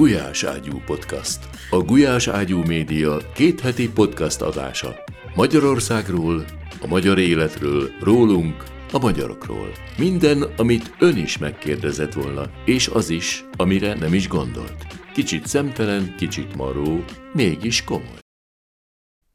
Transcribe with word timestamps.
Gulyás 0.00 0.44
Ágyú 0.44 0.80
Podcast. 0.86 1.38
A 1.70 1.76
Gulyás 1.76 2.28
Ágyú 2.28 2.62
Média 2.62 3.16
kétheti 3.34 3.90
podcast 3.90 4.40
adása. 4.42 4.94
Magyarországról, 5.34 6.44
a 6.82 6.86
magyar 6.86 7.18
életről, 7.18 7.90
rólunk, 8.02 8.64
a 8.92 8.98
magyarokról. 8.98 9.68
Minden, 9.98 10.42
amit 10.56 10.94
ön 10.98 11.16
is 11.16 11.38
megkérdezett 11.38 12.12
volna, 12.12 12.42
és 12.64 12.88
az 12.88 13.10
is, 13.10 13.44
amire 13.56 13.94
nem 13.94 14.14
is 14.14 14.28
gondolt. 14.28 14.86
Kicsit 15.14 15.46
szemtelen, 15.46 16.14
kicsit 16.16 16.56
maró, 16.56 17.04
mégis 17.32 17.84
komoly. 17.84 18.18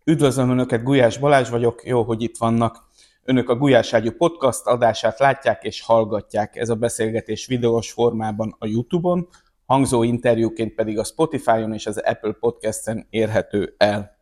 Üdvözlöm 0.04 0.50
Önöket, 0.50 0.84
Gulyás 0.84 1.18
Balázs 1.18 1.50
vagyok, 1.50 1.82
jó, 1.86 2.04
hogy 2.04 2.22
itt 2.22 2.38
vannak. 2.38 2.84
Önök 3.24 3.50
a 3.50 3.56
Gulyás 3.56 3.94
Ágyú 3.94 4.12
podcast 4.12 4.66
adását 4.66 5.20
látják 5.20 5.64
és 5.64 5.82
hallgatják. 5.82 6.56
Ez 6.56 6.70
a 6.70 6.76
beszélgetés 6.76 7.46
videós 7.46 7.92
formában 7.92 8.56
a 8.60 8.66
YouTube-on, 8.66 9.28
hangzó 9.66 10.04
interjúként 10.04 10.76
pedig 10.76 11.00
a 11.00 11.04
Spotify-on 11.04 11.74
és 11.74 11.86
az 11.86 11.98
Apple 11.98 12.36
Podcast-en 12.40 13.08
érhető 13.10 13.74
el. 13.78 14.16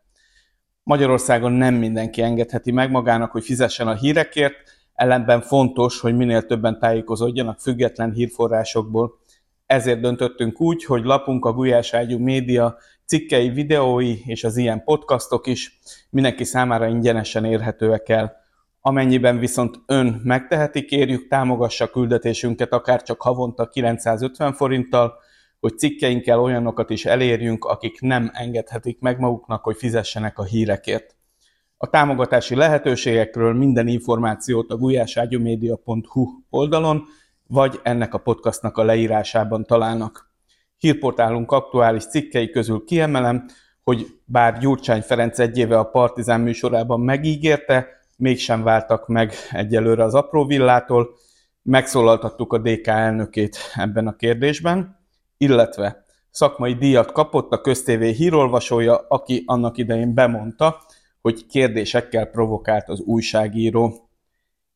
Magyarországon 0.82 1.52
nem 1.52 1.74
mindenki 1.74 2.22
engedheti 2.22 2.72
meg 2.72 2.90
magának, 2.90 3.30
hogy 3.30 3.44
fizessen 3.44 3.88
a 3.88 3.94
hírekért, 3.94 4.54
ellenben 4.94 5.40
fontos, 5.40 6.00
hogy 6.00 6.16
minél 6.16 6.42
többen 6.42 6.78
tájékozódjanak 6.78 7.60
független 7.60 8.12
hírforrásokból. 8.12 9.18
Ezért 9.66 10.00
döntöttünk 10.00 10.60
úgy, 10.60 10.84
hogy 10.84 11.04
lapunk 11.04 11.44
a 11.44 11.52
Gulyás 11.52 11.94
Ágyú 11.94 12.18
Média 12.18 12.76
cikkei, 13.06 13.48
videói 13.48 14.18
és 14.24 14.44
az 14.44 14.56
ilyen 14.56 14.84
podcastok 14.84 15.46
is 15.46 15.78
mindenki 16.10 16.44
számára 16.44 16.86
ingyenesen 16.86 17.44
érhetőek 17.44 18.08
el. 18.08 18.36
Amennyiben 18.80 19.38
viszont 19.38 19.80
ön 19.86 20.20
megteheti, 20.24 20.84
kérjük 20.84 21.28
támogassa 21.28 21.90
küldetésünket 21.90 22.72
akár 22.72 23.02
csak 23.02 23.22
havonta 23.22 23.68
950 23.68 24.52
forinttal, 24.52 25.14
hogy 25.60 25.78
cikkeinkkel 25.78 26.40
olyanokat 26.40 26.90
is 26.90 27.04
elérjünk, 27.04 27.64
akik 27.64 28.00
nem 28.00 28.30
engedhetik 28.32 29.00
meg 29.00 29.18
maguknak, 29.18 29.64
hogy 29.64 29.76
fizessenek 29.76 30.38
a 30.38 30.44
hírekért. 30.44 31.16
A 31.76 31.86
támogatási 31.86 32.54
lehetőségekről 32.54 33.54
minden 33.54 33.86
információt 33.86 34.70
a 34.70 34.76
gulyáságyumédia.hu 34.76 36.26
oldalon, 36.50 37.04
vagy 37.46 37.80
ennek 37.82 38.14
a 38.14 38.18
podcastnak 38.18 38.76
a 38.76 38.84
leírásában 38.84 39.64
találnak. 39.64 40.32
Hírportálunk 40.78 41.52
aktuális 41.52 42.06
cikkei 42.06 42.50
közül 42.50 42.84
kiemelem, 42.84 43.44
hogy 43.82 44.06
bár 44.24 44.58
Gyurcsány 44.58 45.02
Ferenc 45.02 45.38
egy 45.38 45.58
éve 45.58 45.78
a 45.78 45.84
Partizán 45.84 46.40
műsorában 46.40 47.00
megígérte, 47.00 47.86
mégsem 48.16 48.62
váltak 48.62 49.08
meg 49.08 49.32
egyelőre 49.50 50.04
az 50.04 50.14
apró 50.14 50.46
villától, 50.46 51.08
megszólaltattuk 51.62 52.52
a 52.52 52.58
DK 52.58 52.86
elnökét 52.86 53.58
ebben 53.74 54.06
a 54.06 54.16
kérdésben 54.16 55.03
illetve 55.36 56.04
szakmai 56.30 56.74
díjat 56.74 57.12
kapott 57.12 57.52
a 57.52 57.60
köztévé 57.60 58.10
hírolvasója, 58.10 59.06
aki 59.08 59.42
annak 59.46 59.78
idején 59.78 60.14
bemondta, 60.14 60.82
hogy 61.20 61.46
kérdésekkel 61.46 62.26
provokált 62.26 62.88
az 62.88 63.00
újságíró. 63.00 64.08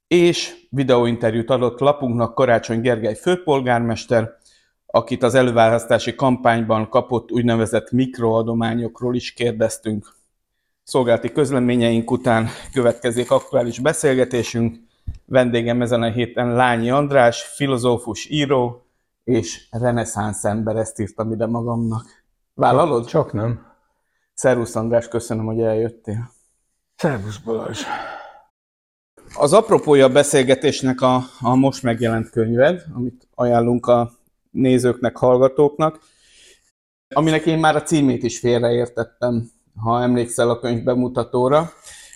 És 0.06 0.54
videóinterjút 0.70 1.50
adott 1.50 1.78
lapunknak 1.78 2.34
Karácsony 2.34 2.80
Gergely 2.80 3.14
főpolgármester, 3.14 4.30
akit 4.86 5.22
az 5.22 5.34
előválasztási 5.34 6.14
kampányban 6.14 6.88
kapott 6.88 7.32
úgynevezett 7.32 7.90
mikroadományokról 7.90 9.14
is 9.14 9.32
kérdeztünk. 9.32 10.16
Szolgálati 10.82 11.32
közleményeink 11.32 12.10
után 12.10 12.48
következik 12.72 13.30
aktuális 13.30 13.78
beszélgetésünk. 13.78 14.76
Vendégem 15.24 15.82
ezen 15.82 16.02
a 16.02 16.10
héten 16.10 16.52
Lányi 16.52 16.90
András, 16.90 17.42
filozófus, 17.42 18.30
író, 18.30 18.87
és 19.28 19.66
reneszánsz 19.70 20.44
ember, 20.44 20.76
ezt 20.76 21.00
írtam 21.00 21.32
ide 21.32 21.46
magamnak. 21.46 22.06
Vállalod? 22.54 23.06
Csak 23.06 23.32
nem. 23.32 23.66
Szervusz 24.34 24.76
András, 24.76 25.08
köszönöm, 25.08 25.44
hogy 25.44 25.60
eljöttél. 25.60 26.30
Szervusz 26.96 27.36
Balázs. 27.36 27.82
Az 29.34 29.52
apropója 29.52 30.04
a 30.04 30.12
beszélgetésnek 30.12 31.00
a, 31.00 31.22
a 31.40 31.54
most 31.54 31.82
megjelent 31.82 32.30
könyved, 32.30 32.84
amit 32.94 33.28
ajánlunk 33.34 33.86
a 33.86 34.12
nézőknek, 34.50 35.16
hallgatóknak, 35.16 36.00
aminek 37.14 37.46
én 37.46 37.58
már 37.58 37.76
a 37.76 37.82
címét 37.82 38.22
is 38.22 38.38
félreértettem, 38.38 39.50
ha 39.76 40.02
emlékszel 40.02 40.50
a 40.50 40.58
könyv 40.58 40.84
bemutatóra. 40.84 41.70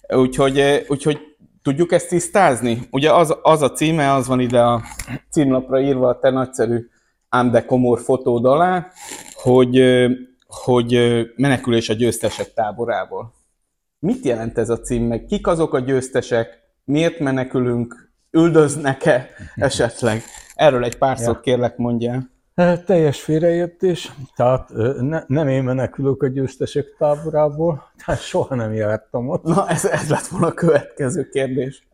Úgyhogy, 0.08 0.84
úgyhogy 0.88 1.20
tudjuk 1.62 1.92
ezt 1.92 2.08
tisztázni? 2.08 2.88
Ugye 2.90 3.12
az, 3.12 3.36
az 3.42 3.62
a 3.62 3.72
címe, 3.72 4.12
az 4.12 4.26
van 4.26 4.40
ide 4.40 4.62
a 4.62 4.82
címlapra 5.30 5.80
írva 5.80 6.08
a 6.08 6.18
te 6.18 6.30
nagyszerű 6.30 6.90
ám 7.32 7.50
de 7.50 7.64
komor 7.64 8.00
fotód 8.00 8.44
alá, 8.44 8.86
hogy, 9.34 9.82
hogy 10.46 10.98
menekülés 11.36 11.88
a 11.88 11.94
győztesek 11.94 12.54
táborából. 12.54 13.32
Mit 13.98 14.24
jelent 14.24 14.58
ez 14.58 14.70
a 14.70 14.80
cím, 14.80 15.04
meg 15.04 15.24
kik 15.24 15.46
azok 15.46 15.74
a 15.74 15.78
győztesek, 15.78 16.62
miért 16.84 17.18
menekülünk, 17.18 18.12
üldöznek-e 18.30 19.28
esetleg? 19.54 20.22
Erről 20.54 20.84
egy 20.84 20.98
pár 20.98 21.18
ja. 21.18 21.24
szót 21.24 21.40
kérlek 21.40 21.76
mondjál. 21.76 22.30
Teljes 22.86 23.20
félreértés, 23.20 24.12
tehát 24.36 24.68
ne, 25.00 25.22
nem 25.26 25.48
én 25.48 25.62
menekülök 25.62 26.22
a 26.22 26.26
győztesek 26.26 26.86
táborából, 26.98 27.90
tehát 28.04 28.20
soha 28.20 28.54
nem 28.54 28.72
jártam 28.74 29.28
ott. 29.28 29.42
Na, 29.42 29.68
ez, 29.68 29.84
ez 29.84 30.08
lett 30.08 30.26
volna 30.26 30.46
a 30.46 30.52
következő 30.52 31.28
kérdés. 31.28 31.88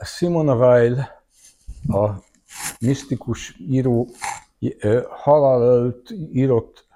Simona 0.00 0.54
Weil, 0.54 1.08
a 1.88 2.25
misztikus 2.80 3.56
író 3.58 4.08
halál 5.08 5.62
előtt 5.62 6.10
írott 6.32 6.86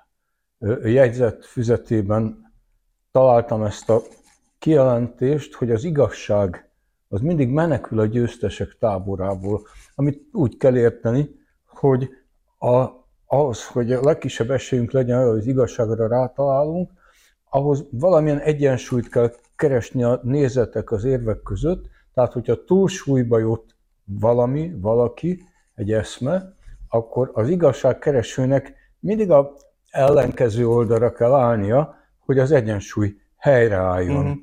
jegyzett 0.83 1.45
füzetében 1.45 2.53
találtam 3.11 3.63
ezt 3.63 3.91
a 3.91 4.03
kijelentést, 4.59 5.55
hogy 5.55 5.71
az 5.71 5.85
igazság 5.85 6.71
az 7.09 7.21
mindig 7.21 7.49
menekül 7.49 7.99
a 7.99 8.07
győztesek 8.07 8.77
táborából, 8.79 9.67
amit 9.95 10.23
úgy 10.33 10.57
kell 10.57 10.77
érteni, 10.77 11.31
hogy 11.67 12.09
a, 12.59 12.87
ahhoz, 13.27 13.67
hogy 13.67 13.93
a 13.93 14.01
legkisebb 14.03 14.51
esélyünk 14.51 14.93
legyen, 14.93 15.29
hogy 15.29 15.39
az 15.39 15.47
igazságra 15.47 16.09
rátalálunk, 16.09 16.91
ahhoz 17.51 17.85
valamilyen 17.91 18.39
egyensúlyt 18.39 19.09
kell 19.09 19.33
keresni 19.57 20.03
a 20.03 20.21
nézetek, 20.23 20.91
az 20.91 21.05
érvek 21.05 21.43
között, 21.43 21.85
tehát 22.15 22.33
hogyha 22.33 22.65
túlsúlyba 22.65 23.39
jut 23.39 23.77
valami, 24.05 24.73
valaki, 24.81 25.45
egy 25.81 25.93
eszme, 25.93 26.55
akkor 26.89 27.31
az 27.33 27.49
igazságkeresőnek 27.49 28.75
mindig 28.99 29.31
a 29.31 29.55
ellenkező 29.91 30.69
oldalra 30.69 31.13
kell 31.13 31.35
állnia, 31.35 31.95
hogy 32.19 32.39
az 32.39 32.53
egyensúly 32.53 33.17
helyreálljon. 33.37 34.25
Uh-huh. 34.25 34.39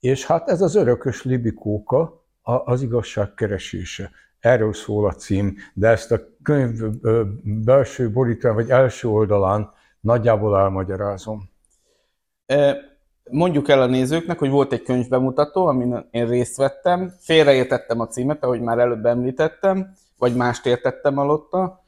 És 0.00 0.26
hát 0.26 0.48
ez 0.48 0.62
az 0.62 0.74
örökös 0.74 1.22
libikóka 1.22 2.24
az 2.42 2.82
igazság 2.82 3.34
keresése. 3.34 4.10
Erről 4.40 4.72
szól 4.72 5.06
a 5.06 5.12
cím, 5.12 5.56
de 5.74 5.88
ezt 5.88 6.12
a 6.12 6.20
könyv 6.42 6.80
belső 7.42 8.10
borítva, 8.10 8.52
vagy 8.52 8.70
első 8.70 9.08
oldalán 9.08 9.70
nagyjából 10.00 10.58
elmagyarázom. 10.58 11.50
Mondjuk 13.30 13.68
el 13.68 13.82
a 13.82 13.86
nézőknek, 13.86 14.38
hogy 14.38 14.50
volt 14.50 14.72
egy 14.72 14.82
könyvbemutató, 14.82 15.66
amin 15.66 16.08
én 16.10 16.28
részt 16.28 16.56
vettem. 16.56 17.12
Félreértettem 17.18 18.00
a 18.00 18.06
címet, 18.06 18.44
ahogy 18.44 18.60
már 18.60 18.78
előbb 18.78 19.06
említettem 19.06 19.92
vagy 20.22 20.36
mást 20.36 20.66
értettem 20.66 21.18
alatta. 21.18 21.84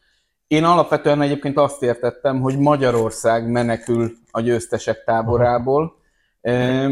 Én 0.46 0.64
alapvetően 0.64 1.22
egyébként 1.22 1.58
azt 1.58 1.82
értettem, 1.82 2.40
hogy 2.40 2.58
Magyarország 2.58 3.50
menekül 3.50 4.12
a 4.30 4.40
győztesek 4.40 5.04
táborából, 5.04 5.96
e, 6.40 6.88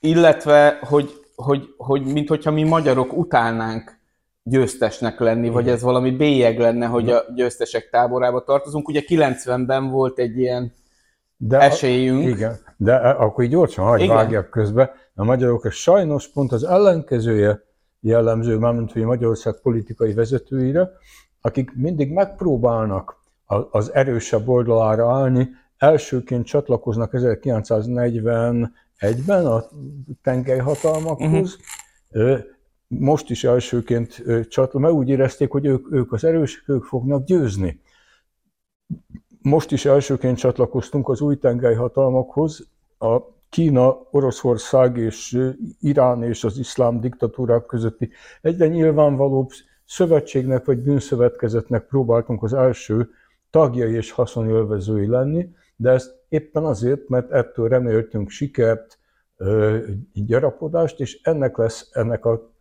illetve, 0.00 0.78
hogy, 0.80 1.10
hogy, 1.36 1.74
hogy 1.76 2.04
minthogyha 2.04 2.50
mi 2.50 2.62
magyarok 2.62 3.12
utálnánk 3.12 3.98
győztesnek 4.42 5.20
lenni, 5.20 5.48
vagy 5.48 5.68
ez 5.68 5.82
valami 5.82 6.10
bélyeg 6.10 6.58
lenne, 6.58 6.86
hogy 6.86 7.10
a 7.10 7.24
győztesek 7.34 7.90
táborába 7.90 8.44
tartozunk. 8.44 8.88
Ugye 8.88 9.02
90-ben 9.06 9.90
volt 9.90 10.18
egy 10.18 10.38
ilyen 10.38 10.72
de 11.36 11.58
esélyünk. 11.58 12.24
A, 12.24 12.28
igen, 12.28 12.58
de 12.76 12.94
akkor 12.94 13.44
így 13.44 13.50
gyorsan 13.50 13.84
hagyj 13.84 14.06
vágjak 14.06 14.50
közbe. 14.50 14.94
A 15.14 15.24
magyarok 15.24 15.70
sajnos 15.70 16.28
pont 16.28 16.52
az 16.52 16.64
ellenkezője 16.64 17.70
jellemző, 18.02 18.58
mármint 18.58 18.92
hogy 18.92 19.02
Magyarország 19.02 19.54
politikai 19.62 20.12
vezetőire, 20.12 20.90
akik 21.40 21.74
mindig 21.74 22.12
megpróbálnak 22.12 23.20
az 23.70 23.94
erősebb 23.94 24.48
oldalára 24.48 25.12
állni, 25.12 25.48
elsőként 25.76 26.46
csatlakoznak 26.46 27.10
1941-ben 27.12 29.46
a 29.46 29.64
tengelyhatalmakhoz, 30.22 31.56
uh-huh. 32.10 32.38
most 32.86 33.30
is 33.30 33.44
elsőként 33.44 34.22
csatlakoznak, 34.48 34.82
mert 34.82 34.94
úgy 34.94 35.08
érezték, 35.08 35.50
hogy 35.50 35.66
ők, 35.66 35.92
ők 35.92 36.12
az 36.12 36.24
erősek, 36.24 36.68
ők 36.68 36.84
fognak 36.84 37.24
győzni. 37.24 37.80
Most 39.42 39.72
is 39.72 39.84
elsőként 39.84 40.38
csatlakoztunk 40.38 41.08
az 41.08 41.20
új 41.20 41.38
tengelyhatalmakhoz, 41.38 42.66
a 42.98 43.20
Kína, 43.52 44.06
Oroszország 44.10 44.96
és 44.96 45.50
Irán 45.80 46.22
és 46.22 46.44
az 46.44 46.58
iszlám 46.58 47.00
diktatúrák 47.00 47.66
közötti 47.66 48.10
egyre 48.40 48.66
nyilvánvalóbb 48.66 49.50
szövetségnek 49.84 50.64
vagy 50.64 50.78
bűnszövetkezetnek 50.78 51.86
próbáltunk 51.86 52.42
az 52.42 52.54
első 52.54 53.10
tagjai 53.50 53.94
és 53.94 54.10
haszonélvezői 54.10 55.06
lenni, 55.06 55.48
de 55.76 55.90
ezt 55.90 56.14
éppen 56.28 56.64
azért, 56.64 57.08
mert 57.08 57.30
ettől 57.30 57.68
reméltünk 57.68 58.30
sikert, 58.30 58.98
gyarapodást, 60.12 61.00
és 61.00 61.20
ennek 61.22 61.56
lesz 61.56 61.88
ennek 61.92 62.24
a 62.24 62.52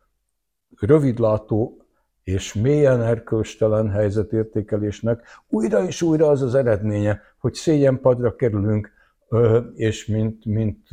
rövidlátó 0.80 1.78
és 2.24 2.54
mélyen 2.54 3.02
erkölcstelen 3.02 3.90
helyzetértékelésnek 3.90 5.24
újra 5.50 5.84
és 5.84 6.02
újra 6.02 6.28
az 6.28 6.42
az 6.42 6.56
eredménye, 6.56 7.22
hogy 7.40 7.54
szégyenpadra 7.54 8.36
kerülünk, 8.36 9.00
és 9.74 10.06
mint, 10.06 10.46
mint 10.46 10.88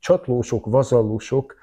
csatlósok, 0.00 0.66
vazallusok 0.66 1.54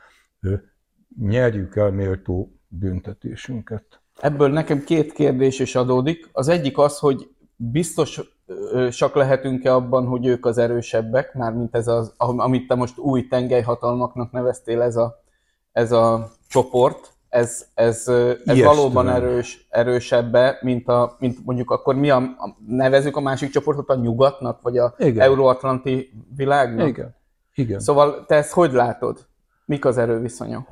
nyerjük 1.20 1.76
el 1.76 1.92
méltó 1.92 2.52
büntetésünket. 2.68 4.02
Ebből 4.16 4.50
nekem 4.50 4.84
két 4.84 5.14
kérdés 5.14 5.60
is 5.60 5.76
adódik. 5.76 6.30
Az 6.32 6.48
egyik 6.48 6.78
az, 6.78 7.00
hogy 7.00 7.30
biztosak 7.56 9.16
lehetünk-e 9.16 9.74
abban, 9.74 10.06
hogy 10.06 10.26
ők 10.26 10.46
az 10.46 10.58
erősebbek, 10.58 11.34
mármint 11.34 11.76
ez 11.76 11.88
az, 11.88 12.14
amit 12.18 12.68
te 12.68 12.76
most 12.76 12.98
új 12.98 13.28
tengelyhatalmaknak 13.28 14.32
neveztél, 14.32 14.82
ez 14.82 14.96
a, 14.96 15.24
ez 15.72 15.92
a 15.92 16.32
csoport, 16.48 17.14
ez, 17.30 17.68
ez, 17.74 18.08
ez 18.46 18.64
valóban 18.64 19.10
erős, 19.10 19.68
erősebbe, 19.70 20.58
mint, 20.62 20.88
a, 20.88 21.16
mint 21.20 21.46
mondjuk 21.46 21.72
akkor 21.72 21.96
mi 21.96 22.10
a, 22.10 22.18
a, 22.18 22.58
nevezük 22.68 23.16
a 23.16 23.22
másik 23.22 23.50
csoportot 23.50 23.90
a 23.90 23.96
nyugatnak, 23.96 24.62
vagy 24.62 24.78
a 24.78 24.94
Igen. 24.98 25.22
euróatlanti 25.22 26.12
világnak? 26.36 26.88
Igen. 26.88 27.16
Igen. 27.54 27.80
Szóval 27.80 28.26
te 28.26 28.36
ezt 28.36 28.52
hogy 28.52 28.72
látod? 28.72 29.28
Mik 29.66 29.86
az 29.86 29.98
erőviszonyok? 29.98 30.68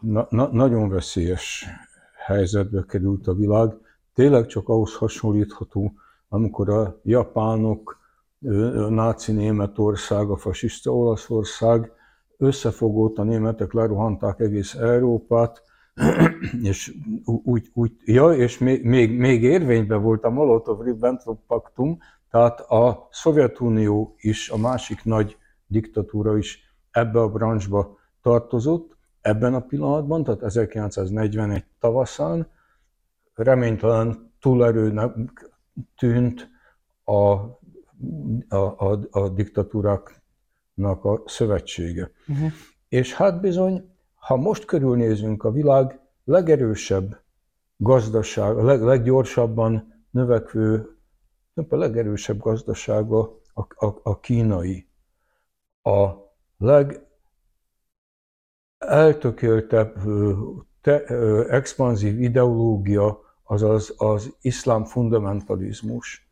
Na, 0.00 0.26
na, 0.30 0.48
nagyon 0.52 0.88
veszélyes 0.88 1.66
helyzetbe 2.26 2.84
került 2.88 3.26
a 3.26 3.34
világ. 3.34 3.70
Tényleg 4.14 4.46
csak 4.46 4.68
ahhoz 4.68 4.94
hasonlítható, 4.94 5.92
amikor 6.28 6.70
a 6.70 7.00
japánok, 7.02 7.98
náci 8.88 9.32
Németország, 9.32 10.30
a 10.30 10.36
fasiszta 10.36 10.90
Olaszország 10.90 11.92
összefogott, 12.38 13.18
a 13.18 13.22
németek 13.22 13.72
lerohanták 13.72 14.40
egész 14.40 14.74
Európát, 14.74 15.62
és 16.62 16.94
úgy, 17.24 17.70
úgy 17.74 17.92
ja, 18.04 18.30
és 18.32 18.58
még, 18.58 18.84
még, 18.84 19.18
még 19.18 19.42
érvényben 19.42 20.02
volt 20.02 20.24
a 20.24 20.30
Molotov-Ribbentrop 20.30 21.40
paktum, 21.46 21.98
tehát 22.30 22.60
a 22.60 23.08
Szovjetunió 23.10 24.14
is, 24.18 24.50
a 24.50 24.56
másik 24.56 25.04
nagy 25.04 25.36
diktatúra 25.66 26.36
is 26.36 26.74
ebbe 26.90 27.20
a 27.20 27.28
branchba 27.28 27.98
tartozott, 28.22 28.96
ebben 29.20 29.54
a 29.54 29.60
pillanatban, 29.60 30.24
tehát 30.24 30.42
1941 30.42 31.64
tavaszán, 31.80 32.46
reménytelen 33.34 34.32
túlerőnek 34.40 35.14
tűnt 35.96 36.50
a, 37.04 37.12
a, 37.12 38.56
a, 38.56 38.98
a 39.10 39.28
diktatúráknak 39.28 40.25
a 40.84 41.22
szövetsége. 41.26 42.10
Uh-huh. 42.28 42.50
És 42.88 43.14
hát 43.14 43.40
bizony, 43.40 43.96
ha 44.14 44.36
most 44.36 44.64
körülnézünk 44.64 45.44
a 45.44 45.50
világ 45.50 46.00
legerősebb 46.24 47.20
gazdaság, 47.76 48.56
a 48.56 48.64
leg, 48.64 48.82
leggyorsabban 48.82 50.04
növekvő, 50.10 50.98
a 51.68 51.76
legerősebb 51.76 52.38
gazdasága 52.38 53.40
a, 53.54 53.86
a, 53.86 54.00
a 54.02 54.20
kínai. 54.20 54.88
A 55.82 56.10
leg 56.58 57.06
eltökéltebb 58.78 59.96
te, 60.80 61.04
expanzív 61.48 62.20
ideológia 62.20 63.20
az 63.42 63.62
az, 63.62 63.94
az 63.96 64.36
iszlám 64.40 64.84
fundamentalizmus. 64.84 66.30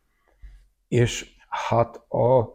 És 0.89 1.37
hát 1.49 1.97
a 1.97 2.55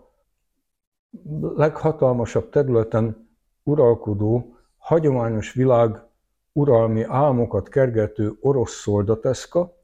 leghatalmasabb 1.56 2.50
területen 2.50 3.30
uralkodó, 3.64 4.56
hagyományos 4.78 5.54
világ 5.54 6.08
uralmi 6.52 7.04
álmokat 7.04 7.70
kergető 7.70 8.38
orosz 8.42 8.82
szoldateszka, 8.82 9.78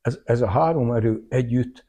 ez, 0.00 0.20
ez 0.24 0.40
a 0.40 0.46
három 0.46 0.92
erő 0.92 1.26
együtt 1.28 1.84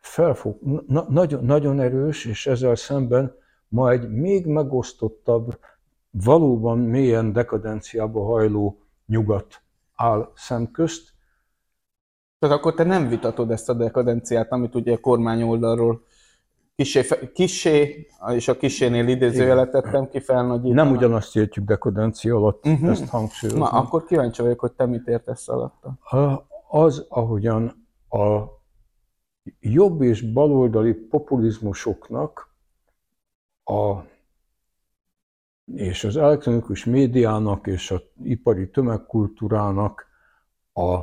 felfog, 0.00 0.58
na, 0.86 1.06
nagyon, 1.08 1.44
nagyon 1.44 1.80
erős, 1.80 2.24
és 2.24 2.46
ezzel 2.46 2.74
szemben 2.74 3.34
ma 3.68 3.90
egy 3.90 4.10
még 4.10 4.46
megosztottabb, 4.46 5.58
valóban 6.10 6.78
mélyen 6.78 7.32
dekadenciába 7.32 8.24
hajló 8.24 8.82
nyugat 9.06 9.62
áll 9.94 10.32
szemközt. 10.34 11.14
Tehát 12.38 12.56
akkor 12.56 12.74
te 12.74 12.84
nem 12.84 13.08
vitatod 13.08 13.50
ezt 13.50 13.68
a 13.68 13.74
dekadenciát, 13.74 14.52
amit 14.52 14.74
ugye 14.74 14.92
a 14.92 14.98
kormány 14.98 15.42
oldalról 15.42 16.05
kisé, 16.76 17.30
kisé 17.32 18.06
és 18.34 18.48
a 18.48 18.56
kisénél 18.56 19.08
idézőjelet 19.08 19.70
tettem 19.70 20.08
ki 20.08 20.20
felnagyítva. 20.20 20.82
Nem 20.82 20.90
ugyanazt 20.90 21.36
értjük 21.36 21.64
dekadencia 21.64 22.36
alatt, 22.36 22.66
uh-huh. 22.66 22.90
ezt 22.90 23.08
hangsúlyozom. 23.08 23.62
Na, 23.62 23.68
akkor 23.68 24.04
kíváncsi 24.04 24.42
vagyok, 24.42 24.60
hogy 24.60 24.72
te 24.72 24.86
mit 24.86 25.06
értesz 25.06 25.48
alatta. 25.48 25.98
Az, 26.68 27.06
ahogyan 27.08 27.86
a 28.08 28.42
jobb 29.60 30.02
és 30.02 30.32
baloldali 30.32 30.92
populizmusoknak 30.92 32.54
a 33.64 33.94
és 35.74 36.04
az 36.04 36.16
elektronikus 36.16 36.84
médiának 36.84 37.66
és 37.66 37.90
az 37.90 38.02
ipari 38.22 38.70
tömegkultúrának 38.70 40.06
a 40.72 41.00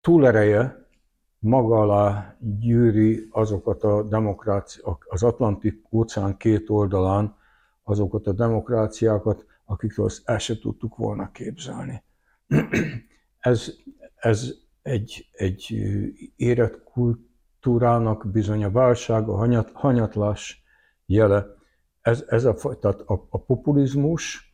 túlereje 0.00 0.79
maga 1.40 1.80
alá 1.80 2.36
gyűri 2.38 3.28
azokat 3.30 3.82
a 3.82 4.02
demokráciák, 4.02 5.04
az 5.08 5.22
Atlantik 5.22 5.92
óceán 5.92 6.36
két 6.36 6.70
oldalán 6.70 7.36
azokat 7.82 8.26
a 8.26 8.32
demokráciákat, 8.32 9.44
akikről 9.64 10.06
azt 10.06 10.28
el 10.28 10.38
se 10.38 10.58
tudtuk 10.58 10.96
volna 10.96 11.30
képzelni. 11.30 12.02
ez, 13.38 13.72
ez 14.14 14.54
egy, 14.82 15.28
egy 15.32 15.72
érett 16.36 16.82
kultúrának 16.82 18.30
bizony 18.30 18.64
a 18.64 18.70
válság, 18.70 19.28
a 19.28 19.36
hanyat, 19.36 19.70
hanyatlás 19.72 20.62
jele 21.06 21.58
ez, 22.00 22.24
ez 22.28 22.44
a, 22.44 22.54
tehát 22.80 23.00
a, 23.00 23.26
a 23.30 23.38
populizmus, 23.38 24.52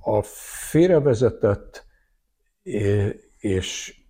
a 0.00 0.22
félrevezetett 0.70 1.86
és 3.38 4.00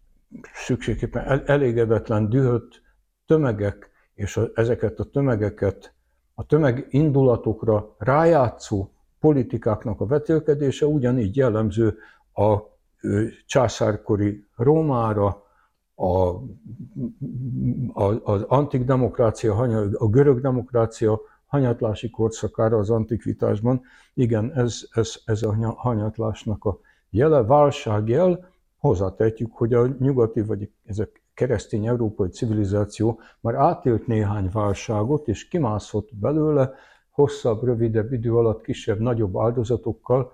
szükségképpen 0.55 1.43
elégedetlen, 1.47 2.29
dühött 2.29 2.83
tömegek, 3.27 3.91
és 4.15 4.37
a, 4.37 4.51
ezeket 4.55 4.99
a 4.99 5.05
tömegeket, 5.05 5.95
a 6.35 6.47
tömegindulatokra 6.47 7.95
rájátszó 7.99 8.93
politikáknak 9.21 10.01
a 10.01 10.07
vetélkedése 10.07 10.87
ugyanígy 10.87 11.37
jellemző 11.37 11.99
a 12.35 12.59
császárkori 13.47 14.47
Rómára, 14.57 15.47
a, 15.95 16.11
a, 17.93 18.33
az 18.33 18.43
antik 18.43 18.85
demokrácia, 18.85 19.55
a 19.93 20.09
görög 20.09 20.41
demokrácia 20.41 21.21
hanyatlási 21.47 22.11
korszakára 22.11 22.79
az 22.79 22.91
antikvitásban. 22.91 23.83
Igen, 24.15 24.53
ez, 24.55 24.81
ez, 24.91 25.15
ez 25.25 25.43
a 25.43 25.75
hanyatlásnak 25.77 26.65
a 26.65 26.79
jele, 27.11 27.43
válságjel, 27.43 28.49
hozzátehetjük, 28.79 29.53
hogy 29.53 29.75
a 29.75 29.87
nyugati 29.87 30.41
vagy 30.41 30.71
ez 30.85 30.99
a 30.99 31.09
keresztény 31.35 31.87
európai 31.87 32.29
civilizáció 32.29 33.21
már 33.41 33.55
átélt 33.55 34.07
néhány 34.07 34.51
válságot, 34.53 35.29
és 35.29 35.49
kimászott 35.49 36.09
belőle 36.15 36.73
hosszabb, 37.11 37.63
rövidebb 37.63 38.13
idő 38.13 38.35
alatt 38.35 38.63
kisebb, 38.63 38.99
nagyobb 38.99 39.39
áldozatokkal. 39.39 40.33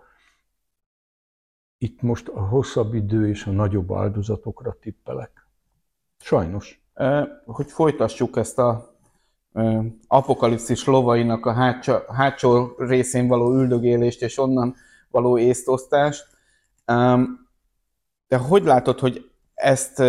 Itt 1.79 2.03
most 2.03 2.29
a 2.29 2.41
hosszabb 2.47 2.95
idő 2.95 3.29
és 3.29 3.47
a 3.47 3.51
nagyobb 3.51 3.93
áldozatokra 3.93 4.77
tippelek. 4.81 5.47
Sajnos. 6.19 6.85
Hogy 7.45 7.71
folytassuk 7.71 8.37
ezt 8.37 8.59
a 8.59 8.95
apokalipszis 10.07 10.85
lovainak 10.85 11.47
a 11.47 11.53
hátsó, 11.53 11.93
hátsó 12.09 12.75
részén 12.79 13.29
való 13.29 13.55
üldögélést 13.55 14.23
és 14.23 14.39
onnan 14.39 14.75
való 15.11 15.39
észtosztást. 15.39 16.27
De 18.29 18.37
hogy 18.37 18.65
látod, 18.65 18.99
hogy 18.99 19.31
ezt 19.55 20.03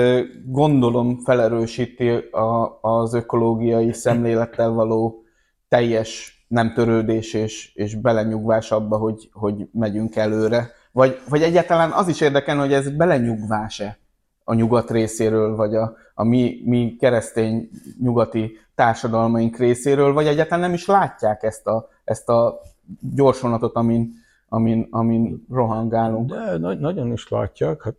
gondolom 0.46 1.20
felerősíti 1.20 2.10
a, 2.32 2.80
az 2.82 3.14
ökológiai 3.14 3.94
szemlélettel 3.94 4.70
való 4.70 5.24
teljes 5.68 6.36
nem 6.48 6.74
törődés 6.74 7.34
és, 7.34 7.76
és 7.76 7.96
belenyugvás 7.96 8.72
abba, 8.72 8.98
hogy, 8.98 9.30
hogy 9.34 9.68
megyünk 9.72 10.16
előre? 10.16 10.72
Vagy, 10.92 11.20
vagy 11.30 11.42
egyáltalán 11.42 11.92
az 11.92 12.08
is 12.08 12.22
érdekel, 12.22 12.58
hogy 12.58 12.74
ez 12.74 12.90
belenyugvás-e 12.90 13.98
a 14.44 14.54
nyugat 14.54 14.92
részéről, 14.92 15.56
vagy 15.56 15.76
a, 15.76 15.96
a 16.14 16.24
mi, 16.24 16.62
mi 16.66 16.96
keresztény 17.00 17.70
nyugati 18.00 18.58
társadalmaink 18.76 19.58
részéről, 19.58 20.14
vagy 20.14 20.28
egyáltalán 20.28 20.60
nem 20.60 20.74
is 20.74 20.86
látják 20.86 21.44
ezt 21.44 21.68
a, 21.68 21.90
ezt 22.04 22.30
a 22.30 22.62
gyorsvonatot, 23.16 23.76
amin, 23.76 24.14
amin, 24.50 24.88
amin 24.90 25.46
rohangálunk. 25.50 26.30
De 26.30 26.58
na- 26.58 26.74
nagyon 26.74 27.12
is 27.12 27.28
látják. 27.28 27.84
Hát 27.84 27.98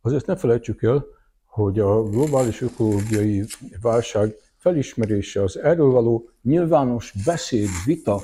azért 0.00 0.26
ne 0.26 0.36
felejtsük 0.36 0.82
el, 0.82 1.04
hogy 1.44 1.78
a 1.78 2.02
globális 2.02 2.60
ökológiai 2.60 3.44
válság 3.82 4.34
felismerése, 4.56 5.42
az 5.42 5.58
erről 5.58 5.90
való 5.90 6.28
nyilvános 6.42 7.12
beszéd, 7.24 7.68
vita, 7.84 8.20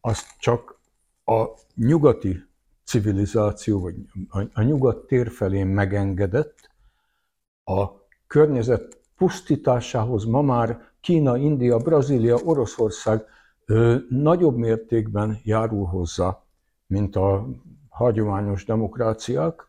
az 0.00 0.18
csak 0.38 0.80
a 1.24 1.44
nyugati 1.74 2.36
civilizáció, 2.84 3.80
vagy 3.80 3.94
a 4.52 4.62
nyugat 4.62 5.06
tér 5.06 5.30
felé 5.30 5.62
megengedett, 5.62 6.70
a 7.64 7.88
környezet 8.26 9.00
pusztításához 9.16 10.24
ma 10.24 10.42
már 10.42 10.92
Kína, 11.00 11.36
India, 11.36 11.78
Brazília, 11.78 12.36
Oroszország 12.44 13.24
ö, 13.64 13.96
nagyobb 14.08 14.56
mértékben 14.56 15.40
járul 15.42 15.86
hozzá, 15.86 16.43
mint 16.86 17.16
a 17.16 17.46
hagyományos 17.88 18.64
demokráciák, 18.64 19.68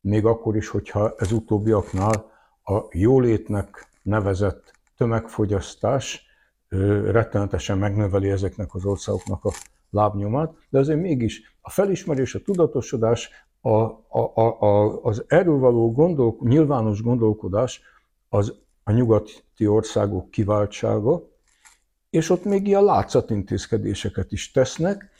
még 0.00 0.24
akkor 0.24 0.56
is, 0.56 0.68
hogyha 0.68 1.14
ez 1.18 1.32
utóbbiaknál 1.32 2.30
a 2.64 2.82
jólétnek 2.90 3.88
nevezett 4.02 4.72
tömegfogyasztás 4.96 6.26
rettenetesen 7.04 7.78
megnöveli 7.78 8.30
ezeknek 8.30 8.74
az 8.74 8.84
országoknak 8.84 9.44
a 9.44 9.52
lábnyomát, 9.90 10.52
de 10.68 10.78
azért 10.78 11.00
mégis 11.00 11.56
a 11.60 11.70
felismerés, 11.70 12.34
a 12.34 12.42
tudatosodás, 12.42 13.30
a, 13.60 13.68
a, 13.68 14.32
a, 14.34 14.60
a, 14.60 15.02
az 15.02 15.24
erről 15.26 15.58
való 15.58 15.92
gondol, 15.92 16.36
nyilvános 16.40 17.02
gondolkodás 17.02 17.80
az 18.28 18.54
a 18.84 18.92
nyugati 18.92 19.66
országok 19.66 20.30
kiváltsága, 20.30 21.22
és 22.10 22.30
ott 22.30 22.44
még 22.44 22.66
ilyen 22.66 22.84
látszatintézkedéseket 22.84 24.32
is 24.32 24.50
tesznek. 24.50 25.10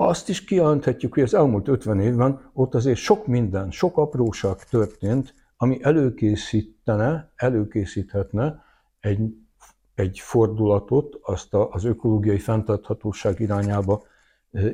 Azt 0.00 0.28
is 0.28 0.44
kijelenthetjük, 0.44 1.14
hogy 1.14 1.22
az 1.22 1.34
elmúlt 1.34 1.68
50 1.68 2.00
évben 2.00 2.50
ott 2.52 2.74
azért 2.74 2.98
sok 2.98 3.26
minden, 3.26 3.70
sok 3.70 3.96
apróság 3.96 4.64
történt, 4.64 5.34
ami 5.56 5.78
előkészítene, 5.82 7.32
előkészíthetne 7.36 8.62
egy, 9.00 9.34
egy 9.94 10.18
fordulatot, 10.18 11.18
azt 11.22 11.54
az 11.54 11.84
ökológiai 11.84 12.38
fenntarthatóság 12.38 13.40
irányába 13.40 14.02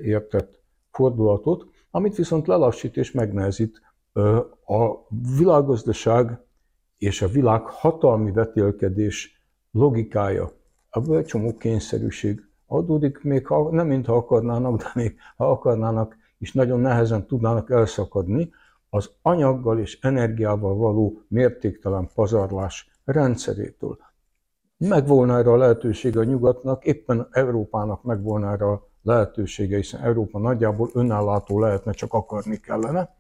értett 0.02 0.60
fordulatot, 0.90 1.66
amit 1.90 2.16
viszont 2.16 2.46
lelassít 2.46 2.96
és 2.96 3.12
megnehezít 3.12 3.80
a 4.64 5.06
világgazdaság 5.38 6.40
és 6.98 7.22
a 7.22 7.28
világ 7.28 7.62
hatalmi 7.62 8.32
vetélkedés 8.32 9.44
logikája. 9.70 10.50
Ebből 10.90 11.16
egy 11.16 11.26
csomó 11.26 11.56
kényszerűség 11.56 12.48
adódik, 12.66 13.22
még 13.22 13.46
ha 13.46 13.70
nem 13.70 13.86
mintha 13.86 14.16
akarnának, 14.16 14.76
de 14.76 14.90
még 14.94 15.16
ha 15.36 15.50
akarnának, 15.50 16.16
és 16.38 16.52
nagyon 16.52 16.80
nehezen 16.80 17.26
tudnának 17.26 17.70
elszakadni 17.70 18.50
az 18.90 19.10
anyaggal 19.22 19.78
és 19.78 19.98
energiával 20.00 20.76
való 20.76 21.22
mértéktelen 21.28 22.10
pazarlás 22.14 22.90
rendszerétől. 23.04 23.98
Megvolna 24.76 25.38
erre 25.38 25.50
a 25.50 25.56
lehetősége 25.56 26.20
a 26.20 26.24
nyugatnak, 26.24 26.84
éppen 26.84 27.28
Európának 27.30 28.02
megvolna 28.02 28.50
erre 28.50 28.66
a 28.66 28.88
lehetősége, 29.02 29.76
hiszen 29.76 30.00
Európa 30.00 30.38
nagyjából 30.38 30.90
önállátó 30.92 31.60
lehetne, 31.60 31.92
csak 31.92 32.12
akarni 32.12 32.56
kellene. 32.56 33.16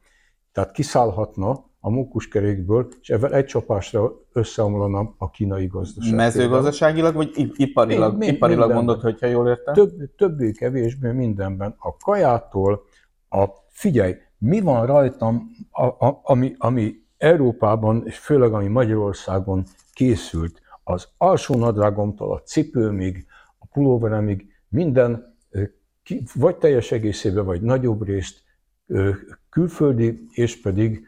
Tehát 0.52 0.72
kiszállhatna 0.72 1.64
a 1.86 1.90
mókuskerékből, 1.90 2.88
és 3.00 3.10
ebben 3.10 3.32
egy 3.32 3.44
csapásra 3.44 4.12
összeomlana 4.32 5.14
a 5.18 5.30
kínai 5.30 5.66
gazdaság. 5.66 6.14
Mezőgazdaságilag, 6.14 7.14
vagy 7.14 7.52
iparilag, 7.56 8.16
még, 8.16 8.28
iparilag 8.28 8.72
mondod, 8.72 9.00
hogyha 9.00 9.26
jól 9.26 9.48
értem? 9.48 9.74
Több, 9.74 10.14
többé-kevésbé 10.16 11.10
mindenben. 11.10 11.74
A 11.78 11.96
kajától, 11.96 12.82
a, 13.28 13.44
figyelj, 13.68 14.14
mi 14.38 14.60
van 14.60 14.86
rajtam, 14.86 15.50
a, 15.70 15.84
a, 15.84 16.20
ami, 16.22 16.54
ami 16.58 16.94
Európában, 17.18 18.02
és 18.06 18.18
főleg 18.18 18.52
ami 18.52 18.66
Magyarországon 18.66 19.64
készült, 19.92 20.60
az 20.84 21.08
alsó 21.16 21.54
nadrágomtól 21.54 22.32
a 22.32 22.40
cipőmig, 22.40 23.26
a 23.58 23.66
pulóveremig, 23.72 24.46
minden 24.68 25.36
vagy 26.34 26.56
teljes 26.56 26.92
egészében, 26.92 27.44
vagy 27.44 27.62
nagyobb 27.62 28.04
részt 28.04 28.42
külföldi, 29.50 30.26
és 30.32 30.60
pedig 30.60 31.06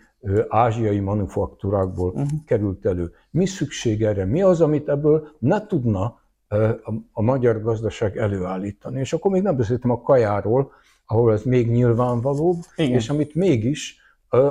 ázsiai 0.49 0.99
manufaktúrákból 1.00 2.08
uh-huh. 2.08 2.28
került 2.46 2.87
elő. 2.87 3.12
Mi 3.30 3.46
szükség 3.46 4.02
erre? 4.02 4.25
Mi 4.25 4.42
az, 4.42 4.61
amit 4.61 4.88
ebből 4.88 5.28
ne 5.38 5.66
tudna 5.66 6.20
a 7.12 7.23
magyar 7.23 7.62
gazdaság 7.62 8.16
előállítani? 8.16 9.00
És 9.00 9.12
akkor 9.12 9.30
még 9.30 9.42
nem 9.42 9.56
beszéltem 9.56 9.90
a 9.90 10.00
kajáról, 10.00 10.73
ahol 11.06 11.32
ez 11.32 11.42
még 11.42 11.70
nyilvánvalóbb, 11.70 12.56
Igen. 12.76 12.92
és 12.92 13.08
amit 13.08 13.35
mégis 13.35 13.96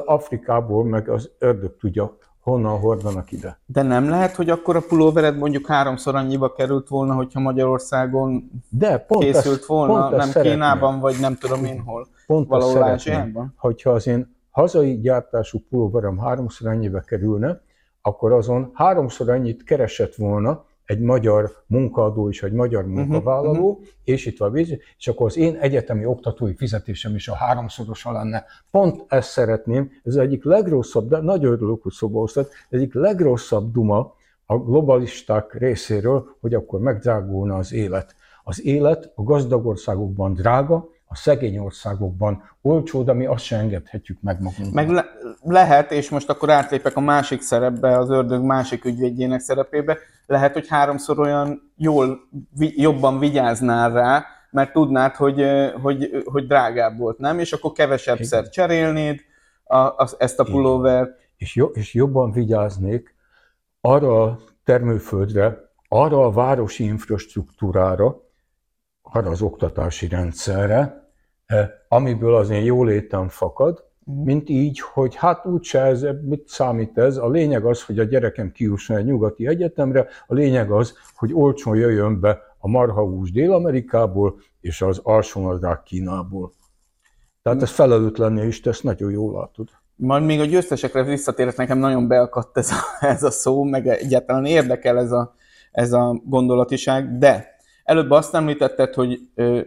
Afrikából, 0.06 0.86
meg 0.86 1.10
az 1.10 1.32
ördög 1.40 1.78
tudja, 1.78 2.18
honnan 2.40 2.80
hordanak 2.80 3.32
ide. 3.32 3.60
De 3.66 3.82
nem 3.82 4.10
lehet, 4.10 4.36
hogy 4.36 4.50
akkor 4.50 4.76
a 4.76 4.82
pulóvered 4.88 5.38
mondjuk 5.38 5.68
háromszor 5.68 6.16
annyiba 6.16 6.52
került 6.52 6.88
volna, 6.88 7.14
hogyha 7.14 7.40
Magyarországon 7.40 8.52
De, 8.70 8.98
pont 8.98 9.24
készült 9.24 9.58
ezt, 9.60 9.66
volna, 9.66 10.08
pont 10.08 10.34
nem 10.34 10.44
Kínában, 10.44 11.00
vagy 11.00 11.16
nem 11.20 11.36
tudom 11.36 11.66
én 11.66 11.80
hol, 11.80 12.08
pont 12.28 12.48
valahol 12.48 12.84
Ázsiában? 12.84 13.54
Hogyha 13.58 13.90
az 13.90 14.08
én 14.08 14.35
hazai 14.56 15.00
gyártású 15.00 15.60
pulóverem 15.70 16.18
háromszor 16.18 16.72
ennyibe 16.72 17.04
kerülne, 17.08 17.62
akkor 18.02 18.32
azon 18.32 18.72
háromszor 18.74 19.30
annyit 19.30 19.64
keresett 19.64 20.16
volna 20.16 20.66
egy 20.86 21.00
magyar 21.00 21.52
munkaadó 21.68 22.30
és 22.30 22.44
egy 22.44 22.52
magyar 22.52 22.86
mhm, 22.86 22.94
munkavállaló, 22.94 23.70
uh-huh. 23.70 23.86
és 24.04 24.26
itt 24.26 24.38
van 24.38 24.52
víz, 24.52 24.78
és 24.98 25.08
akkor 25.08 25.26
az 25.26 25.38
én 25.38 25.56
egyetemi 25.56 26.06
oktatói 26.06 26.54
fizetésem 26.54 27.16
is 27.16 27.28
a 27.28 27.36
háromszorosa 27.36 28.12
lenne. 28.12 28.46
Pont 28.72 29.06
ezt 29.08 29.30
szeretném, 29.30 29.92
ez 30.04 30.16
egyik 30.16 30.44
legrosszabb, 30.44 31.10
de 31.10 31.20
nagyon 31.20 31.52
örülök, 31.52 31.84
hogy 31.84 31.92
szóba 31.92 32.28
ez 32.36 32.48
egyik 32.70 32.94
legrosszabb 32.94 33.72
duma 33.72 34.14
a 34.46 34.58
globalisták 34.58 35.54
részéről, 35.54 36.36
hogy 36.40 36.54
akkor 36.54 36.80
megdrágulna 36.80 37.56
az 37.56 37.74
élet. 37.74 38.16
Az 38.44 38.66
élet 38.66 39.12
a 39.16 39.24
gazdag 39.24 39.66
országokban 39.66 40.34
drága, 40.34 40.90
a 41.08 41.16
szegény 41.16 41.58
országokban 41.58 42.44
olcsó, 42.62 43.04
de 43.04 43.14
mi 43.14 43.26
azt 43.26 43.44
se 43.44 43.58
engedhetjük 43.58 44.18
meg 44.22 44.42
magunknak. 44.42 44.74
Meg 44.74 44.90
le- 44.90 45.10
lehet, 45.42 45.92
és 45.92 46.10
most 46.10 46.30
akkor 46.30 46.50
átlépek 46.50 46.96
a 46.96 47.00
másik 47.00 47.42
szerepbe, 47.42 47.98
az 47.98 48.10
ördög 48.10 48.44
másik 48.44 48.86
ügyvédjének 48.86 49.40
szerepébe, 49.40 49.98
lehet, 50.26 50.54
hogy 50.54 50.68
háromszor 50.68 51.20
olyan 51.20 51.72
jól, 51.76 52.20
vi- 52.58 52.80
jobban 52.82 53.20
vigyáznál 53.20 53.92
rá, 53.92 54.26
mert 54.52 54.72
tudnád, 54.72 55.16
hogy, 55.16 55.46
hogy, 55.82 56.24
hogy 56.26 56.48
drágább 56.48 56.98
volt, 56.98 57.18
nem? 57.18 57.40
És 57.40 57.54
akkor 57.54 57.72
kevesebbszer 57.72 58.40
Igen. 58.40 58.52
cserélnéd 58.52 59.20
a, 59.64 59.78
a, 59.78 60.10
ezt 60.18 60.40
a 60.40 60.44
pulóvert. 60.44 61.12
És, 61.38 61.56
jo- 61.56 61.76
és 61.76 61.94
jobban 61.94 62.32
vigyáznék 62.32 63.16
arra 63.82 64.24
a 64.24 64.40
termőföldre, 64.64 65.58
arra 65.88 66.26
a 66.26 66.32
városi 66.32 66.84
infrastruktúrára, 66.84 68.24
arra 69.16 69.30
az 69.30 69.42
oktatási 69.42 70.08
rendszerre, 70.08 71.10
eh, 71.46 71.70
amiből 71.88 72.36
az 72.36 72.50
én 72.50 72.64
jólétem 72.64 73.30
fakad, 73.30 73.84
mhm. 74.04 74.24
mint 74.24 74.50
így, 74.50 74.80
hogy 74.80 75.16
hát 75.16 75.46
úgyse 75.46 75.82
ez, 75.82 76.06
mit 76.22 76.48
számít 76.48 76.98
ez, 76.98 77.18
a 77.18 77.30
lényeg 77.30 77.66
az, 77.66 77.84
hogy 77.84 78.00
a 78.00 78.04
gyerekem 78.04 78.52
kiusson 78.52 78.98
egy 78.98 79.06
nyugati 79.06 79.48
egyetemre, 79.48 80.08
a 80.28 80.34
lényeg 80.34 80.72
az, 80.72 80.94
hogy 81.16 81.34
olcsón 81.34 81.76
jöjjön 81.76 82.20
be 82.20 82.42
a 82.58 82.68
marhahús 82.68 83.32
Dél-Amerikából 83.32 84.40
és 84.62 84.82
az 84.82 85.00
alsónadrág 85.04 85.84
Kínából. 85.84 86.52
Tehát 87.44 87.62
ez 87.62 87.70
felelőtlenné 87.70 88.48
is 88.48 88.60
tesz, 88.60 88.82
nagyon 88.82 89.12
jól 89.12 89.34
látod. 89.34 89.70
Majd 89.96 90.24
még 90.24 90.40
a 90.40 90.46
győztesekre 90.46 91.04
visszatérek, 91.04 91.56
nekem 91.56 91.78
nagyon 91.78 92.08
beakadt 92.08 92.58
ez 92.58 92.72
a, 92.72 93.06
ez 93.06 93.24
a 93.24 93.32
szó, 93.32 93.64
meg 93.64 93.88
egyáltalán 93.88 94.46
érdekel 94.46 94.98
ez 94.98 95.12
a, 95.12 95.36
ez 95.72 95.94
a 95.94 96.22
gondolatiság, 96.26 97.18
de 97.18 97.55
Előbb 97.86 98.12
azt 98.12 98.36
említetted, 98.36 98.94
hogy 98.94 99.20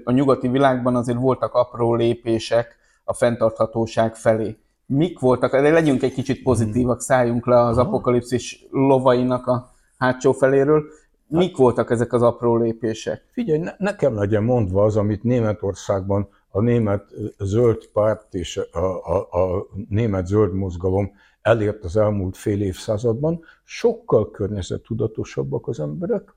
a 0.05 0.11
nyugati 0.11 0.49
világban 0.49 0.97
azért 0.97 1.19
voltak 1.19 1.55
apró 1.55 1.95
lépések 1.95 2.77
a 3.05 3.13
fenntarthatóság 3.13 4.17
felé. 4.17 4.57
Mik 4.87 5.19
voltak? 5.19 5.51
De 5.51 5.71
legyünk 5.71 6.03
egy 6.03 6.13
kicsit 6.13 6.43
pozitívak, 6.43 7.01
szálljunk 7.01 7.47
le 7.47 7.61
az 7.61 7.79
apokalipszis 7.79 8.67
lovainak 8.71 9.47
a 9.47 9.71
hátsó 9.99 10.33
feléről. 10.33 10.85
Mik 11.27 11.57
voltak 11.57 11.91
ezek 11.91 12.13
az 12.13 12.23
apró 12.23 12.57
lépések? 12.57 13.25
Figyelj, 13.33 13.59
ne, 13.59 13.73
nekem 13.79 14.15
legyen 14.15 14.43
mondva 14.43 14.85
az, 14.85 14.97
amit 14.97 15.23
Németországban 15.23 16.29
a 16.51 16.61
német 16.61 17.05
zöld 17.39 17.87
párt 17.93 18.35
és 18.35 18.61
a, 18.73 18.79
a, 18.79 19.17
a 19.17 19.67
német 19.89 20.27
zöld 20.27 20.53
mozgalom 20.53 21.11
elért 21.43 21.85
az 21.85 21.97
elmúlt 21.97 22.37
fél 22.37 22.63
évszázadban. 22.63 23.41
Sokkal 23.65 24.31
környezettudatosabbak 24.31 25.69
az 25.69 25.81
emberek, 25.81 26.35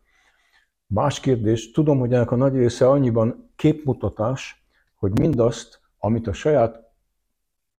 Más 0.93 1.19
kérdés, 1.19 1.71
tudom, 1.71 1.99
hogy 1.99 2.13
ennek 2.13 2.31
a 2.31 2.35
nagy 2.35 2.55
része 2.55 2.89
annyiban 2.89 3.49
képmutatás, 3.55 4.65
hogy 4.95 5.19
mindazt, 5.19 5.81
amit 5.99 6.27
a 6.27 6.33
saját 6.33 6.91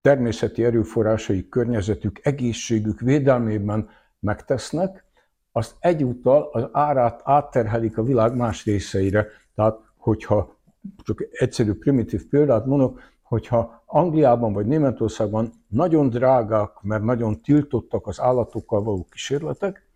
természeti 0.02 0.64
erőforrásai, 0.64 1.50
környezetük, 1.50 2.20
egészségük 2.24 3.00
védelmében 3.00 3.90
megtesznek, 4.20 5.06
azt 5.52 5.76
egyúttal 5.80 6.50
az 6.52 6.68
árát 6.72 7.22
átterhelik 7.24 7.98
a 7.98 8.04
világ 8.04 8.36
más 8.36 8.66
részeire. 8.66 9.28
Tehát, 9.56 9.80
hogyha 9.98 10.56
csak 11.04 11.28
egyszerű 11.32 11.74
primitív 11.74 12.28
példát 12.28 12.66
mondok, 12.66 13.00
hogyha 13.22 13.84
Angliában 13.86 14.54
vagy 14.54 14.66
Németországban 14.66 15.52
nagyon 15.68 16.10
drágák, 16.10 16.72
mert 16.82 17.04
nagyon 17.04 17.42
tiltottak 17.42 18.08
az 18.08 18.20
állatokkal 18.20 18.84
való 18.84 19.08
kísérletek, 19.10 19.90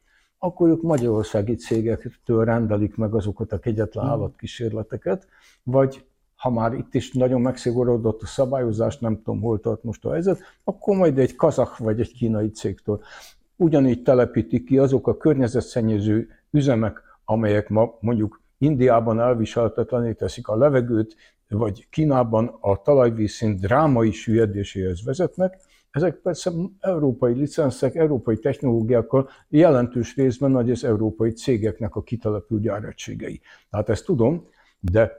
akkor 0.46 0.70
ők 0.70 0.82
magyarországi 0.82 1.56
cégektől 1.56 2.46
rendelik 2.46 2.96
meg 2.96 3.14
azokat 3.14 3.52
a 3.52 3.60
kegyetlen 3.60 4.04
hmm. 4.04 4.14
állatkísérleteket, 4.14 5.28
vagy 5.64 6.06
ha 6.36 6.50
már 6.50 6.74
itt 6.74 6.94
is 6.94 7.12
nagyon 7.12 7.42
megszigorodott 7.42 8.22
a 8.22 8.26
szabályozás, 8.26 8.98
nem 8.98 9.22
tudom, 9.24 9.42
hol 9.42 9.60
tart 9.60 9.84
most 9.84 10.06
a 10.06 10.12
helyzet, 10.12 10.40
akkor 10.64 10.98
majd 10.98 11.18
egy 11.18 11.36
kazak 11.36 11.78
vagy 11.78 12.00
egy 12.00 12.12
kínai 12.12 12.50
cégtől. 12.50 13.02
Ugyanígy 13.56 14.04
telepítik 14.04 14.66
ki 14.66 14.78
azok 14.78 15.08
a 15.08 15.18
környezetszennyező 15.18 16.30
üzemek, 16.52 17.02
amelyek 17.26 17.70
ma 17.70 17.98
mondjuk 18.00 18.42
Indiában 18.58 19.20
elviseltetlené 19.20 20.14
teszik 20.14 20.48
a 20.48 20.58
levegőt, 20.58 21.16
vagy 21.50 21.88
Kínában 21.90 22.58
a 22.60 22.82
talajvízszint 22.82 23.60
drámai 23.60 24.12
süllyedéséhez 24.12 25.04
vezetnek, 25.04 25.58
ezek 25.96 26.16
persze 26.16 26.52
európai 26.80 27.34
licenszek, 27.34 27.96
európai 27.96 28.38
technológiákkal 28.38 29.30
jelentős 29.50 30.16
részben 30.16 30.52
nagy 30.52 30.72
az 30.72 30.84
európai 30.84 31.32
cégeknek 31.32 31.96
a 31.96 32.02
kitelepült 32.02 32.62
gyáregységei. 32.62 33.42
Tehát 33.70 33.90
ezt 33.90 34.06
tudom, 34.06 34.48
de 34.80 35.12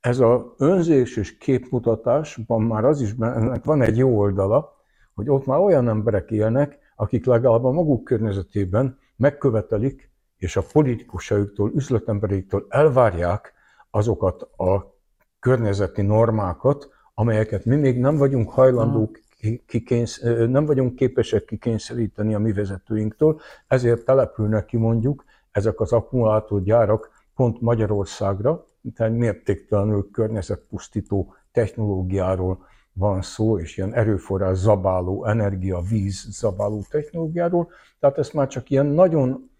ez 0.00 0.18
a 0.18 0.54
önzés 0.58 1.16
és 1.16 1.38
képmutatásban 1.38 2.62
már 2.62 2.84
az 2.84 3.00
is 3.00 3.14
ennek 3.18 3.64
van 3.64 3.82
egy 3.82 3.96
jó 3.96 4.18
oldala, 4.18 4.72
hogy 5.14 5.28
ott 5.30 5.46
már 5.46 5.58
olyan 5.58 5.88
emberek 5.88 6.30
élnek, 6.30 6.78
akik 6.96 7.26
legalább 7.26 7.64
a 7.64 7.70
maguk 7.70 8.04
környezetében 8.04 8.98
megkövetelik, 9.16 10.10
és 10.36 10.56
a 10.56 10.64
politikusaiktól, 10.72 11.72
üzletembereiktől 11.74 12.66
elvárják 12.68 13.52
azokat 13.90 14.42
a 14.42 14.96
környezeti 15.40 16.02
normákat, 16.02 16.88
amelyeket 17.14 17.64
mi 17.64 17.76
még 17.76 17.98
nem 17.98 18.16
vagyunk 18.16 18.50
hajlandók 18.50 19.18
kikénsz, 19.66 20.20
nem 20.48 20.66
vagyunk 20.66 20.94
képesek 20.94 21.44
kikényszeríteni 21.44 22.34
a 22.34 22.38
mi 22.38 22.52
vezetőinktől, 22.52 23.40
ezért 23.66 24.04
települnek 24.04 24.64
ki 24.64 24.76
mondjuk 24.76 25.24
ezek 25.50 25.80
az 25.80 25.92
akkumulátorgyárak 25.92 27.10
pont 27.34 27.60
Magyarországra, 27.60 28.66
tehát 28.94 29.12
mértéktelenül 29.12 30.10
környezetpusztító 30.12 31.34
technológiáról 31.52 32.66
van 32.92 33.22
szó, 33.22 33.58
és 33.58 33.76
ilyen 33.76 33.94
erőforrás 33.94 34.58
zabáló, 34.58 35.24
energia, 35.24 35.80
víz 35.80 36.26
zabáló 36.30 36.84
technológiáról. 36.90 37.68
Tehát 38.00 38.18
ezt 38.18 38.32
már 38.32 38.48
csak 38.48 38.70
ilyen 38.70 38.86
nagyon 38.86 39.50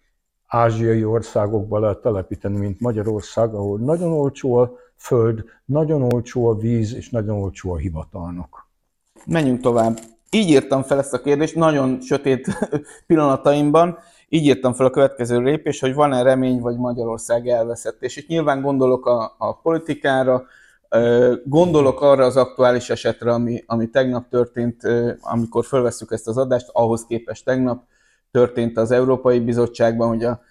ázsiai 0.47 1.05
országokba 1.05 1.79
lehet 1.79 2.01
telepíteni, 2.01 2.57
mint 2.57 2.79
Magyarország, 2.79 3.53
ahol 3.53 3.79
nagyon 3.79 4.11
olcsó 4.11 4.55
a 4.55 4.71
föld, 4.95 5.43
nagyon 5.65 6.13
olcsó 6.13 6.47
a 6.47 6.55
víz, 6.55 6.95
és 6.95 7.09
nagyon 7.09 7.37
olcsó 7.37 7.71
a 7.71 7.77
hivatalnak. 7.77 8.64
Menjünk 9.25 9.61
tovább. 9.61 9.99
Így 10.29 10.49
írtam 10.49 10.83
fel 10.83 10.99
ezt 10.99 11.13
a 11.13 11.21
kérdést, 11.21 11.55
nagyon 11.55 12.01
sötét 12.01 12.47
pillanataimban, 13.07 13.97
így 14.29 14.45
írtam 14.45 14.73
fel 14.73 14.85
a 14.85 14.89
következő 14.89 15.39
lépés, 15.39 15.79
hogy 15.79 15.93
van-e 15.93 16.21
remény, 16.21 16.59
vagy 16.59 16.77
Magyarország 16.77 17.47
elveszett. 17.47 18.03
És 18.03 18.17
itt 18.17 18.27
nyilván 18.27 18.61
gondolok 18.61 19.05
a, 19.05 19.35
a 19.37 19.53
politikára, 19.53 20.45
gondolok 21.43 22.01
arra 22.01 22.25
az 22.25 22.37
aktuális 22.37 22.89
esetre, 22.89 23.31
ami, 23.31 23.63
ami 23.65 23.89
tegnap 23.89 24.29
történt, 24.29 24.81
amikor 25.21 25.65
fölveszük 25.65 26.11
ezt 26.11 26.27
az 26.27 26.37
adást, 26.37 26.69
ahhoz 26.71 27.05
képest 27.05 27.45
tegnap 27.45 27.83
történt 28.31 28.77
az 28.77 28.91
Európai 28.91 29.39
Bizottságban, 29.39 30.07
hogy 30.07 30.23
a, 30.23 30.41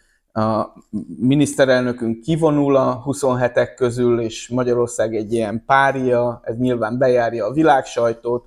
a 0.40 0.73
miniszterelnökünk 1.21 2.21
kivonul 2.21 2.76
a 2.76 3.03
27-ek 3.07 3.72
közül, 3.77 4.20
és 4.20 4.48
Magyarország 4.48 5.16
egy 5.16 5.33
ilyen 5.33 5.62
pária, 5.66 6.40
ez 6.44 6.57
nyilván 6.57 6.98
bejárja 6.98 7.46
a 7.46 7.53
világsajtót, 7.53 8.44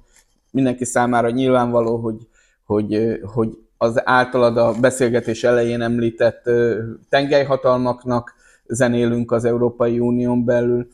mindenki 0.51 0.85
számára 0.85 1.29
nyilvánvaló, 1.29 1.97
hogy, 1.97 2.27
hogy, 2.65 3.19
hogy 3.33 3.57
az 3.77 4.07
általad 4.07 4.57
a 4.57 4.73
beszélgetés 4.79 5.43
elején 5.43 5.81
említett 5.81 6.49
tengelyhatalmaknak 7.09 8.33
zenélünk 8.67 9.31
az 9.31 9.45
Európai 9.45 9.99
Unión 9.99 10.45
belül. 10.45 10.87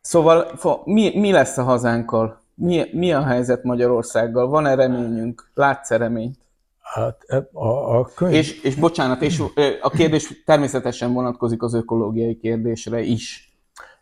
Szóval 0.00 0.46
mi, 0.84 1.18
mi 1.18 1.32
lesz 1.32 1.58
a 1.58 1.62
hazánkkal? 1.62 2.42
Mi, 2.54 2.84
mi 2.92 3.12
a 3.12 3.22
helyzet 3.22 3.62
Magyarországgal? 3.62 4.48
Van-e 4.48 4.74
reményünk? 4.74 5.50
Látsz-e 5.54 5.96
reményt? 5.96 6.38
Hát 6.80 7.24
e, 7.26 7.48
a, 7.52 7.98
a 7.98 8.08
könyv... 8.14 8.34
és, 8.34 8.62
és 8.62 8.74
bocsánat, 8.74 9.22
és 9.22 9.42
a 9.80 9.90
kérdés 9.90 10.42
természetesen 10.44 11.12
vonatkozik 11.12 11.62
az 11.62 11.74
ökológiai 11.74 12.36
kérdésre 12.36 13.00
is. 13.00 13.54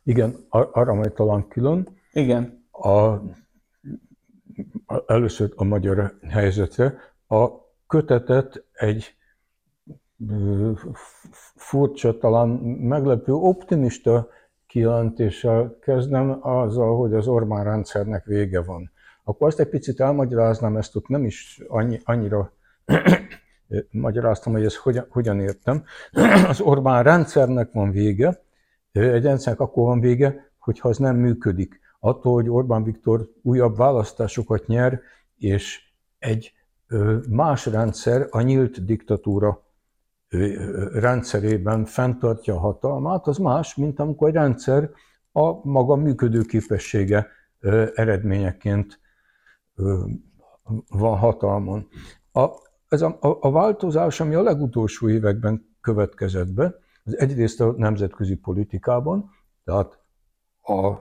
Igen, 0.05 0.37
arra 0.49 0.95
majd 0.95 1.13
talán 1.13 1.49
külön. 1.49 1.89
Igen. 2.13 2.67
A, 2.71 3.13
először 5.07 5.53
a 5.57 5.65
magyar 5.65 6.19
helyzetre. 6.29 6.95
A 7.29 7.49
kötetet 7.87 8.65
egy 8.73 9.17
furcsa, 11.55 12.19
talán 12.19 12.49
meglepő, 12.79 13.33
optimista 13.33 14.29
kijelentéssel 14.67 15.79
kezdem 15.81 16.39
azzal, 16.41 16.97
hogy 16.97 17.15
az 17.15 17.27
Orbán 17.27 17.65
rendszernek 17.65 18.25
vége 18.25 18.63
van. 18.63 18.91
Akkor 19.25 19.47
azt 19.47 19.61
egy 19.61 19.69
picit 19.69 20.01
elmagyaráznám, 20.01 20.77
ezt 20.77 20.97
ott 20.97 21.09
nem 21.09 21.25
is 21.25 21.63
annyi, 21.69 22.01
annyira 22.05 22.53
magyaráztam, 23.91 24.53
hogy 24.53 24.65
ezt 24.65 24.77
hogyan, 24.77 25.07
hogyan 25.09 25.41
értem. 25.41 25.85
Az 26.49 26.61
Orbán 26.61 27.03
rendszernek 27.03 27.73
van 27.73 27.91
vége, 27.91 28.43
egy 28.93 29.23
rendszernek 29.23 29.61
akkor 29.61 29.85
van 29.85 30.01
vége, 30.01 30.53
hogyha 30.59 30.89
az 30.89 30.99
nem 30.99 31.17
működik. 31.17 31.81
Attól, 32.05 32.33
hogy 32.33 32.49
Orbán 32.49 32.83
Viktor 32.83 33.29
újabb 33.43 33.77
választásokat 33.77 34.67
nyer, 34.67 35.01
és 35.37 35.81
egy 36.19 36.53
más 37.29 37.67
rendszer, 37.67 38.27
a 38.31 38.41
nyílt 38.41 38.85
diktatúra 38.85 39.63
rendszerében 40.93 41.85
fenntartja 41.85 42.55
a 42.55 42.59
hatalmát, 42.59 43.27
az 43.27 43.39
más, 43.39 43.75
mint 43.75 43.99
amikor 43.99 44.29
egy 44.29 44.35
rendszer 44.35 44.91
a 45.33 45.69
maga 45.69 45.97
működőképessége 45.97 47.27
eredményeként 47.95 49.01
van 50.89 51.19
hatalmon. 51.19 51.89
A, 52.33 52.49
ez 52.89 53.03
a, 53.03 53.19
a, 53.21 53.39
a 53.41 53.51
változás, 53.51 54.21
ami 54.21 54.35
a 54.35 54.43
legutolsó 54.43 55.09
években 55.09 55.77
következett 55.81 56.53
be, 56.53 56.75
az 57.05 57.19
egyrészt 57.19 57.61
a 57.61 57.75
nemzetközi 57.77 58.37
politikában, 58.37 59.31
tehát 59.65 59.99
a, 60.61 60.93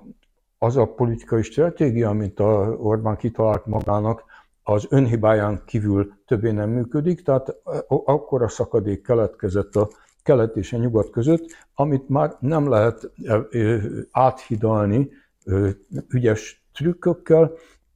az 0.63 0.78
a 0.78 0.86
politikai 0.86 1.41
stratégia, 1.41 2.10
amit 2.10 2.39
a 2.39 2.76
Orbán 2.80 3.17
kitalált 3.17 3.65
magának, 3.65 4.24
az 4.63 4.86
önhibáján 4.89 5.62
kívül 5.65 6.13
többé 6.26 6.52
nem 6.52 6.69
működik, 6.69 7.21
tehát 7.24 7.56
akkor 7.88 8.41
a 8.41 8.47
szakadék 8.47 9.02
keletkezett 9.02 9.76
a 9.76 9.89
kelet 10.24 10.56
és 10.56 10.74
a 10.74 10.78
nyugat 10.78 11.10
között, 11.10 11.45
amit 11.74 12.10
már 12.10 12.36
nem 12.39 12.69
lehet 12.69 13.12
áthidalni 14.12 15.10
ügyes 16.08 16.65
trükkökkel, 16.74 17.52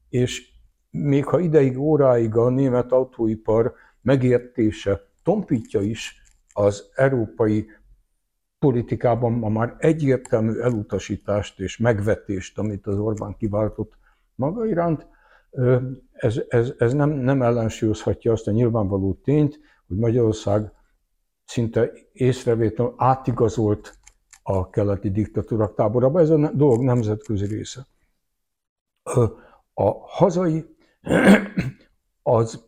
és 0.09 0.49
még 0.89 1.25
ha 1.25 1.39
ideig, 1.39 1.77
óráig 1.77 2.35
a 2.35 2.49
német 2.49 2.91
autóipar 2.91 3.73
megértése 4.01 5.01
tompítja 5.23 5.81
is 5.81 6.21
az 6.53 6.89
európai 6.95 7.67
politikában 8.65 9.31
ma 9.31 9.49
már 9.49 9.75
egyértelmű 9.77 10.59
elutasítást 10.59 11.59
és 11.59 11.77
megvetést, 11.77 12.57
amit 12.57 12.87
az 12.87 12.97
Orbán 12.97 13.35
kiváltott 13.37 13.97
maga 14.35 14.65
iránt, 14.65 15.07
ez, 16.11 16.41
ez, 16.47 16.73
ez 16.77 16.93
nem, 16.93 17.09
nem 17.09 17.41
ellensúlyozhatja 17.41 18.31
azt 18.31 18.47
a 18.47 18.51
nyilvánvaló 18.51 19.13
tényt, 19.23 19.59
hogy 19.87 19.97
Magyarország 19.97 20.71
szinte 21.45 21.91
észrevétlenül 22.11 22.93
átigazolt 22.97 23.93
a 24.43 24.69
keleti 24.69 25.11
diktatúrák 25.11 25.73
táborába. 25.73 26.19
Ez 26.19 26.29
a 26.29 26.51
dolog 26.53 26.83
nemzetközi 26.83 27.45
része. 27.45 27.85
A 29.73 29.91
hazai 30.07 30.65
az 32.37 32.63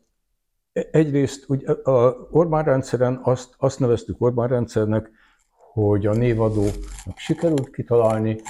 egyrészt 0.72 1.50
ugye, 1.50 1.72
a 1.72 2.28
Orbán 2.32 2.64
rendszeren 2.64 3.20
azt, 3.24 3.56
azt 3.58 3.80
neveztük 3.80 4.22
Orbán 4.22 4.48
rendszernek, 4.48 5.12
hogy 5.86 6.06
a 6.06 6.14
névadónak 6.14 7.16
sikerült 7.16 7.70
kitalálni 7.70 8.42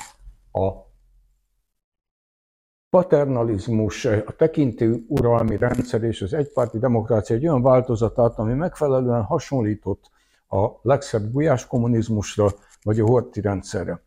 a 0.52 0.72
paternalizmus, 2.90 4.06
a 4.06 4.36
tekintély 4.38 5.06
uralmi 5.08 5.58
rendszer 5.58 6.04
és 6.04 6.22
az 6.22 6.34
egypárti 6.34 6.80
demokrácia 6.80 7.36
egy 7.36 7.48
olyan 7.48 7.62
változatát, 7.62 8.38
ami 8.38 8.54
megfelelően 8.54 9.24
hasonlított 9.24 10.10
a 10.50 10.68
legszebb 10.82 11.32
gulyás 11.32 11.68
kommunizmusra, 11.68 12.50
vagy 12.84 13.00
a 13.00 13.06
horti 13.06 13.42
rendszerre. 13.42 14.04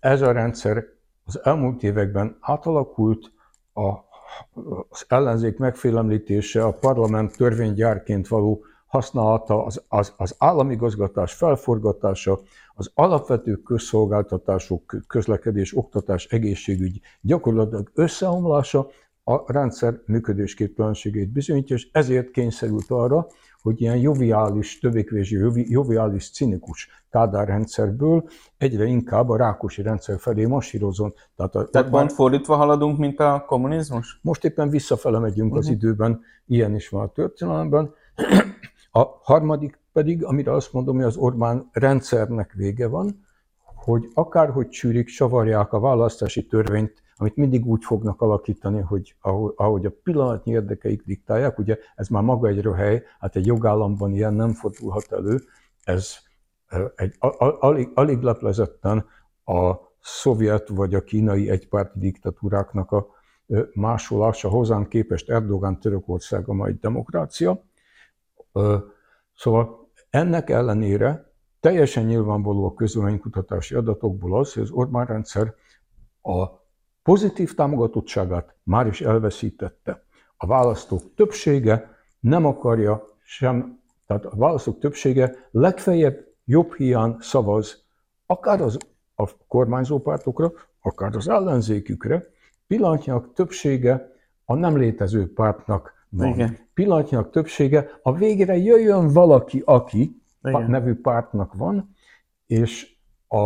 Ez 0.00 0.22
a 0.22 0.32
rendszer 0.32 0.84
az 1.24 1.40
elmúlt 1.44 1.82
években 1.82 2.36
átalakult, 2.40 3.32
a, 3.72 3.88
az 4.88 5.04
ellenzék 5.08 5.58
megfélemlítése, 5.58 6.64
a 6.64 6.72
parlament 6.72 7.36
törvénygyárként 7.36 8.28
való 8.28 8.64
használata, 8.88 9.64
az, 9.64 9.82
az, 9.88 10.14
az 10.16 10.34
államigazgatás 10.38 11.32
felforgatása, 11.32 12.40
az 12.74 12.90
alapvető 12.94 13.56
közszolgáltatások, 13.56 14.96
közlekedés, 15.06 15.76
oktatás, 15.76 16.26
egészségügy 16.26 17.00
gyakorlatilag 17.20 17.90
összeomlása 17.94 18.88
a 19.24 19.52
rendszer 19.52 20.00
működésképtelenségét 20.06 21.28
bizonyítja, 21.28 21.76
és 21.76 21.88
ezért 21.92 22.30
kényszerült 22.30 22.90
arra, 22.90 23.26
hogy 23.62 23.80
ilyen 23.80 23.96
joviális, 23.96 24.78
többekvési 24.78 25.36
joviális, 25.68 26.30
cinikus 26.30 26.88
kádárrendszerből 27.10 28.28
egyre 28.58 28.84
inkább 28.84 29.28
a 29.28 29.36
rákosi 29.36 29.82
rendszer 29.82 30.18
felé 30.18 30.46
masírozon. 30.46 31.14
Tehát, 31.36 31.54
a, 31.54 31.68
Tehát 31.68 31.90
pont 31.90 32.12
fordítva 32.12 32.56
haladunk, 32.56 32.98
mint 32.98 33.20
a 33.20 33.44
kommunizmus? 33.46 34.18
Most 34.22 34.44
éppen 34.44 34.68
visszafele 34.68 35.18
megyünk 35.18 35.50
uh-huh. 35.50 35.58
az 35.58 35.64
mhm. 35.64 35.74
időben, 35.74 36.20
ilyen 36.46 36.74
is 36.74 36.88
van 36.88 37.02
a 37.02 37.12
történelemben. 37.12 37.94
A 38.90 39.04
harmadik 39.22 39.80
pedig, 39.92 40.24
amire 40.24 40.52
azt 40.52 40.72
mondom, 40.72 40.96
hogy 40.96 41.04
az 41.04 41.16
Orbán 41.16 41.68
rendszernek 41.72 42.52
vége 42.52 42.88
van, 42.88 43.26
hogy 43.74 44.08
akárhogy 44.14 44.68
csűrik, 44.68 45.08
savarják 45.08 45.72
a 45.72 45.80
választási 45.80 46.46
törvényt, 46.46 47.02
amit 47.16 47.36
mindig 47.36 47.66
úgy 47.66 47.84
fognak 47.84 48.20
alakítani, 48.20 48.80
hogy 48.80 49.14
ahogy 49.56 49.86
a 49.86 49.92
pillanatnyi 50.02 50.52
érdekeik 50.52 51.02
diktálják, 51.04 51.58
ugye 51.58 51.78
ez 51.94 52.08
már 52.08 52.22
maga 52.22 52.48
egy 52.48 52.60
röhely, 52.60 53.02
hát 53.18 53.36
egy 53.36 53.46
jogállamban 53.46 54.12
ilyen 54.12 54.34
nem 54.34 54.52
fordulhat 54.52 55.12
elő, 55.12 55.40
ez 55.84 56.16
egy, 56.94 57.14
alig, 57.58 57.90
alig 57.94 58.20
leplezetten 58.20 59.06
a 59.44 59.74
szovjet 60.00 60.68
vagy 60.68 60.94
a 60.94 61.04
kínai 61.04 61.50
egypárti 61.50 61.98
diktatúráknak 61.98 62.92
a 62.92 63.06
másolása 63.74 64.48
hozzám 64.48 64.88
képest 64.88 65.30
Erdogán 65.30 65.80
Törökország 65.80 66.48
a 66.48 66.52
mai 66.52 66.72
demokrácia. 66.80 67.64
Szóval 69.34 69.90
ennek 70.10 70.50
ellenére 70.50 71.32
teljesen 71.60 72.04
nyilvánvaló 72.04 72.64
a 72.64 72.74
közvéleménykutatási 72.74 73.74
adatokból 73.74 74.38
az, 74.38 74.52
hogy 74.52 74.62
az 74.62 74.70
Orbán 74.70 75.06
rendszer 75.06 75.54
a 76.22 76.46
pozitív 77.02 77.54
támogatottságát 77.54 78.54
már 78.62 78.86
is 78.86 79.00
elveszítette. 79.00 80.04
A 80.36 80.46
választók 80.46 81.14
többsége 81.14 81.96
nem 82.20 82.44
akarja 82.44 83.04
sem, 83.22 83.80
tehát 84.06 84.24
a 84.24 84.36
választók 84.36 84.78
többsége 84.78 85.48
legfeljebb 85.50 86.26
jobb 86.44 86.74
hiány 86.74 87.16
szavaz 87.20 87.86
akár 88.26 88.60
az, 88.60 88.78
a 89.14 89.30
kormányzó 89.48 90.00
pártokra, 90.00 90.52
akár 90.80 91.16
az 91.16 91.28
ellenzékükre, 91.28 92.26
pillanatnyilag 92.66 93.32
többsége 93.32 94.12
a 94.44 94.54
nem 94.54 94.76
létező 94.76 95.32
pártnak 95.32 95.92
van. 96.10 96.28
Igen. 96.28 96.58
Pillanatnyilag 96.74 97.30
többsége, 97.30 97.90
a 98.02 98.12
végére 98.12 98.56
jöjjön 98.56 99.12
valaki, 99.12 99.62
aki 99.64 100.22
Igen. 100.42 100.70
nevű 100.70 100.94
pártnak 100.94 101.54
van, 101.54 101.94
és 102.46 102.96
a, 103.26 103.44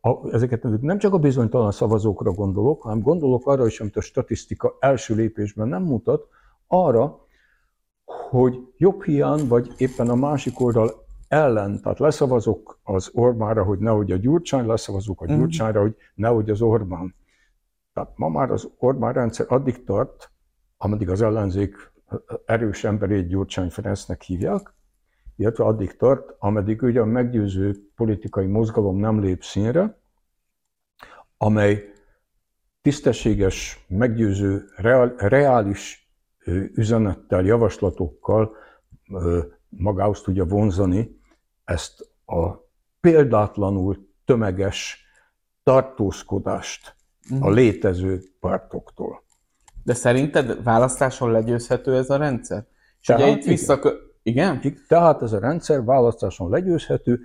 a, 0.00 0.32
ezeket 0.32 0.80
nem 0.80 0.98
csak 0.98 1.12
a 1.12 1.18
bizonytalan 1.18 1.72
szavazókra 1.72 2.32
gondolok, 2.32 2.82
hanem 2.82 3.00
gondolok 3.00 3.46
arra 3.46 3.66
is, 3.66 3.80
amit 3.80 3.96
a 3.96 4.00
statisztika 4.00 4.76
első 4.80 5.14
lépésben 5.14 5.68
nem 5.68 5.82
mutat, 5.82 6.28
arra, 6.66 7.26
hogy 8.30 8.58
jobb 8.76 9.02
hiány, 9.02 9.48
vagy 9.48 9.72
éppen 9.76 10.08
a 10.08 10.14
másik 10.14 10.60
oldal 10.60 11.04
ellen, 11.28 11.80
tehát 11.82 11.98
leszavazok 11.98 12.78
az 12.82 13.10
Orbánra, 13.12 13.64
hogy 13.64 13.78
nehogy 13.78 14.12
a 14.12 14.16
Gyurcsány, 14.16 14.66
leszavazok 14.66 15.20
a 15.20 15.24
mhm. 15.24 15.34
Gyurcsányra, 15.34 15.80
hogy 15.80 15.96
nehogy 16.14 16.50
az 16.50 16.60
Orbán. 16.60 17.14
Tehát 17.92 18.12
ma 18.16 18.28
már 18.28 18.50
az 18.50 18.70
Orbán 18.78 19.12
rendszer 19.12 19.46
addig 19.48 19.84
tart, 19.84 20.30
ameddig 20.76 21.10
az 21.10 21.22
ellenzék 21.22 21.92
erős 22.46 22.84
emberét 22.84 23.26
Gyurcsány 23.26 23.70
Ferencnek 23.70 24.22
hívják, 24.22 24.74
illetve 25.36 25.64
addig 25.64 25.96
tart, 25.96 26.34
ameddig 26.38 26.82
ugye 26.82 27.00
a 27.00 27.04
meggyőző 27.04 27.74
politikai 27.96 28.46
mozgalom 28.46 28.98
nem 28.98 29.20
lép 29.20 29.42
színre, 29.44 29.98
amely 31.36 31.92
tisztességes, 32.82 33.84
meggyőző, 33.88 34.64
reál, 34.76 35.14
reális 35.16 36.08
üzenettel, 36.74 37.44
javaslatokkal 37.44 38.56
magához 39.68 40.20
tudja 40.20 40.44
vonzani 40.44 41.20
ezt 41.64 42.08
a 42.26 42.64
példátlanul 43.00 44.08
tömeges 44.24 45.04
tartózkodást 45.62 46.96
a 47.30 47.34
mhm. 47.34 47.52
létező 47.52 48.22
pártoktól. 48.40 49.23
De 49.84 49.94
szerinted 49.94 50.62
választáson 50.62 51.30
legyőzhető 51.30 51.96
ez 51.96 52.10
a 52.10 52.16
rendszer? 52.16 52.64
És 53.00 53.06
Tehát, 53.06 53.22
ugye 53.22 53.30
itt 53.30 53.44
vissza... 53.44 53.80
Igen? 54.22 54.58
igen? 54.62 54.78
Tehát 54.88 55.22
ez 55.22 55.32
a 55.32 55.38
rendszer 55.38 55.84
választáson 55.84 56.50
legyőzhető. 56.50 57.20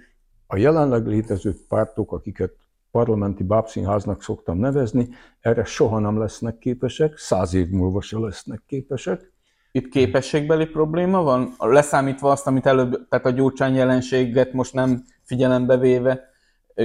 A 0.48 0.58
jelenleg 0.58 1.06
létező 1.06 1.56
pártok, 1.68 2.12
akiket 2.12 2.54
parlamenti 2.92 3.44
bábszínháznak 3.44 4.24
szoktam 4.24 4.58
nevezni, 4.58 5.10
erre 5.40 5.64
soha 5.64 6.00
nem 6.00 6.20
lesznek 6.20 6.58
képesek, 6.58 7.18
száz 7.18 7.54
év 7.54 7.70
múlva 7.70 8.02
se 8.02 8.18
lesznek 8.18 8.62
képesek. 8.68 9.32
Itt 9.72 9.90
képességbeli 9.90 10.66
probléma 10.66 11.22
van? 11.22 11.54
Leszámítva 11.58 12.32
azt, 12.32 12.48
amit 12.48 12.66
előbb, 12.66 13.08
tehát 13.10 13.26
a 13.26 13.30
gyurcsány 13.30 13.76
jelenséget 13.76 14.54
most 14.54 14.74
nem 14.74 15.04
figyelembe 15.24 15.78
véve, 15.78 16.30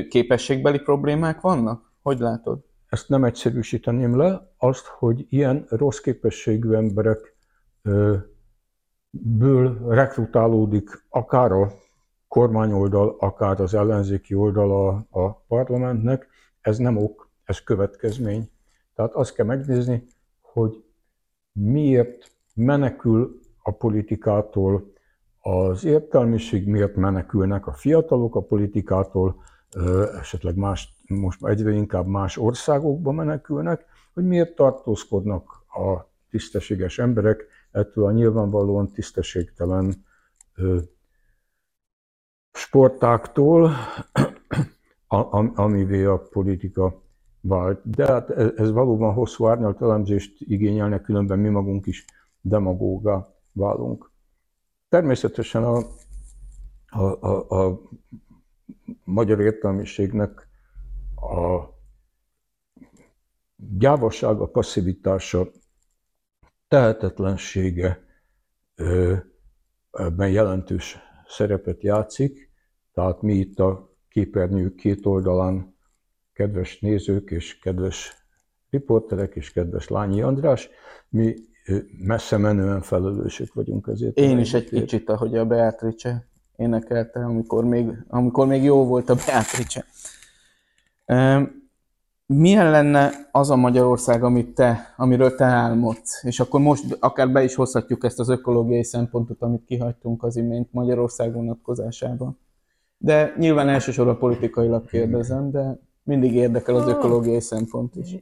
képességbeli 0.08 0.78
problémák 0.78 1.40
vannak? 1.40 1.92
Hogy 2.02 2.18
látod? 2.18 2.58
Ezt 2.94 3.08
nem 3.08 3.24
egyszerűsíteném 3.24 4.16
le, 4.16 4.54
azt, 4.58 4.86
hogy 4.86 5.26
ilyen 5.28 5.66
rossz 5.68 5.98
képességű 5.98 6.72
emberek 6.72 7.36
ből 9.10 9.88
rekrutálódik 9.88 11.04
akár 11.08 11.52
a 11.52 11.72
kormányoldal, 12.28 13.16
akár 13.18 13.60
az 13.60 13.74
ellenzéki 13.74 14.34
oldal 14.34 14.70
a, 14.70 15.20
a 15.20 15.32
parlamentnek, 15.32 16.28
ez 16.60 16.78
nem 16.78 16.96
ok, 16.96 17.30
ez 17.44 17.62
következmény. 17.62 18.50
Tehát 18.94 19.12
azt 19.12 19.34
kell 19.34 19.46
megnézni, 19.46 20.04
hogy 20.40 20.84
miért 21.52 22.30
menekül 22.54 23.40
a 23.62 23.70
politikától 23.70 24.92
az 25.40 25.84
értelmiség, 25.84 26.66
miért 26.66 26.96
menekülnek 26.96 27.66
a 27.66 27.72
fiatalok 27.72 28.36
a 28.36 28.42
politikától, 28.42 29.42
esetleg 30.20 30.56
más, 30.56 30.94
most 31.06 31.44
egyre 31.44 31.70
inkább 31.70 32.06
más 32.06 32.36
országokba 32.36 33.12
menekülnek, 33.12 33.84
hogy 34.14 34.24
miért 34.24 34.54
tartózkodnak 34.54 35.64
a 35.68 36.12
tisztességes 36.30 36.98
emberek 36.98 37.46
ettől 37.70 38.04
a 38.04 38.12
nyilvánvalóan 38.12 38.92
tisztességtelen 38.92 40.04
sportáktól, 42.52 43.70
amivé 45.54 46.04
a 46.04 46.18
politika 46.18 47.02
vált. 47.40 47.80
De 47.90 48.06
hát 48.06 48.30
ez 48.30 48.70
valóban 48.70 49.14
hosszú 49.14 49.46
árnyalt 49.46 49.82
elemzést 49.82 50.36
igényelnek, 50.38 51.02
különben 51.02 51.38
mi 51.38 51.48
magunk 51.48 51.86
is 51.86 52.04
demagóga 52.40 53.34
válunk. 53.52 54.10
Természetesen 54.88 55.64
a, 55.64 55.82
a, 56.88 57.26
a, 57.28 57.64
a 57.64 57.80
magyar 59.04 59.40
értelmiségnek 59.40 60.48
a 61.16 61.72
gyávasága, 63.56 64.46
passzivitása, 64.46 65.50
tehetetlensége 66.68 68.04
ebben 69.90 70.30
jelentős 70.30 70.98
szerepet 71.26 71.82
játszik. 71.82 72.50
Tehát 72.92 73.22
mi 73.22 73.34
itt 73.34 73.58
a 73.58 73.96
képernyő 74.08 74.74
két 74.74 75.06
oldalán, 75.06 75.76
kedves 76.32 76.80
nézők 76.80 77.30
és 77.30 77.58
kedves 77.58 78.26
riporterek 78.70 79.34
és 79.34 79.52
kedves 79.52 79.88
Lányi 79.88 80.22
András, 80.22 80.68
mi 81.08 81.34
messze 81.98 82.36
menően 82.36 82.82
felelősök 82.82 83.54
vagyunk 83.54 83.86
ezért. 83.86 84.16
Én 84.16 84.38
is 84.38 84.54
egy 84.54 84.68
kicsit, 84.68 85.08
ahogy 85.08 85.36
a 85.36 85.46
Beatrice 85.46 86.28
énekelte, 86.56 87.24
amikor 87.24 87.64
még, 87.64 88.04
amikor 88.08 88.46
még 88.46 88.62
jó 88.62 88.84
volt 88.84 89.10
a 89.10 89.14
Beatrice. 89.26 89.84
Milyen 92.26 92.70
lenne 92.70 93.10
az 93.32 93.50
a 93.50 93.56
Magyarország, 93.56 94.24
amit 94.24 94.54
te, 94.54 94.94
amiről 94.96 95.34
te 95.34 95.44
álmodsz? 95.44 96.24
És 96.24 96.40
akkor 96.40 96.60
most 96.60 96.96
akár 97.00 97.30
be 97.30 97.42
is 97.42 97.54
hozhatjuk 97.54 98.04
ezt 98.04 98.18
az 98.18 98.28
ökológiai 98.28 98.84
szempontot, 98.84 99.42
amit 99.42 99.64
kihagytunk 99.64 100.22
az 100.22 100.36
imént 100.36 100.72
Magyarország 100.72 101.32
vonatkozásában. 101.32 102.38
De 102.98 103.34
nyilván 103.38 103.68
elsősorban 103.68 104.18
politikailag 104.18 104.86
kérdezem, 104.86 105.50
de 105.50 105.78
mindig 106.02 106.34
érdekel 106.34 106.74
az 106.74 106.88
ökológiai 106.88 107.40
szempont 107.40 107.96
is. 107.96 108.16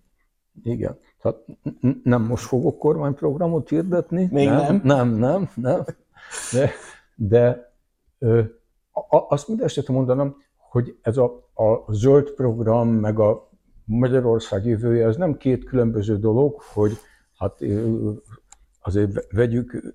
Igen. 0.62 0.98
Tehát 1.22 1.38
nem 2.02 2.22
most 2.22 2.44
fogok 2.44 2.78
kormányprogramot 2.78 3.68
hirdetni. 3.68 4.28
Még 4.30 4.48
nem? 4.48 4.80
Nem, 4.84 5.08
nem, 5.08 5.08
nem. 5.18 5.48
nem. 5.54 5.84
De, 6.52 6.70
de 7.14 7.71
azt 9.28 9.48
mindegy 9.48 9.66
esetre 9.66 9.94
mondanom, 9.94 10.36
hogy 10.56 10.98
ez 11.02 11.16
a, 11.16 11.24
a 11.54 11.92
zöld 11.92 12.30
program, 12.30 12.88
meg 12.88 13.18
a 13.18 13.50
Magyarország 13.84 14.66
jövője, 14.66 15.06
ez 15.06 15.16
nem 15.16 15.36
két 15.36 15.64
különböző 15.64 16.18
dolog, 16.18 16.60
hogy 16.60 16.92
hát 17.38 17.58
azért 18.80 19.32
vegyük 19.32 19.94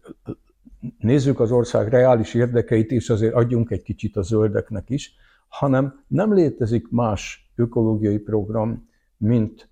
nézzük 0.97 1.39
az 1.39 1.51
ország 1.51 1.87
reális 1.87 2.33
érdekeit, 2.33 2.91
és 2.91 3.09
azért 3.09 3.33
adjunk 3.33 3.71
egy 3.71 3.81
kicsit 3.81 4.15
a 4.15 4.21
zöldeknek 4.21 4.89
is, 4.89 5.15
hanem 5.47 6.03
nem 6.07 6.33
létezik 6.33 6.89
más 6.89 7.51
ökológiai 7.55 8.17
program, 8.17 8.89
mint 9.17 9.69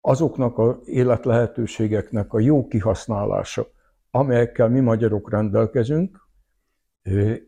azoknak 0.00 0.58
az 0.58 0.76
életlehetőségeknek 0.84 2.32
a 2.32 2.38
jó 2.38 2.66
kihasználása, 2.66 3.66
amelyekkel 4.10 4.68
mi 4.68 4.80
magyarok 4.80 5.30
rendelkezünk, 5.30 6.25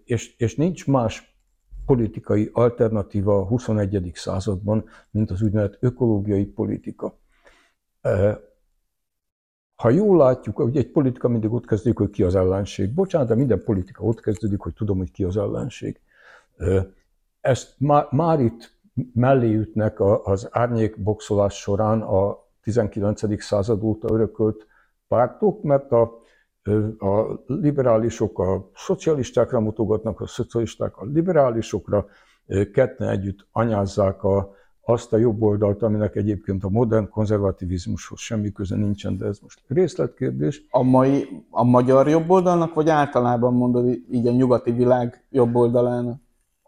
és, 0.04 0.36
és 0.36 0.56
nincs 0.56 0.86
más 0.86 1.36
politikai 1.86 2.50
alternatíva 2.52 3.38
a 3.38 3.46
21. 3.46 4.10
században, 4.14 4.84
mint 5.10 5.30
az 5.30 5.42
úgynevezett 5.42 5.76
ökológiai 5.80 6.44
politika. 6.44 7.18
Ha 9.74 9.90
jól 9.90 10.16
látjuk, 10.16 10.56
hogy 10.56 10.76
egy 10.76 10.90
politika 10.90 11.28
mindig 11.28 11.52
ott 11.52 11.66
kezdődik, 11.66 11.98
hogy 11.98 12.10
ki 12.10 12.22
az 12.22 12.34
ellenség. 12.34 12.94
Bocsánat, 12.94 13.28
de 13.28 13.34
minden 13.34 13.64
politika 13.64 14.04
ott 14.04 14.20
kezdődik, 14.20 14.60
hogy 14.60 14.74
tudom, 14.74 14.98
hogy 14.98 15.10
ki 15.10 15.24
az 15.24 15.36
ellenség. 15.36 16.00
Ezt 17.40 17.74
már, 17.78 18.06
már 18.10 18.40
itt 18.40 18.76
mellé 19.14 19.54
ütnek 19.54 20.00
az 20.00 20.48
árnyékboxolás 20.50 21.54
során 21.54 22.00
a 22.00 22.46
19. 22.62 23.42
század 23.42 23.82
óta 23.82 24.12
örökölt 24.12 24.66
pártok, 25.08 25.62
mert 25.62 25.92
a, 25.92 26.20
a 26.98 27.42
liberálisok 27.46 28.38
a 28.38 28.70
szocialistákra 28.74 29.60
mutogatnak, 29.60 30.20
a 30.20 30.26
szocialisták 30.26 30.96
a 30.96 31.04
liberálisokra, 31.04 32.06
ketten 32.72 33.08
együtt 33.08 33.46
anyázzák 33.52 34.24
a, 34.24 34.54
azt 34.80 35.12
a 35.12 35.16
jobb 35.16 35.42
oldalt, 35.42 35.82
aminek 35.82 36.16
egyébként 36.16 36.64
a 36.64 36.68
modern 36.68 37.08
konzervativizmushoz 37.08 38.18
semmi 38.18 38.52
köze 38.52 38.76
nincsen, 38.76 39.16
de 39.16 39.26
ez 39.26 39.38
most 39.42 39.62
részletkérdés. 39.66 40.66
A, 40.70 40.82
mai, 40.82 41.44
a 41.50 41.64
magyar 41.64 42.08
jobb 42.08 42.30
oldalnak, 42.30 42.74
vagy 42.74 42.88
általában 42.88 43.54
mondod 43.54 43.86
így 44.10 44.26
a 44.26 44.32
nyugati 44.32 44.70
világ 44.70 45.26
jobb 45.30 45.54
oldalának? 45.54 46.20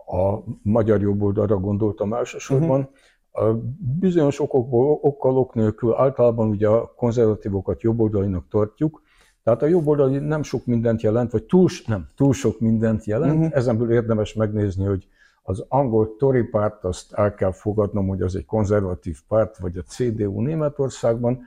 A 0.06 0.38
magyar 0.62 1.00
jobb 1.00 1.22
oldalra 1.22 1.56
gondoltam 1.56 2.12
elsősorban. 2.12 2.88
Uh-huh. 3.32 3.60
Bizonyos 4.00 4.40
okokból, 4.40 4.98
okkal 5.02 5.36
ok 5.36 5.54
nélkül 5.54 5.94
általában 5.94 6.48
ugye 6.48 6.68
a 6.68 6.92
konzervatívokat 6.96 7.82
jobboldalinak 7.82 8.48
tartjuk, 8.48 9.02
tehát 9.42 9.62
a 9.62 9.66
jobb 9.66 9.86
oldali 9.86 10.18
nem 10.18 10.42
sok 10.42 10.66
mindent 10.66 11.02
jelent, 11.02 11.30
vagy 11.32 11.44
túl, 11.44 11.68
nem, 11.86 12.06
túl 12.16 12.32
sok 12.32 12.60
mindent 12.60 13.04
jelent, 13.04 13.38
uh-huh. 13.38 13.56
ezenből 13.56 13.92
érdemes 13.92 14.34
megnézni, 14.34 14.84
hogy 14.84 15.08
az 15.42 15.64
angol 15.68 16.16
Tory 16.16 16.42
párt, 16.42 16.84
azt 16.84 17.12
el 17.12 17.34
kell 17.34 17.52
fogadnom, 17.52 18.08
hogy 18.08 18.22
az 18.22 18.36
egy 18.36 18.44
konzervatív 18.44 19.18
párt, 19.28 19.58
vagy 19.58 19.76
a 19.76 19.82
CDU 19.82 20.40
Németországban. 20.40 21.40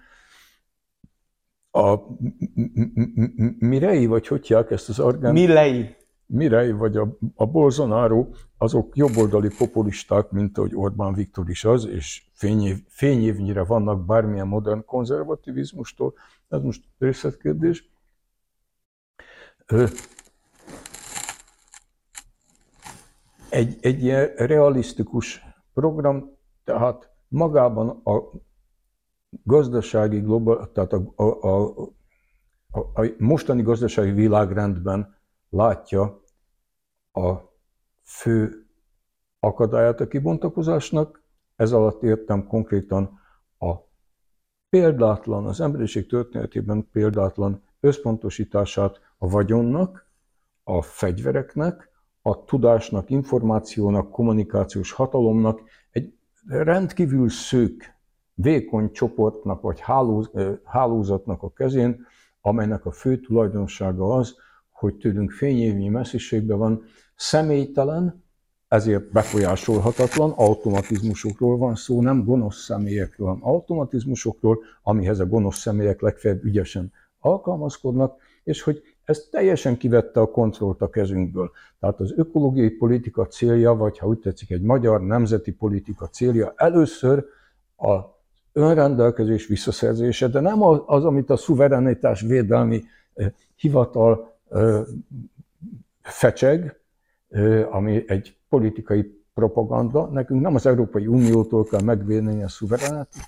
A 1.71 1.95
Mirei, 3.59 4.05
vagy 4.05 4.27
hogy 4.27 4.47
hívják 4.47 4.71
ezt 4.71 4.89
az 4.89 4.99
orgán? 4.99 5.33
Mirei. 5.33 5.95
Mirei, 6.25 6.71
vagy 6.71 6.97
a, 6.97 7.17
a 7.35 7.45
Bolsonaro, 7.45 8.27
azok 8.63 8.95
jobboldali 8.95 9.49
populisták, 9.57 10.31
mint 10.31 10.57
ahogy 10.57 10.75
Orbán 10.75 11.13
Viktor 11.13 11.49
is 11.49 11.65
az, 11.65 11.85
és 11.85 12.23
fényév, 12.33 12.77
fényévnyire 12.87 13.63
vannak 13.63 14.05
bármilyen 14.05 14.47
modern 14.47 14.85
konzervativizmustól. 14.85 16.13
Ez 16.49 16.61
most 16.61 16.83
részletkérdés 16.97 17.89
egy, 23.49 23.77
egy 23.81 24.03
ilyen 24.03 24.33
realisztikus 24.35 25.45
program, 25.73 26.37
tehát 26.63 27.09
magában 27.27 27.89
a 27.89 28.31
gazdasági 29.43 30.19
global, 30.19 30.71
tehát 30.71 30.93
a, 30.93 31.13
a, 31.15 31.23
a, 31.23 31.71
a, 32.71 33.01
a 33.01 33.09
mostani 33.17 33.61
gazdasági 33.61 34.11
világrendben 34.11 35.15
látja 35.49 36.21
a 37.11 37.52
fő 38.03 38.65
akadályát 39.39 39.99
a 39.99 40.07
kibontakozásnak. 40.07 41.23
Ez 41.55 41.71
alatt 41.71 42.03
értem 42.03 42.47
konkrétan 42.47 43.19
a 43.59 43.73
példátlan, 44.69 45.45
az 45.45 45.61
emberiség 45.61 46.07
történetében 46.07 46.87
példátlan 46.91 47.63
összpontosítását 47.79 48.99
a 49.17 49.29
vagyonnak, 49.29 50.07
a 50.63 50.81
fegyvereknek, 50.81 51.89
a 52.21 52.43
tudásnak, 52.43 53.09
információnak, 53.09 54.11
kommunikációs 54.11 54.91
hatalomnak 54.91 55.61
egy 55.91 56.13
rendkívül 56.47 57.29
szűk, 57.29 57.93
vékony 58.33 58.91
csoportnak 58.91 59.61
vagy 59.61 59.83
hálózatnak 60.63 61.43
a 61.43 61.53
kezén, 61.53 62.05
amelynek 62.41 62.85
a 62.85 62.91
fő 62.91 63.19
tulajdonsága 63.19 64.15
az, 64.15 64.35
hogy 64.69 64.97
tőlünk 64.97 65.31
fényévnyi 65.31 65.89
messziségben 65.89 66.57
van, 66.57 66.83
személytelen, 67.23 68.23
ezért 68.67 69.11
befolyásolhatatlan 69.11 70.31
automatizmusokról 70.31 71.57
van 71.57 71.75
szó, 71.75 72.01
nem 72.01 72.23
gonosz 72.23 72.63
személyekről, 72.63 73.27
hanem 73.27 73.45
automatizmusokról, 73.45 74.59
amihez 74.81 75.19
a 75.19 75.25
gonosz 75.25 75.57
személyek 75.57 76.01
legfeljebb 76.01 76.43
ügyesen 76.43 76.91
alkalmazkodnak, 77.19 78.15
és 78.43 78.61
hogy 78.61 78.81
ez 79.03 79.27
teljesen 79.31 79.77
kivette 79.77 80.19
a 80.19 80.31
kontrollt 80.31 80.81
a 80.81 80.89
kezünkből. 80.89 81.51
Tehát 81.79 81.99
az 81.99 82.13
ökológiai 82.15 82.69
politika 82.69 83.25
célja, 83.27 83.73
vagy 83.75 83.97
ha 83.97 84.07
úgy 84.07 84.19
tetszik, 84.19 84.51
egy 84.51 84.61
magyar 84.61 85.01
nemzeti 85.01 85.51
politika 85.51 86.07
célja 86.07 86.53
először 86.55 87.25
a 87.77 87.99
önrendelkezés 88.53 89.47
visszaszerzése, 89.47 90.27
de 90.27 90.39
nem 90.39 90.61
az, 90.85 91.05
amit 91.05 91.29
a 91.29 91.37
szuverenitás 91.37 92.21
védelmi 92.21 92.83
hivatal 93.55 94.37
fecseg, 96.01 96.81
ami 97.69 98.03
egy 98.07 98.37
politikai 98.49 99.23
propaganda. 99.33 100.05
Nekünk 100.05 100.41
nem 100.41 100.55
az 100.55 100.65
Európai 100.65 101.07
Uniótól 101.07 101.63
kell 101.63 101.81
megvédeni 101.81 102.43
a 102.43 102.47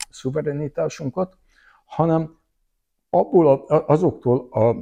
szuverenitásunkat, 0.10 1.38
hanem 1.86 2.38
abból 3.10 3.65
azoktól 3.68 4.48
a 4.52 4.76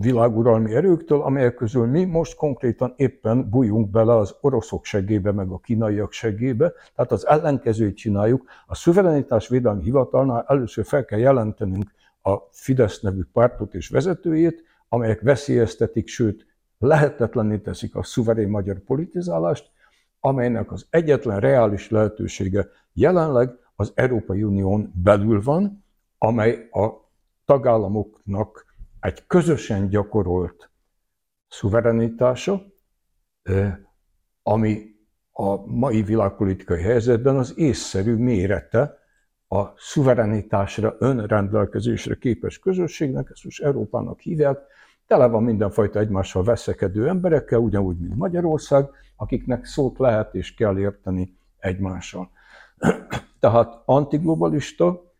világuralmi 0.00 0.74
erőktől, 0.74 1.20
amelyek 1.20 1.54
közül 1.54 1.86
mi 1.86 2.04
most 2.04 2.36
konkrétan 2.36 2.92
éppen 2.96 3.50
bújunk 3.50 3.90
bele 3.90 4.16
az 4.16 4.34
oroszok 4.40 4.84
segébe, 4.84 5.32
meg 5.32 5.50
a 5.50 5.58
kínaiak 5.58 6.12
segébe, 6.12 6.72
tehát 6.94 7.12
az 7.12 7.26
ellenkezőt 7.26 7.96
csináljuk. 7.96 8.44
A 8.66 8.74
szuverenitás 8.74 9.48
védelmi 9.48 9.82
hivatalnál 9.82 10.44
először 10.48 10.84
fel 10.84 11.04
kell 11.04 11.18
jelentenünk 11.18 11.90
a 12.22 12.36
Fidesz 12.50 13.00
nevű 13.00 13.22
pártot 13.32 13.74
és 13.74 13.88
vezetőjét, 13.88 14.64
amelyek 14.88 15.20
veszélyeztetik, 15.20 16.08
sőt 16.08 16.46
lehetetlenné 16.80 17.58
teszik 17.58 17.94
a 17.94 18.02
szuverén 18.02 18.48
magyar 18.48 18.78
politizálást, 18.78 19.70
amelynek 20.20 20.72
az 20.72 20.86
egyetlen 20.90 21.40
reális 21.40 21.90
lehetősége 21.90 22.68
jelenleg 22.92 23.58
az 23.76 23.92
Európai 23.94 24.42
Unión 24.42 24.92
belül 24.94 25.42
van, 25.42 25.84
amely 26.18 26.68
a 26.70 26.88
tagállamoknak 27.44 28.66
egy 29.00 29.26
közösen 29.26 29.88
gyakorolt 29.88 30.70
szuverenitása, 31.48 32.66
ami 34.42 34.98
a 35.32 35.66
mai 35.66 36.02
világpolitikai 36.02 36.82
helyzetben 36.82 37.36
az 37.36 37.58
észszerű 37.58 38.14
mérete 38.14 38.98
a 39.48 39.72
szuverenitásra, 39.76 40.96
önrendelkezésre 40.98 42.14
képes 42.14 42.58
közösségnek, 42.58 43.30
ezt 43.30 43.44
most 43.44 43.62
Európának 43.62 44.20
hívják, 44.20 44.58
tele 45.10 45.26
van 45.26 45.42
mindenfajta 45.42 45.98
egymással 45.98 46.42
veszekedő 46.42 47.08
emberekkel, 47.08 47.58
ugyanúgy, 47.58 47.98
mint 47.98 48.16
Magyarország, 48.16 48.90
akiknek 49.16 49.64
szót 49.64 49.98
lehet 49.98 50.34
és 50.34 50.54
kell 50.54 50.78
érteni 50.78 51.36
egymással. 51.58 52.30
Tehát 53.40 53.82
antiglobalista, 53.84 55.12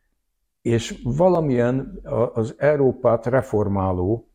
és 0.62 1.00
valamilyen 1.04 2.00
az 2.34 2.54
Európát 2.58 3.26
reformáló 3.26 4.28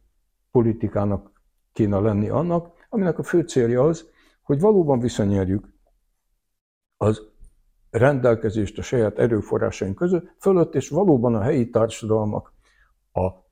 politikának 0.51 1.31
kéne 1.73 1.99
lenni 1.99 2.29
annak, 2.29 2.71
aminek 2.89 3.19
a 3.19 3.23
fő 3.23 3.41
célja 3.41 3.83
az, 3.83 4.09
hogy 4.41 4.59
valóban 4.59 4.99
visszanyerjük 4.99 5.73
az 6.97 7.21
rendelkezést 7.89 8.77
a 8.77 8.81
saját 8.81 9.19
erőforrásaink 9.19 9.95
között, 9.95 10.35
fölött, 10.39 10.75
és 10.75 10.89
valóban 10.89 11.35
a 11.35 11.41
helyi 11.41 11.69
társadalmak, 11.69 12.53
a 13.13 13.44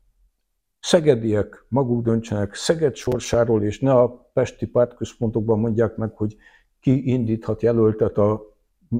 szegediek 0.83 1.65
maguk 1.67 2.03
döntsenek 2.03 2.53
Szeged 2.53 2.95
sorsáról, 2.95 3.63
és 3.63 3.79
ne 3.79 3.93
a 3.93 4.29
pesti 4.33 4.65
pártközpontokban 4.65 5.59
mondják 5.59 5.95
meg, 5.95 6.11
hogy 6.15 6.35
ki 6.79 7.11
indíthat 7.11 7.61
jelöltet 7.61 8.17
a 8.17 8.51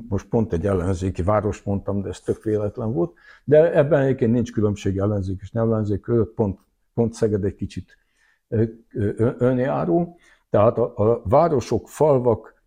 most 0.10 0.28
pont 0.28 0.54
egy 0.54 0.66
ellenzéki 0.66 1.24
város 1.24 1.62
mondtam, 1.62 2.02
de 2.02 2.10
ez 2.10 2.20
tök 2.20 2.44
véletlen 2.44 2.94
volt, 2.94 3.14
de 3.44 3.74
ebben 3.74 4.02
egyébként 4.02 4.32
nincs 4.32 4.52
különbség 4.52 4.98
ellenzék 4.98 5.40
és 5.42 5.52
nem 5.52 5.64
ellenzék 5.68 6.02
között, 6.02 6.34
pont, 6.34 6.60
pont 6.94 7.14
Szeged 7.14 7.44
egy 7.44 7.56
kicsit 7.56 7.98
önjáró. 9.38 10.18
Tehát 10.50 10.78
a, 10.78 10.94
a 10.98 11.22
városok, 11.26 11.90
falvak 11.90 12.64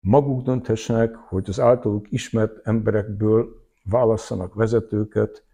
maguk 0.00 0.42
dönthessenek, 0.42 1.14
hogy 1.14 1.44
az 1.48 1.60
általuk 1.60 2.12
ismert 2.12 2.66
emberekből 2.66 3.62
válasszanak 3.84 4.54
vezetőket, 4.54 5.44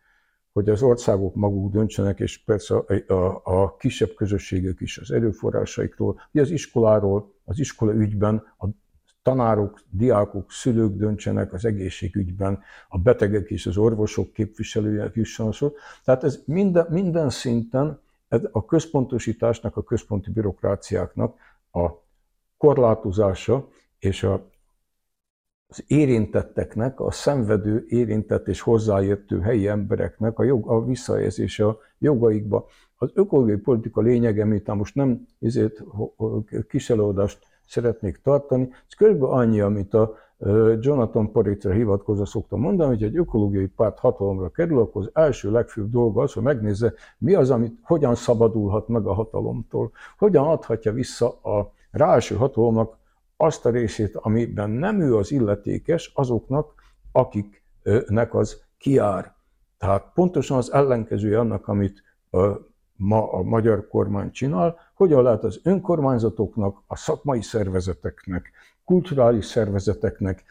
hogy 0.58 0.68
az 0.68 0.82
országok 0.82 1.34
maguk 1.34 1.72
döntsenek, 1.72 2.20
és 2.20 2.38
persze 2.44 2.74
a, 2.76 3.12
a, 3.12 3.40
a 3.44 3.76
kisebb 3.76 4.14
közösségek 4.14 4.80
is 4.80 4.98
az 4.98 5.10
erőforrásaikról, 5.10 6.20
ugye 6.32 6.42
az 6.42 6.50
iskoláról, 6.50 7.32
az 7.44 7.58
iskola 7.58 7.92
ügyben 7.92 8.42
a 8.58 8.66
tanárok, 9.22 9.80
diákok, 9.90 10.52
szülők 10.52 10.96
döntsenek 10.96 11.52
az 11.52 11.64
egészségügyben, 11.64 12.58
a 12.88 12.98
betegek 12.98 13.50
és 13.50 13.66
az 13.66 13.76
orvosok 13.76 14.32
képviselője 14.32 15.10
jusson 15.14 15.52
szó. 15.52 15.72
Tehát 16.04 16.24
ez 16.24 16.42
minden, 16.44 16.86
minden 16.90 17.30
szinten 17.30 18.00
a 18.52 18.64
központosításnak, 18.64 19.76
a 19.76 19.82
központi 19.82 20.30
bürokráciáknak 20.30 21.36
a 21.72 21.88
korlátozása 22.56 23.68
és 23.98 24.22
a, 24.22 24.50
az 25.68 25.84
érintetteknek, 25.86 27.00
a 27.00 27.10
szenvedő, 27.10 27.84
érintett 27.88 28.48
és 28.48 28.60
hozzáértő 28.60 29.40
helyi 29.40 29.66
embereknek 29.66 30.38
a, 30.38 30.44
jog, 30.44 30.68
a 30.68 30.84
visszajelzése 30.84 31.66
a 31.66 31.78
jogaikba. 31.98 32.66
Az 32.96 33.10
ökológiai 33.14 33.56
politika 33.56 34.00
lényege, 34.00 34.42
amit 34.42 34.74
most 34.74 34.94
nem 34.94 35.26
ezért 35.40 35.82
kis 36.68 36.90
előadást 36.90 37.38
szeretnék 37.66 38.20
tartani, 38.22 38.68
ez 38.88 38.94
körülbelül 38.94 39.34
annyi, 39.34 39.60
amit 39.60 39.94
a 39.94 40.14
Jonathan 40.80 41.32
Poritzre 41.32 41.74
hivatkozva 41.74 42.24
szoktam 42.24 42.60
mondani, 42.60 42.88
hogy 42.88 43.02
egy 43.02 43.16
ökológiai 43.16 43.66
párt 43.66 43.98
hatalomra 43.98 44.48
kerül, 44.48 44.78
akkor 44.78 45.02
az 45.02 45.10
első 45.12 45.50
legfőbb 45.50 45.90
dolga 45.90 46.22
az, 46.22 46.32
hogy 46.32 46.42
megnézze, 46.42 46.92
mi 47.18 47.34
az, 47.34 47.50
amit 47.50 47.78
hogyan 47.82 48.14
szabadulhat 48.14 48.88
meg 48.88 49.06
a 49.06 49.12
hatalomtól, 49.12 49.90
hogyan 50.18 50.46
adhatja 50.46 50.92
vissza 50.92 51.28
a 51.28 51.72
ráeső 51.90 52.34
hatalomnak 52.34 52.97
azt 53.40 53.66
a 53.66 53.70
részét, 53.70 54.16
amiben 54.16 54.70
nem 54.70 55.00
ő 55.00 55.16
az 55.16 55.30
illetékes, 55.30 56.12
azoknak, 56.14 56.74
akiknek 57.12 58.34
az 58.34 58.62
kiár. 58.78 59.34
Tehát 59.78 60.10
pontosan 60.14 60.56
az 60.56 60.72
ellenkezője 60.72 61.38
annak, 61.38 61.68
amit 61.68 62.02
ma 62.96 63.32
a 63.32 63.42
magyar 63.42 63.88
kormány 63.88 64.30
csinál, 64.30 64.76
hogyan 64.94 65.22
lehet 65.22 65.44
az 65.44 65.60
önkormányzatoknak, 65.62 66.82
a 66.86 66.96
szakmai 66.96 67.42
szervezeteknek, 67.42 68.50
kulturális 68.84 69.44
szervezeteknek, 69.44 70.44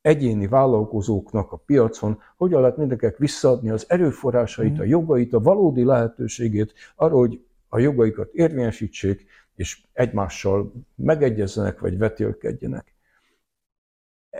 egyéni 0.00 0.46
vállalkozóknak 0.46 1.52
a 1.52 1.56
piacon, 1.56 2.20
hogyan 2.36 2.60
lehet 2.60 2.76
mindenkinek 2.76 3.16
visszaadni 3.16 3.70
az 3.70 3.84
erőforrásait, 3.88 4.78
a 4.78 4.84
jogait, 4.84 5.32
a 5.32 5.40
valódi 5.40 5.84
lehetőségét 5.84 6.74
arra, 6.96 7.16
hogy 7.16 7.44
a 7.68 7.78
jogaikat 7.78 8.32
érvényesítsék, 8.32 9.26
és 9.56 9.82
egymással 9.92 10.72
megegyezzenek, 10.94 11.80
vagy 11.80 11.98
vetélkedjenek. 11.98 12.94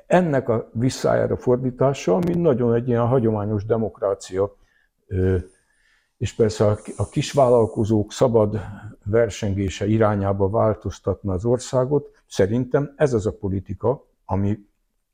Ennek 0.07 0.49
a 0.49 0.71
visszájára 0.73 1.37
fordítása, 1.37 2.15
ami 2.15 2.35
nagyon 2.35 2.75
egy 2.75 2.89
ilyen 2.89 3.07
hagyományos 3.07 3.65
demokrácia, 3.65 4.57
és 6.17 6.35
persze 6.35 6.77
a 6.97 7.09
kisvállalkozók 7.09 8.13
szabad 8.13 8.61
versengése 9.05 9.87
irányába 9.87 10.51
változtatna 10.51 11.33
az 11.33 11.45
országot, 11.45 12.23
szerintem 12.27 12.93
ez 12.97 13.13
az 13.13 13.27
a 13.27 13.33
politika, 13.33 14.07
ami, 14.25 14.59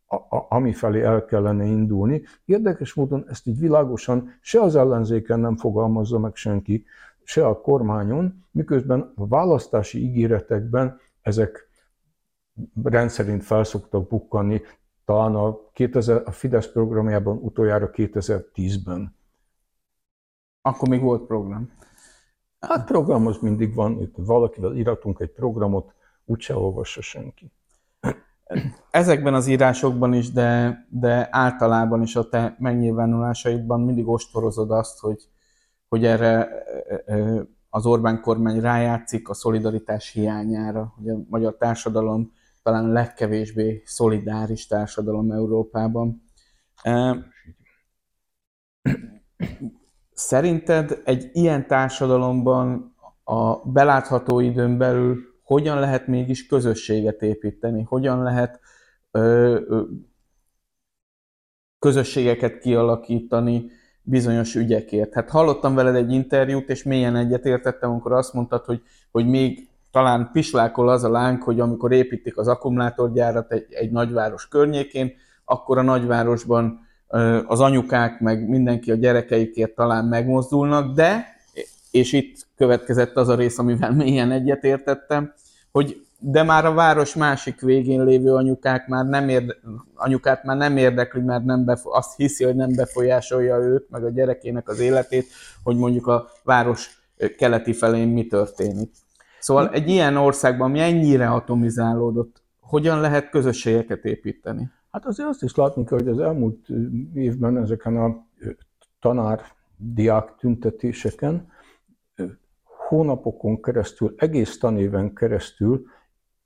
a, 0.07 0.15
a, 0.15 0.47
ami 0.49 0.73
felé 0.73 1.03
el 1.03 1.25
kellene 1.25 1.65
indulni. 1.65 2.23
Érdekes 2.45 2.95
módon 2.95 3.25
ezt 3.29 3.47
így 3.47 3.59
világosan 3.59 4.39
se 4.41 4.61
az 4.61 4.77
ellenzéken 4.77 5.41
nem 5.41 5.57
fogalmazza 5.57 6.19
meg 6.19 6.35
senki, 6.35 6.85
se 7.25 7.47
a 7.47 7.61
kormányon, 7.61 8.45
miközben 8.51 9.13
a 9.17 9.27
választási 9.27 9.99
ígéretekben 9.99 11.01
ezek 11.21 11.69
rendszerint 12.83 13.45
felszoktak 13.45 14.09
bukkanni, 14.09 14.61
talán 15.05 15.35
a, 15.35 15.71
2000, 15.73 16.23
a 16.25 16.31
Fidesz 16.31 16.73
programjában 16.73 17.37
utoljára 17.37 17.91
2010-ben. 17.93 19.17
Akkor 20.63 20.89
még 20.89 21.01
volt 21.01 21.27
program. 21.27 21.71
Hát 22.61 22.87
program 22.87 23.27
az 23.27 23.39
mindig 23.39 23.75
van, 23.75 24.01
itt 24.01 24.15
valakivel 24.17 24.77
iratunk 24.77 25.21
egy 25.21 25.33
programot, 25.33 25.95
úgyse 26.25 26.57
olvassa 26.57 27.01
senki. 27.01 27.53
Ezekben 28.91 29.35
az 29.35 29.47
írásokban 29.47 30.13
is, 30.13 30.33
de, 30.33 30.87
de 30.91 31.29
általában 31.31 32.03
is 32.03 32.17
a 32.17 32.29
te 32.29 32.57
megnyilvánulásaidban 32.59 33.81
mindig 33.81 34.09
ostorozod 34.09 34.71
azt, 34.71 34.99
hogy, 34.99 35.29
hogy 35.93 36.05
erre 36.05 36.49
az 37.71 37.87
Orbán 37.87 38.21
kormány 38.21 38.61
rájátszik 38.61 39.29
a 39.29 39.35
szolidaritás 39.35 40.11
hiányára, 40.11 40.95
hogy 40.97 41.09
a 41.09 41.17
magyar 41.29 41.57
társadalom 41.57 42.33
talán 42.63 42.85
a 42.85 42.93
legkevésbé 42.93 43.83
szolidáris 43.85 44.67
társadalom 44.67 45.31
Európában. 45.31 46.23
Szerinted 50.13 51.03
egy 51.05 51.31
ilyen 51.33 51.67
társadalomban 51.67 52.95
a 53.25 53.71
belátható 53.71 54.41
időn 54.41 54.79
belül 54.79 55.19
hogyan 55.43 55.79
lehet 55.79 56.07
mégis 56.07 56.47
közösséget 56.47 57.23
építeni? 57.23 57.83
Hogyan 57.83 58.23
lehet 58.23 58.61
ö, 59.11 59.21
ö, 59.69 59.83
közösségeket 61.79 62.59
kialakítani 62.59 63.71
bizonyos 64.03 64.55
ügyekért? 64.55 65.15
Hát 65.15 65.31
hallottam 65.31 65.75
veled 65.75 65.95
egy 65.95 66.13
interjút, 66.13 66.69
és 66.69 66.83
mélyen 66.83 67.17
egyetértettem, 67.17 67.91
amikor 67.91 68.13
azt 68.13 68.33
mondtad, 68.33 68.65
hogy, 68.65 68.83
hogy 69.11 69.27
még 69.27 69.69
talán 69.91 70.31
pislákol 70.33 70.89
az 70.89 71.05
a 71.05 71.09
láng, 71.09 71.43
hogy 71.43 71.61
amikor 71.61 71.93
építik 71.93 72.39
az 72.39 72.49
akkumulátorgyárat 72.49 73.53
egy, 73.53 73.67
egy 73.71 73.91
nagyváros 73.91 74.49
környékén, 74.49 75.13
akkor 75.45 75.79
a 75.79 75.83
nagyvárosban 75.83 76.81
az 77.47 77.61
anyukák, 77.61 78.21
meg 78.21 78.49
mindenki 78.49 78.91
a 78.91 78.95
gyerekeikért 78.95 79.75
talán 79.75 80.05
megmozdulnak, 80.05 80.95
de, 80.95 81.27
és 81.91 82.13
itt 82.13 82.47
következett 82.57 83.17
az 83.17 83.29
a 83.29 83.35
rész, 83.35 83.59
amivel 83.59 83.93
mélyen 83.93 84.31
egyetértettem, 84.31 85.33
hogy 85.73 86.07
de 86.25 86.43
már 86.43 86.65
a 86.65 86.75
város 86.75 87.15
másik 87.15 87.61
végén 87.61 88.05
lévő 88.05 88.35
anyukák 88.35 88.87
már 88.87 89.05
nem 89.05 89.29
érde, 89.29 89.55
anyukát 89.95 90.45
már 90.45 90.57
nem 90.57 90.77
érdekli, 90.77 91.21
mert 91.21 91.45
nem 91.45 91.65
befo- 91.65 91.95
azt 91.95 92.17
hiszi, 92.17 92.45
hogy 92.45 92.55
nem 92.55 92.73
befolyásolja 92.77 93.57
őt, 93.57 93.91
meg 93.91 94.05
a 94.05 94.11
gyerekének 94.11 94.69
az 94.69 94.81
életét, 94.81 95.27
hogy 95.63 95.77
mondjuk 95.77 96.07
a 96.07 96.29
város 96.45 97.03
keleti 97.37 97.73
felén 97.73 98.09
mi 98.09 98.27
történik. 98.27 98.93
Szóval 99.41 99.71
egy 99.71 99.89
ilyen 99.89 100.17
országban, 100.17 100.69
ami 100.69 100.81
ennyire 100.81 101.29
atomizálódott, 101.29 102.43
hogyan 102.61 103.01
lehet 103.01 103.31
közösségeket 103.31 104.05
építeni? 104.05 104.71
Hát 104.91 105.07
azért 105.07 105.29
azt 105.29 105.43
is 105.43 105.55
látni 105.55 105.85
kell, 105.85 105.99
hogy 105.99 106.09
az 106.09 106.19
elmúlt 106.19 106.67
évben 107.15 107.59
ezeken 107.59 107.97
a 107.97 108.27
tanár-diák 109.01 110.35
tüntetéseken 110.39 111.51
hónapokon 112.89 113.63
keresztül, 113.63 114.15
egész 114.17 114.59
tanéven 114.59 115.15
keresztül 115.15 115.85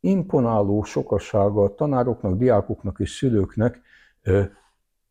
imponáló 0.00 0.82
sokasága 0.82 1.62
a 1.62 1.74
tanároknak, 1.74 2.36
diákoknak 2.36 3.00
és 3.00 3.10
szülőknek 3.10 3.80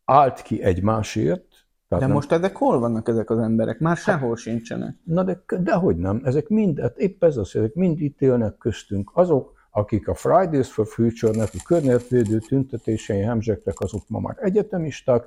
állt 0.04 0.42
ki 0.42 0.62
egymásért. 0.62 1.44
Tehát 1.88 2.04
de 2.04 2.06
nem... 2.06 2.16
most 2.16 2.32
ezek 2.32 2.56
hol 2.56 2.78
vannak 2.78 3.08
ezek 3.08 3.30
az 3.30 3.38
emberek? 3.38 3.78
Már 3.78 3.96
sehol 3.96 4.28
hát, 4.28 4.38
sincsenek. 4.38 4.96
Na 5.04 5.22
de, 5.22 5.42
dehogy 5.60 5.96
nem, 5.96 6.20
ezek 6.24 6.48
mind, 6.48 6.80
hát 6.80 6.98
épp 6.98 7.24
ez 7.24 7.36
az, 7.36 7.56
ezek 7.56 7.74
mind 7.74 8.00
itt 8.00 8.20
élnek 8.20 8.56
köztünk. 8.56 9.10
Azok, 9.14 9.52
akik 9.70 10.08
a 10.08 10.14
Fridays 10.14 10.72
for 10.72 10.86
Future-nek, 10.86 11.48
a 11.52 11.62
környezetvédő 11.66 12.38
tüntetései 12.38 13.20
hemzsegtek, 13.20 13.80
azok 13.80 14.02
ma 14.08 14.20
már 14.20 14.36
egyetemisták, 14.40 15.24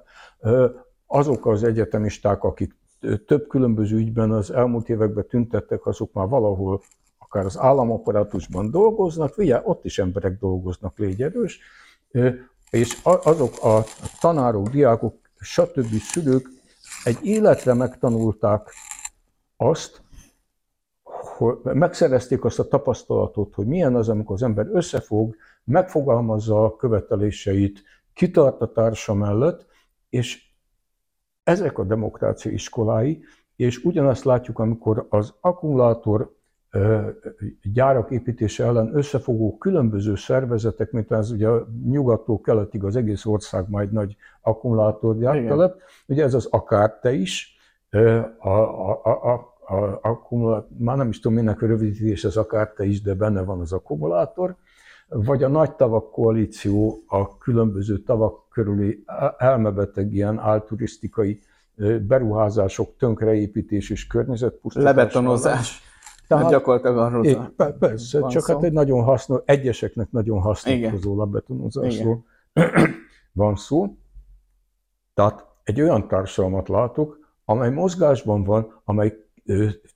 azok 1.07 1.45
az 1.45 1.63
egyetemisták, 1.63 2.43
akik 2.43 2.77
több 3.25 3.47
különböző 3.47 3.97
ügyben 3.97 4.31
az 4.31 4.51
elmúlt 4.51 4.89
években 4.89 5.27
tüntettek, 5.27 5.85
azok 5.85 6.13
már 6.13 6.27
valahol 6.27 6.81
akár 7.29 7.45
az 7.45 7.57
államaparátusban 7.57 8.71
dolgoznak, 8.71 9.37
ugye 9.37 9.61
ott 9.63 9.85
is 9.85 9.99
emberek 9.99 10.39
dolgoznak, 10.39 10.97
légy 10.97 11.21
erős, 11.21 11.59
és 12.69 12.97
azok 13.03 13.63
a 13.63 13.83
tanárok, 14.19 14.67
diákok, 14.69 15.15
stb. 15.39 15.93
szülők 15.93 16.49
egy 17.03 17.25
életre 17.25 17.73
megtanulták 17.73 18.73
azt, 19.57 20.01
hogy 21.03 21.57
megszerezték 21.63 22.45
azt 22.45 22.59
a 22.59 22.67
tapasztalatot, 22.67 23.53
hogy 23.53 23.65
milyen 23.65 23.95
az, 23.95 24.09
amikor 24.09 24.35
az 24.35 24.43
ember 24.43 24.67
összefog, 24.71 25.35
megfogalmazza 25.63 26.65
a 26.65 26.75
követeléseit, 26.75 27.83
kitart 28.13 28.61
a 28.61 28.71
társa 28.71 29.13
mellett, 29.13 29.65
és 30.09 30.43
ezek 31.43 31.77
a 31.77 31.83
demokrácia 31.83 32.51
iskolái, 32.51 33.23
és 33.55 33.83
ugyanazt 33.83 34.23
látjuk, 34.23 34.59
amikor 34.59 35.07
az 35.09 35.33
akkumulátor 35.39 36.37
gyárak 37.73 38.11
építése 38.11 38.65
ellen 38.65 38.95
összefogó 38.95 39.57
különböző 39.57 40.15
szervezetek, 40.15 40.91
mint 40.91 41.11
az 41.11 41.31
ugye 41.31 41.49
nyugattól 41.85 42.41
keletig 42.41 42.83
az 42.83 42.95
egész 42.95 43.25
ország 43.25 43.69
majd 43.69 43.91
nagy 43.91 44.15
akkumulátorgyártelep, 44.41 45.81
ugye 46.07 46.23
ez 46.23 46.33
az 46.33 46.45
akárte 46.45 47.11
is, 47.11 47.57
a, 48.39 48.49
a, 48.49 49.01
a, 49.03 49.33
a 49.73 49.99
akkumulátor, 50.01 50.67
már 50.77 50.97
nem 50.97 51.09
is 51.09 51.19
tudom, 51.19 51.37
minek 51.37 51.61
a 51.61 51.67
rövidítés 51.67 52.23
az 52.23 52.37
akár 52.37 52.69
te 52.69 52.85
is, 52.85 53.01
de 53.01 53.13
benne 53.13 53.41
van 53.41 53.59
az 53.59 53.73
akkumulátor, 53.73 54.55
vagy 55.07 55.43
a 55.43 55.47
nagy 55.47 55.75
tavak 55.75 56.11
koalíció 56.11 57.03
a 57.07 57.37
különböző 57.37 57.97
tavak 57.97 58.49
körüli 58.49 59.03
elmebeteg 59.37 60.13
ilyen 60.13 60.39
álturisztikai 60.39 61.39
beruházások 62.07 62.97
tönkreépítés 62.97 63.89
és 63.89 64.07
környezetpusztítás. 64.07 64.95
Lebetonozás. 64.95 65.88
Tehát 66.29 66.43
hát 66.43 66.53
gyakorlatilag 66.53 66.97
arról 66.97 67.25
é, 67.25 67.37
Persze, 67.79 68.27
csak 68.27 68.43
szó. 68.43 68.53
hát 68.53 68.63
egy 68.63 68.71
nagyon 68.71 69.03
hasznos, 69.03 69.41
egyeseknek 69.45 70.11
nagyon 70.11 70.39
hasznos 70.41 71.03
lebetonozásról 71.03 72.25
van 73.31 73.55
szó. 73.55 73.97
Tehát 75.13 75.45
egy 75.63 75.81
olyan 75.81 76.07
társadalmat 76.07 76.69
látok, 76.69 77.19
amely 77.45 77.69
mozgásban 77.69 78.43
van, 78.43 78.81
amely 78.83 79.13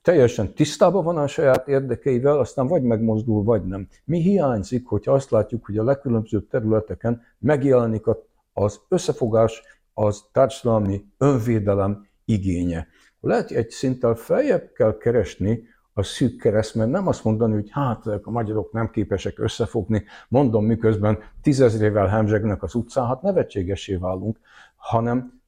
teljesen 0.02 0.54
tisztában 0.54 1.04
van 1.04 1.16
a 1.16 1.26
saját 1.26 1.68
érdekeivel, 1.68 2.38
aztán 2.38 2.66
vagy 2.66 2.82
megmozdul, 2.82 3.42
vagy 3.42 3.64
nem. 3.64 3.88
Mi 4.04 4.20
hiányzik, 4.20 4.86
hogyha 4.86 5.12
azt 5.12 5.30
látjuk, 5.30 5.64
hogy 5.66 5.78
a 5.78 5.84
legkülönbözőbb 5.84 6.48
területeken 6.48 7.22
megjelenik 7.38 8.04
az 8.52 8.80
összefogás, 8.88 9.62
az 9.92 10.24
társadalmi 10.32 11.04
önvédelem 11.18 12.06
igénye. 12.24 12.86
Lehet, 13.20 13.48
hogy 13.48 13.56
egy 13.56 13.70
szinttel 13.70 14.14
feljebb 14.14 14.72
kell 14.72 14.96
keresni 14.98 15.72
a 15.94 16.02
szűk 16.02 16.40
kereszt, 16.40 16.74
mert 16.74 16.90
nem 16.90 17.06
azt 17.06 17.24
mondani, 17.24 17.54
hogy 17.54 17.68
hát 17.70 18.06
a 18.06 18.30
magyarok 18.30 18.72
nem 18.72 18.90
képesek 18.90 19.38
összefogni, 19.38 20.04
mondom, 20.28 20.64
miközben 20.64 21.18
tízezrével 21.42 22.06
hemzsegnek 22.06 22.62
az 22.62 22.74
utcán, 22.74 23.06
hát 23.06 23.22
nevetségesé 23.22 23.94
válunk, 23.94 24.38
hanem 24.76 25.42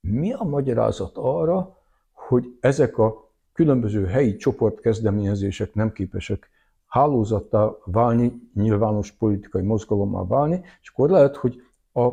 mi 0.00 0.32
a 0.32 0.44
magyarázat 0.44 1.16
arra, 1.16 1.76
hogy 2.12 2.56
ezek 2.60 2.98
a 2.98 3.30
különböző 3.52 4.06
helyi 4.06 4.36
csoportkezdeményezések 4.36 5.74
nem 5.74 5.92
képesek 5.92 6.50
hálózattá 6.86 7.70
válni, 7.84 8.50
nyilvános 8.54 9.12
politikai 9.12 9.62
mozgalommal 9.62 10.26
válni, 10.26 10.60
és 10.82 10.88
akkor 10.88 11.10
lehet, 11.10 11.36
hogy 11.36 11.62
a 11.92 12.10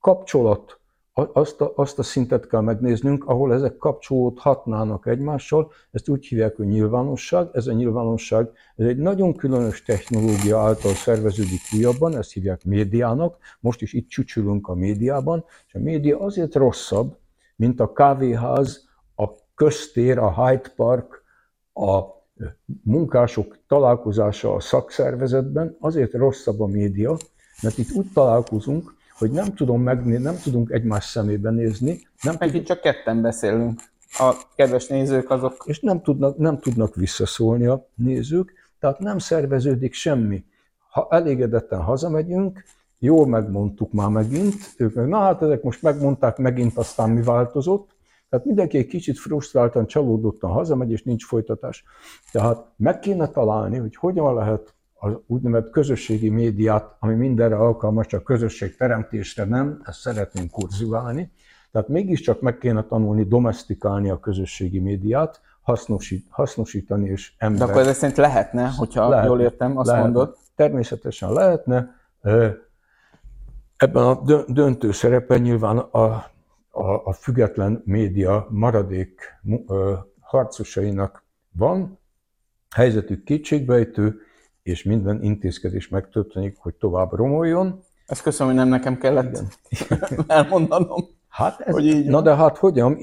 kapcsolat 0.00 0.80
azt 1.14 1.60
a, 1.60 1.72
azt 1.76 1.98
a 1.98 2.02
szintet 2.02 2.46
kell 2.46 2.60
megnéznünk, 2.60 3.24
ahol 3.24 3.52
ezek 3.52 3.76
kapcsolódhatnának 3.76 5.06
egymással, 5.06 5.72
ezt 5.90 6.08
úgy 6.08 6.26
hívják, 6.26 6.56
hogy 6.56 6.66
nyilvánosság. 6.66 7.48
Ez 7.52 7.66
a 7.66 7.72
nyilvánosság 7.72 8.50
ez 8.76 8.86
egy 8.86 8.96
nagyon 8.96 9.34
különös 9.34 9.82
technológia 9.82 10.58
által 10.58 10.92
szerveződik 10.92 11.60
újabban, 11.76 12.16
ezt 12.16 12.32
hívják 12.32 12.64
médiának, 12.64 13.36
most 13.60 13.82
is 13.82 13.92
itt 13.92 14.08
csücsülünk 14.08 14.68
a 14.68 14.74
médiában, 14.74 15.44
és 15.66 15.74
a 15.74 15.78
média 15.78 16.20
azért 16.20 16.54
rosszabb, 16.54 17.16
mint 17.56 17.80
a 17.80 17.92
kávéház, 17.92 18.88
a 19.16 19.28
köztér, 19.54 20.18
a 20.18 20.46
Hyde 20.46 20.72
Park, 20.76 21.22
a 21.72 22.00
munkások 22.82 23.58
találkozása 23.66 24.54
a 24.54 24.60
szakszervezetben, 24.60 25.76
azért 25.80 26.12
rosszabb 26.12 26.60
a 26.60 26.66
média, 26.66 27.16
mert 27.62 27.78
itt 27.78 27.90
úgy 27.92 28.06
találkozunk, 28.14 28.94
hogy 29.18 29.30
nem, 29.30 29.54
tudom 29.54 29.82
megné- 29.82 30.22
nem 30.22 30.36
tudunk 30.42 30.70
egymás 30.70 31.04
szemébe 31.04 31.50
nézni. 31.50 32.08
Nem 32.22 32.36
Meg 32.38 32.54
itt 32.54 32.66
csak 32.66 32.80
ketten 32.80 33.22
beszélünk. 33.22 33.80
A 34.18 34.34
kedves 34.56 34.86
nézők 34.86 35.30
azok... 35.30 35.64
És 35.64 35.80
nem 35.80 36.02
tudnak, 36.02 36.36
nem 36.36 36.58
tudnak 36.58 36.94
visszaszólni 36.94 37.66
a 37.66 37.88
nézők, 37.94 38.52
tehát 38.78 38.98
nem 38.98 39.18
szerveződik 39.18 39.94
semmi. 39.94 40.44
Ha 40.90 41.06
elégedetten 41.10 41.80
hazamegyünk, 41.82 42.64
jól 42.98 43.26
megmondtuk 43.26 43.92
már 43.92 44.08
megint, 44.08 44.54
ők 44.76 44.94
meg, 44.94 45.08
na 45.08 45.18
hát 45.18 45.42
ezek 45.42 45.62
most 45.62 45.82
megmondták 45.82 46.36
megint, 46.36 46.76
aztán 46.76 47.10
mi 47.10 47.22
változott, 47.22 47.94
tehát 48.28 48.48
mindenki 48.48 48.78
egy 48.78 48.86
kicsit 48.86 49.18
frusztráltan, 49.18 49.86
csalódottan 49.86 50.50
hazamegy, 50.50 50.90
és 50.90 51.02
nincs 51.02 51.26
folytatás. 51.26 51.84
Tehát 52.32 52.66
meg 52.76 52.98
kéne 52.98 53.28
találni, 53.28 53.78
hogy 53.78 53.96
hogyan 53.96 54.34
lehet 54.34 54.74
az 55.04 55.12
úgynevezett 55.26 55.70
közösségi 55.70 56.28
médiát, 56.28 56.96
ami 56.98 57.14
mindenre 57.14 57.56
alkalmas, 57.56 58.06
csak 58.06 58.24
közösség 58.24 58.76
teremtésre 58.76 59.44
nem, 59.44 59.82
ezt 59.84 60.00
szeretném 60.00 60.50
kurziválni. 60.50 61.32
Tehát 61.72 61.88
mégiscsak 61.88 62.40
meg 62.40 62.58
kéne 62.58 62.82
tanulni 62.82 63.24
domestikálni 63.24 64.10
a 64.10 64.20
közösségi 64.20 64.78
médiát, 64.78 65.40
hasznosít, 65.62 66.26
hasznosítani 66.30 67.08
és 67.08 67.32
ember. 67.38 67.66
De 67.66 67.72
akkor 67.72 67.82
ez 67.82 67.96
szerint 67.96 68.18
lehetne, 68.18 68.68
hogyha 68.76 69.08
lehetne, 69.08 69.28
jól 69.30 69.40
értem, 69.40 69.76
azt 69.78 69.88
lehetne, 69.88 70.10
mondod? 70.10 70.36
Természetesen 70.54 71.32
lehetne. 71.32 71.94
Ebben 73.76 74.04
a 74.04 74.22
döntő 74.46 74.92
szerepe 74.92 75.38
nyilván 75.38 75.78
a, 75.78 76.04
a, 76.70 76.92
a 77.04 77.12
független 77.12 77.82
média 77.84 78.46
maradék 78.50 79.40
harcosainak 80.20 81.24
van, 81.52 81.98
helyzetük 82.74 83.24
kétségbejtő, 83.24 84.20
és 84.64 84.82
minden 84.82 85.22
intézkedés 85.22 85.88
megtörténik, 85.88 86.56
hogy 86.58 86.74
tovább 86.74 87.12
romoljon. 87.12 87.82
Ezt 88.06 88.22
köszönöm, 88.22 88.52
hogy 88.52 88.62
nem 88.62 88.72
nekem 88.72 88.98
kellett 88.98 89.42
Igen. 89.68 90.00
elmondanom. 90.26 91.04
Hát 91.28 91.60
ez, 91.60 91.74
hogy 91.74 91.86
így 91.86 92.06
na 92.06 92.20
de 92.20 92.34
hát 92.34 92.58
hogyan, 92.58 92.98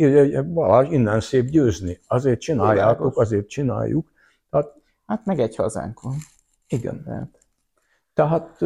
Balázs, 0.53 0.89
innen 0.89 1.20
szép 1.20 1.45
győzni. 1.45 1.99
Azért 2.07 2.39
csináljátok, 2.39 3.18
azért 3.18 3.47
csináljuk. 3.47 4.12
Tehát, 4.49 4.74
hát 5.05 5.26
meg 5.26 5.39
egy 5.39 5.55
hazánk 5.55 6.01
van. 6.01 6.16
Igen. 6.68 7.03
Tehát, 7.03 7.39
tehát 8.14 8.62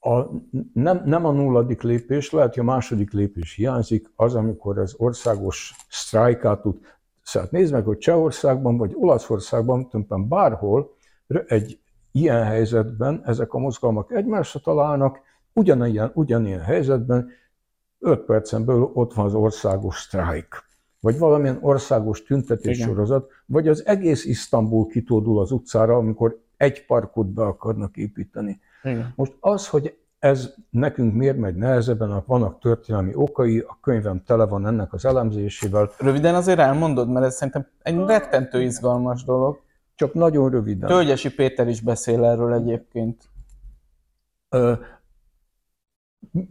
a, 0.00 0.30
nem, 0.72 1.02
nem 1.04 1.24
a 1.24 1.30
nulladik 1.30 1.82
lépés, 1.82 2.30
lehet, 2.30 2.54
hogy 2.54 2.62
a 2.62 2.66
második 2.66 3.12
lépés 3.12 3.54
hiányzik, 3.54 4.12
az, 4.16 4.34
amikor 4.34 4.78
az 4.78 4.94
országos 4.96 5.74
sztrájkát 5.88 6.60
tud. 6.60 6.78
Szóval 7.22 7.48
nézd 7.52 7.72
meg, 7.72 7.84
hogy 7.84 7.98
Csehországban 7.98 8.76
vagy 8.76 8.92
Olaszországban, 8.94 9.88
tulajdonképpen 9.88 10.28
bárhol 10.28 10.96
egy 11.36 11.80
ilyen 12.12 12.44
helyzetben 12.44 13.22
ezek 13.24 13.52
a 13.52 13.58
mozgalmak 13.58 14.12
egymásra 14.12 14.60
találnak, 14.60 15.20
ugyanilyen, 15.52 16.10
ugyanilyen 16.14 16.60
helyzetben 16.60 17.30
5 17.98 18.20
percen 18.20 18.64
belül 18.64 18.90
ott 18.94 19.14
van 19.14 19.26
az 19.26 19.34
országos 19.34 20.00
sztrájk, 20.00 20.64
vagy 21.00 21.18
valamilyen 21.18 21.58
országos 21.60 22.22
tüntetéssorozat, 22.22 23.30
vagy 23.46 23.68
az 23.68 23.86
egész 23.86 24.24
Isztambul 24.24 24.86
kitódul 24.86 25.40
az 25.40 25.50
utcára, 25.50 25.96
amikor 25.96 26.40
egy 26.56 26.86
parkot 26.86 27.26
be 27.26 27.42
akarnak 27.42 27.96
építeni. 27.96 28.60
Igen. 28.82 29.12
Most 29.16 29.36
az, 29.40 29.68
hogy 29.68 29.96
ez 30.18 30.54
nekünk 30.70 31.14
miért 31.14 31.36
megy 31.36 31.54
nehezebben, 31.54 32.22
vannak 32.26 32.58
történelmi 32.58 33.14
okai, 33.14 33.58
a 33.58 33.78
könyvem 33.82 34.22
tele 34.26 34.46
van 34.46 34.66
ennek 34.66 34.92
az 34.92 35.04
elemzésével. 35.04 35.90
Röviden 35.98 36.34
azért 36.34 36.58
elmondod, 36.58 37.08
mert 37.08 37.26
ez 37.26 37.34
szerintem 37.34 37.66
egy 37.82 37.96
rettentő 37.96 38.62
izgalmas 38.62 39.24
dolog. 39.24 39.60
Csak 39.94 40.14
nagyon 40.14 40.50
röviden. 40.50 40.88
Tölgyesi 40.88 41.34
Péter 41.34 41.68
is 41.68 41.80
beszél 41.80 42.24
erről 42.24 42.52
egyébként. 42.52 43.30
Ö, 44.48 44.72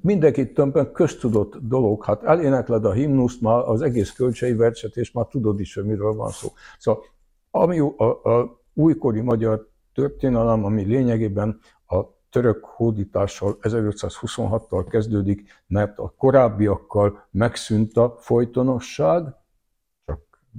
mindenki 0.01 0.51
többen 0.51 0.91
köztudott 0.91 1.57
dolog. 1.57 2.05
Hát 2.05 2.23
elénekled 2.23 2.85
a 2.85 2.91
himnuszt, 2.91 3.41
már 3.41 3.57
az 3.57 3.81
egész 3.81 4.11
kölcsei 4.11 4.53
verset, 4.53 4.95
és 4.95 5.11
már 5.11 5.25
tudod 5.25 5.59
is, 5.59 5.75
hogy 5.75 5.85
miről 5.85 6.13
van 6.13 6.29
szó. 6.29 6.49
Szóval 6.79 7.03
ami 7.51 7.79
a, 7.79 8.09
a 8.09 8.61
újkori 8.73 9.21
magyar 9.21 9.69
történelem, 9.93 10.63
ami 10.63 10.83
lényegében 10.83 11.59
a 11.87 12.03
török 12.29 12.65
hódítással 12.65 13.57
1526-tal 13.61 14.85
kezdődik, 14.89 15.63
mert 15.67 15.97
a 15.97 16.13
korábbiakkal 16.17 17.27
megszűnt 17.31 17.97
a 17.97 18.15
folytonosság, 18.19 19.35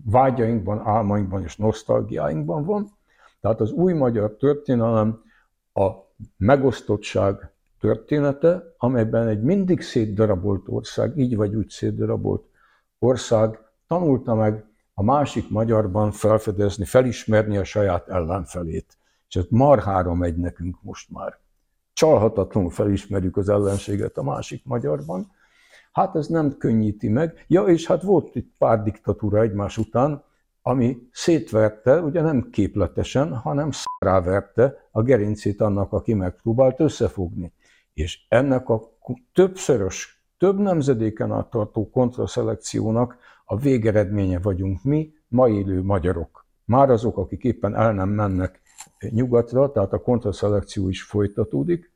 vágyainkban, 0.05 0.80
álmainkban 0.86 1.43
és 1.43 1.57
nosztalgiáinkban 1.57 2.64
van. 2.64 2.90
Tehát 3.40 3.61
az 3.61 3.70
új 3.70 3.93
magyar 3.93 4.36
történelem 4.36 5.22
a 5.72 5.90
megosztottság 6.36 7.53
története, 7.80 8.74
amelyben 8.78 9.28
egy 9.28 9.43
mindig 9.43 9.80
szétdarabolt 9.80 10.68
ország, 10.68 11.18
így 11.18 11.36
vagy 11.36 11.55
úgy 11.55 11.68
szétdarabolt 11.68 12.45
ország 12.99 13.59
tanulta 13.86 14.34
meg 14.34 14.64
a 14.95 15.03
másik 15.03 15.51
magyarban 15.51 16.11
felfedezni, 16.11 16.84
felismerni 16.84 17.57
a 17.57 17.64
saját 17.64 18.09
ellenfelét. 18.09 18.97
És 19.28 19.36
ez 19.36 19.45
marhára 19.49 20.14
megy 20.14 20.36
nekünk 20.36 20.82
most 20.82 21.11
már. 21.11 21.38
Csalhatatlanul 21.93 22.70
felismerjük 22.70 23.36
az 23.36 23.49
ellenséget 23.49 24.16
a 24.16 24.22
másik 24.22 24.64
magyarban, 24.64 25.32
Hát 25.93 26.16
ez 26.16 26.26
nem 26.26 26.57
könnyíti 26.59 27.09
meg. 27.09 27.45
Ja, 27.49 27.62
és 27.62 27.86
hát 27.86 28.03
volt 28.03 28.36
itt 28.36 28.53
pár 28.59 28.82
diktatúra 28.82 29.40
egymás 29.40 29.78
után, 29.78 30.24
ami 30.62 31.09
szétverte, 31.12 32.01
ugye 32.01 32.20
nem 32.20 32.51
képletesen, 32.51 33.36
hanem 33.36 33.70
ráverte 33.99 34.88
a 34.90 35.03
gerincét 35.03 35.61
annak, 35.61 35.93
aki 35.93 36.14
megpróbált 36.14 36.80
összefogni. 36.80 37.53
És 37.95 38.26
ennek 38.28 38.68
a 38.68 38.82
többszörös, 39.32 40.22
több 40.38 40.59
nemzedéken 40.59 41.32
át 41.32 41.51
tartó 41.51 41.90
kontraszelekciónak 41.90 43.16
a 43.45 43.57
végeredménye 43.57 44.38
vagyunk 44.38 44.82
mi, 44.82 45.12
ma 45.28 45.49
élő 45.49 45.82
magyarok. 45.82 46.47
Már 46.64 46.90
azok, 46.90 47.16
akik 47.16 47.45
éppen 47.45 47.76
el 47.76 47.93
nem 47.93 48.09
mennek 48.09 48.61
nyugatra, 49.11 49.72
tehát 49.72 49.93
a 49.93 50.03
kontraszelekció 50.03 50.88
is 50.88 51.03
folytatódik. 51.03 51.93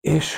És 0.00 0.36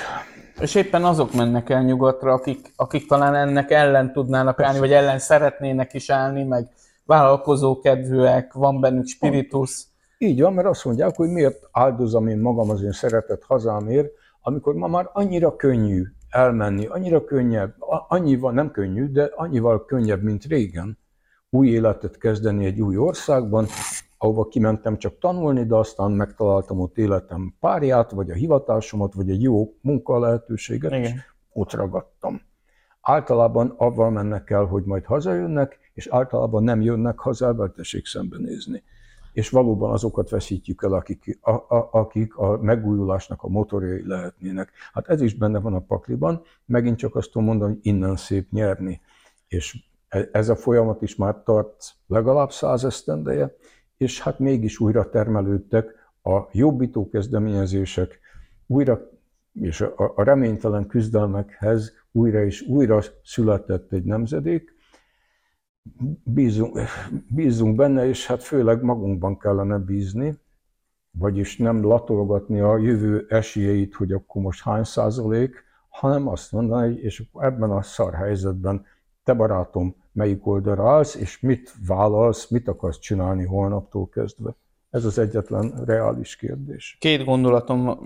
és 0.59 0.75
éppen 0.75 1.03
azok 1.03 1.33
mennek 1.33 1.69
el 1.69 1.83
nyugatra, 1.83 2.33
akik, 2.33 2.71
akik 2.75 3.07
talán 3.07 3.35
ennek 3.35 3.71
ellen 3.71 4.13
tudnának 4.13 4.55
Persze. 4.55 4.71
állni, 4.71 4.87
vagy 4.87 4.93
ellen 4.93 5.19
szeretnének 5.19 5.93
is 5.93 6.09
állni, 6.09 6.43
meg 6.43 6.67
vállalkozókedvűek, 7.05 8.53
van 8.53 8.79
bennük 8.79 9.07
spiritus. 9.07 9.85
Így 10.17 10.41
van, 10.41 10.53
mert 10.53 10.67
azt 10.67 10.85
mondják, 10.85 11.15
hogy 11.15 11.29
miért 11.29 11.67
áldozom 11.71 12.27
én 12.27 12.37
magam 12.37 12.69
az 12.69 12.83
én 12.83 12.91
szeretett 12.91 13.43
hazámért, 13.43 14.11
amikor 14.41 14.73
ma 14.73 14.87
már 14.87 15.09
annyira 15.13 15.55
könnyű 15.55 16.03
elmenni, 16.29 16.85
annyira 16.85 17.23
könnyebb, 17.23 17.75
annyival 18.07 18.51
nem 18.51 18.71
könnyű, 18.71 19.11
de 19.11 19.31
annyival 19.35 19.85
könnyebb, 19.85 20.21
mint 20.21 20.45
régen, 20.45 20.97
új 21.49 21.67
életet 21.67 22.17
kezdeni 22.17 22.65
egy 22.65 22.81
új 22.81 22.97
országban, 22.97 23.65
ahova 24.23 24.47
kimentem 24.47 24.97
csak 24.97 25.17
tanulni, 25.19 25.65
de 25.65 25.75
aztán 25.75 26.11
megtaláltam 26.11 26.79
ott 26.79 26.97
életem 26.97 27.55
párját, 27.59 28.11
vagy 28.11 28.31
a 28.31 28.33
hivatásomat, 28.33 29.13
vagy 29.13 29.29
egy 29.29 29.41
jó 29.41 29.73
munka 29.81 30.19
lehetőséget, 30.19 30.91
Igen. 30.91 31.03
és 31.03 31.11
ott 31.53 31.73
ragadtam. 31.73 32.41
Általában 33.01 33.73
avval 33.77 34.09
mennek 34.09 34.49
el, 34.49 34.65
hogy 34.65 34.83
majd 34.83 35.05
hazajönnek, 35.05 35.79
és 35.93 36.07
általában 36.07 36.63
nem 36.63 36.81
jönnek 36.81 37.19
haza, 37.19 37.53
mert 37.53 37.73
tessék 37.73 38.05
szembenézni. 38.05 38.83
És 39.33 39.49
valóban 39.49 39.91
azokat 39.91 40.29
veszítjük 40.29 40.83
el, 40.83 40.93
akik 40.93 41.39
a, 41.41 41.51
a, 41.51 41.89
akik 41.91 42.37
a 42.37 42.57
megújulásnak 42.61 43.43
a 43.43 43.47
motorjai 43.47 44.07
lehetnének. 44.07 44.71
Hát 44.93 45.07
ez 45.07 45.21
is 45.21 45.33
benne 45.33 45.59
van 45.59 45.73
a 45.73 45.79
pakliban, 45.79 46.41
megint 46.65 46.97
csak 46.97 47.15
azt 47.15 47.31
tudom 47.31 47.47
mondani, 47.47 47.73
hogy 47.73 47.85
innen 47.85 48.15
szép 48.15 48.51
nyerni. 48.51 49.01
És 49.47 49.77
e, 50.07 50.29
ez 50.31 50.49
a 50.49 50.55
folyamat 50.55 51.01
is 51.01 51.15
már 51.15 51.43
tart 51.43 51.95
legalább 52.07 52.51
száz 52.51 52.85
esztendeje, 52.85 53.55
és 54.03 54.21
hát 54.21 54.39
mégis 54.39 54.79
újra 54.79 55.09
termelődtek 55.09 55.85
a 56.23 56.39
jobbító 56.51 57.09
kezdeményezések, 57.09 58.19
újra 58.67 59.11
és 59.53 59.81
a, 59.81 60.13
a 60.15 60.23
reménytelen 60.23 60.87
küzdelmekhez 60.87 61.93
újra 62.11 62.45
és 62.45 62.61
újra 62.61 63.01
született 63.23 63.91
egy 63.91 64.03
nemzedék. 64.03 64.75
Bízunk, 66.23 66.79
bízunk 67.27 67.75
benne, 67.75 68.07
és 68.07 68.27
hát 68.27 68.43
főleg 68.43 68.81
magunkban 68.81 69.37
kellene 69.37 69.77
bízni, 69.77 70.39
vagyis 71.11 71.57
nem 71.57 71.83
latolgatni 71.83 72.59
a 72.59 72.77
jövő 72.77 73.25
esélyeit, 73.29 73.95
hogy 73.95 74.11
akkor 74.11 74.41
most 74.41 74.63
hány 74.63 74.83
százalék, 74.83 75.63
hanem 75.89 76.27
azt 76.27 76.51
mondani, 76.51 76.95
és 76.95 77.23
ebben 77.33 77.71
a 77.71 77.81
szar 77.81 78.13
helyzetben 78.13 78.85
te 79.23 79.33
barátom, 79.33 79.95
melyik 80.11 80.47
oldalra 80.47 80.91
állsz, 80.91 81.15
és 81.15 81.39
mit 81.39 81.73
vállalsz, 81.87 82.49
mit 82.49 82.67
akarsz 82.67 82.99
csinálni 82.99 83.45
holnaptól 83.45 84.09
kezdve. 84.09 84.55
Ez 84.89 85.05
az 85.05 85.17
egyetlen 85.17 85.83
reális 85.85 86.35
kérdés. 86.35 86.97
Két 86.99 87.25
gondolatom 87.25 87.99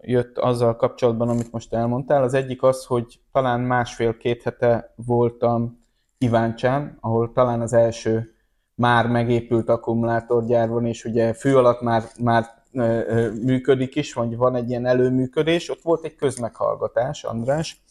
jött 0.00 0.38
azzal 0.38 0.76
kapcsolatban, 0.76 1.28
amit 1.28 1.52
most 1.52 1.74
elmondtál. 1.74 2.22
Az 2.22 2.34
egyik 2.34 2.62
az, 2.62 2.84
hogy 2.84 3.20
talán 3.32 3.60
másfél-két 3.60 4.42
hete 4.42 4.92
voltam 4.94 5.84
Iváncsán, 6.18 6.98
ahol 7.00 7.32
talán 7.32 7.60
az 7.60 7.72
első 7.72 8.34
már 8.74 9.06
megépült 9.08 9.68
akkumulátorgyár 9.68 10.68
van, 10.68 10.86
és 10.86 11.04
ugye 11.04 11.32
fő 11.32 11.56
alatt 11.56 11.80
már, 11.80 12.02
már 12.20 12.44
működik 13.42 13.94
is, 13.94 14.12
vagy 14.12 14.36
van 14.36 14.54
egy 14.54 14.70
ilyen 14.70 14.86
előműködés. 14.86 15.70
Ott 15.70 15.82
volt 15.82 16.04
egy 16.04 16.14
közmeghallgatás, 16.14 17.24
András, 17.24 17.82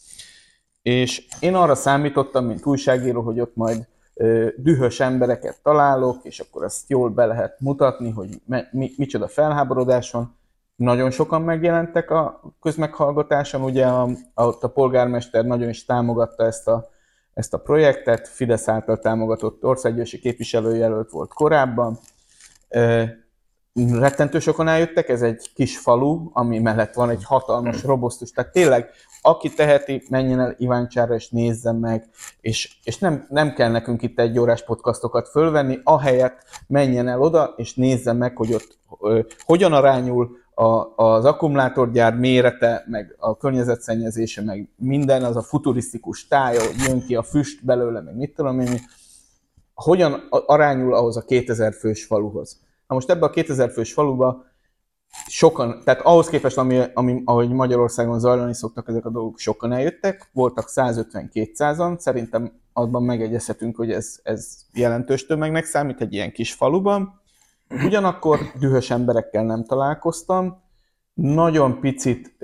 és 0.86 1.26
én 1.40 1.54
arra 1.54 1.74
számítottam, 1.74 2.44
mint 2.44 2.66
újságíró, 2.66 3.22
hogy 3.22 3.40
ott 3.40 3.56
majd 3.56 3.86
dühös 4.56 5.00
embereket 5.00 5.58
találok, 5.62 6.24
és 6.24 6.40
akkor 6.40 6.64
ezt 6.64 6.88
jól 6.88 7.10
be 7.10 7.26
lehet 7.26 7.60
mutatni, 7.60 8.10
hogy 8.10 8.28
mi, 8.70 8.92
micsoda 8.96 9.28
felháborodás 9.28 10.10
van. 10.10 10.36
Nagyon 10.76 11.10
sokan 11.10 11.42
megjelentek 11.42 12.10
a 12.10 12.40
közmeghallgatáson, 12.60 13.62
ugye 13.62 13.86
a, 13.86 14.02
a, 14.34 14.42
a 14.60 14.66
polgármester 14.66 15.44
nagyon 15.44 15.68
is 15.68 15.84
támogatta 15.84 16.44
ezt 16.44 16.68
a, 16.68 16.88
ezt 17.34 17.54
a 17.54 17.58
projektet, 17.58 18.28
Fidesz 18.28 18.68
által 18.68 18.98
támogatott 18.98 19.64
országgyűlési 19.64 20.18
képviselőjelölt 20.18 21.10
volt 21.10 21.32
korábban. 21.32 21.98
Rettentő 23.76 24.38
sokan 24.38 24.68
eljöttek, 24.68 25.08
ez 25.08 25.22
egy 25.22 25.50
kis 25.54 25.78
falu, 25.78 26.30
ami 26.32 26.58
mellett 26.58 26.94
van 26.94 27.10
egy 27.10 27.24
hatalmas 27.24 27.82
robosztus, 27.82 28.30
tehát 28.30 28.52
tényleg 28.52 28.90
aki 29.22 29.50
teheti, 29.54 30.02
menjen 30.10 30.40
el 30.40 30.54
Iváncsára 30.58 31.14
és 31.14 31.28
nézzen 31.28 31.76
meg, 31.76 32.08
és, 32.40 32.76
és 32.84 32.98
nem, 32.98 33.26
nem 33.28 33.52
kell 33.52 33.70
nekünk 33.70 34.02
itt 34.02 34.18
egy 34.18 34.38
órás 34.38 34.64
podcastokat 34.64 35.28
fölvenni, 35.28 35.80
ahelyett 35.84 36.42
menjen 36.66 37.08
el 37.08 37.20
oda, 37.20 37.54
és 37.56 37.74
nézzen 37.74 38.16
meg, 38.16 38.36
hogy 38.36 38.54
ott 38.54 38.78
ö, 39.00 39.20
hogyan 39.44 39.72
arányul 39.72 40.36
a, 40.54 41.04
az 41.04 41.24
akkumulátorgyár 41.24 42.14
mérete, 42.14 42.84
meg 42.86 43.14
a 43.18 43.36
környezetszennyezése, 43.36 44.42
meg 44.42 44.68
minden, 44.76 45.24
az 45.24 45.36
a 45.36 45.42
futurisztikus 45.42 46.26
táj, 46.26 46.56
hogy 46.56 46.86
jön 46.86 47.06
ki 47.06 47.14
a 47.14 47.22
füst 47.22 47.64
belőle, 47.64 48.00
meg 48.00 48.16
mit 48.16 48.34
tudom 48.34 48.60
én, 48.60 48.80
hogyan 49.74 50.12
arányul 50.28 50.94
ahhoz 50.94 51.16
a 51.16 51.22
2000 51.22 51.72
fős 51.72 52.04
faluhoz. 52.04 52.64
Na 52.86 52.94
most 52.94 53.10
ebbe 53.10 53.26
a 53.26 53.30
2000 53.30 53.70
fős 53.70 53.92
faluba 53.92 54.44
sokan, 55.26 55.80
tehát 55.84 56.00
ahhoz 56.00 56.28
képest, 56.28 56.58
ami, 56.58 56.82
ami, 56.94 57.22
ahogy 57.24 57.50
Magyarországon 57.50 58.18
zajlani 58.18 58.54
szoktak 58.54 58.88
ezek 58.88 59.04
a 59.04 59.10
dolgok, 59.10 59.38
sokan 59.38 59.72
eljöttek, 59.72 60.30
voltak 60.32 60.68
150-200-an, 60.74 61.98
szerintem 61.98 62.60
abban 62.72 63.02
megegyezhetünk, 63.02 63.76
hogy 63.76 63.92
ez, 63.92 64.20
ez 64.22 64.56
jelentős 64.72 65.26
tömegnek 65.26 65.64
számít 65.64 66.00
egy 66.00 66.12
ilyen 66.12 66.32
kis 66.32 66.52
faluban. 66.52 67.20
Ugyanakkor 67.84 68.38
dühös 68.58 68.90
emberekkel 68.90 69.44
nem 69.44 69.64
találkoztam, 69.64 70.62
nagyon 71.14 71.80
picit, 71.80 72.36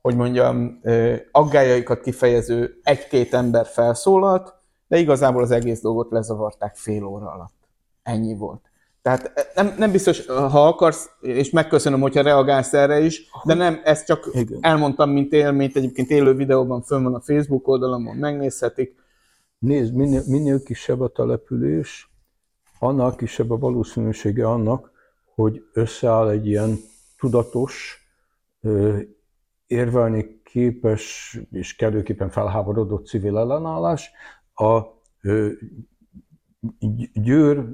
hogy 0.00 0.16
mondjam, 0.16 0.78
ö, 0.82 1.16
aggájaikat 1.30 2.00
kifejező 2.00 2.80
egy-két 2.82 3.34
ember 3.34 3.66
felszólalt, 3.66 4.54
de 4.88 4.98
igazából 4.98 5.42
az 5.42 5.50
egész 5.50 5.80
dolgot 5.80 6.10
lezavarták 6.10 6.76
fél 6.76 7.04
óra 7.04 7.30
alatt. 7.30 7.68
Ennyi 8.02 8.34
volt. 8.34 8.69
Tehát 9.02 9.32
eh, 9.34 9.44
nem, 9.54 9.74
nem 9.78 9.90
biztos, 9.90 10.26
ha 10.26 10.66
akarsz, 10.66 11.10
és 11.20 11.50
megköszönöm, 11.50 12.00
hogyha 12.00 12.22
reagálsz 12.22 12.72
erre 12.72 13.00
is, 13.00 13.30
de 13.44 13.54
nem, 13.54 13.80
ezt 13.84 14.06
csak 14.06 14.28
Igen. 14.32 14.58
elmondtam, 14.60 15.10
mint 15.10 15.32
élményt, 15.32 15.76
egyébként 15.76 16.10
élő 16.10 16.34
videóban 16.34 16.82
fönn 16.82 17.02
van 17.02 17.14
a 17.14 17.20
Facebook 17.20 17.68
oldalamon, 17.68 18.16
megnézhetik. 18.16 18.94
Nézd, 19.58 19.94
minél, 19.94 20.22
minél 20.26 20.62
kisebb 20.62 21.00
a 21.00 21.08
település, 21.08 22.10
annál 22.78 23.14
kisebb 23.14 23.50
a 23.50 23.58
valószínűsége 23.58 24.48
annak, 24.48 24.90
hogy 25.34 25.62
összeáll 25.72 26.28
egy 26.28 26.46
ilyen 26.46 26.78
tudatos, 27.18 28.04
érvelni 29.66 30.40
képes 30.44 31.38
és 31.50 31.76
kellőképpen 31.76 32.30
felháborodott 32.30 33.06
civil 33.06 33.38
ellenállás 33.38 34.10
a 34.54 34.80
Győr, 37.12 37.64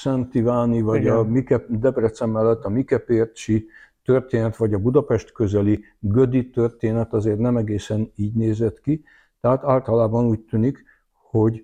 Szent 0.00 0.34
Iváni, 0.34 0.80
vagy 0.80 1.00
Igen. 1.00 1.16
a 1.16 1.22
Mike, 1.22 1.64
Debrecen 1.68 2.28
mellett 2.28 2.64
a 2.64 2.68
Mikepércsi 2.68 3.66
történet, 4.04 4.56
vagy 4.56 4.74
a 4.74 4.78
Budapest 4.78 5.32
közeli 5.32 5.84
Gödi 5.98 6.50
történet 6.50 7.12
azért 7.12 7.38
nem 7.38 7.56
egészen 7.56 8.12
így 8.14 8.34
nézett 8.34 8.80
ki. 8.80 9.04
Tehát 9.40 9.64
általában 9.64 10.24
úgy 10.24 10.40
tűnik, 10.40 10.84
hogy 11.12 11.62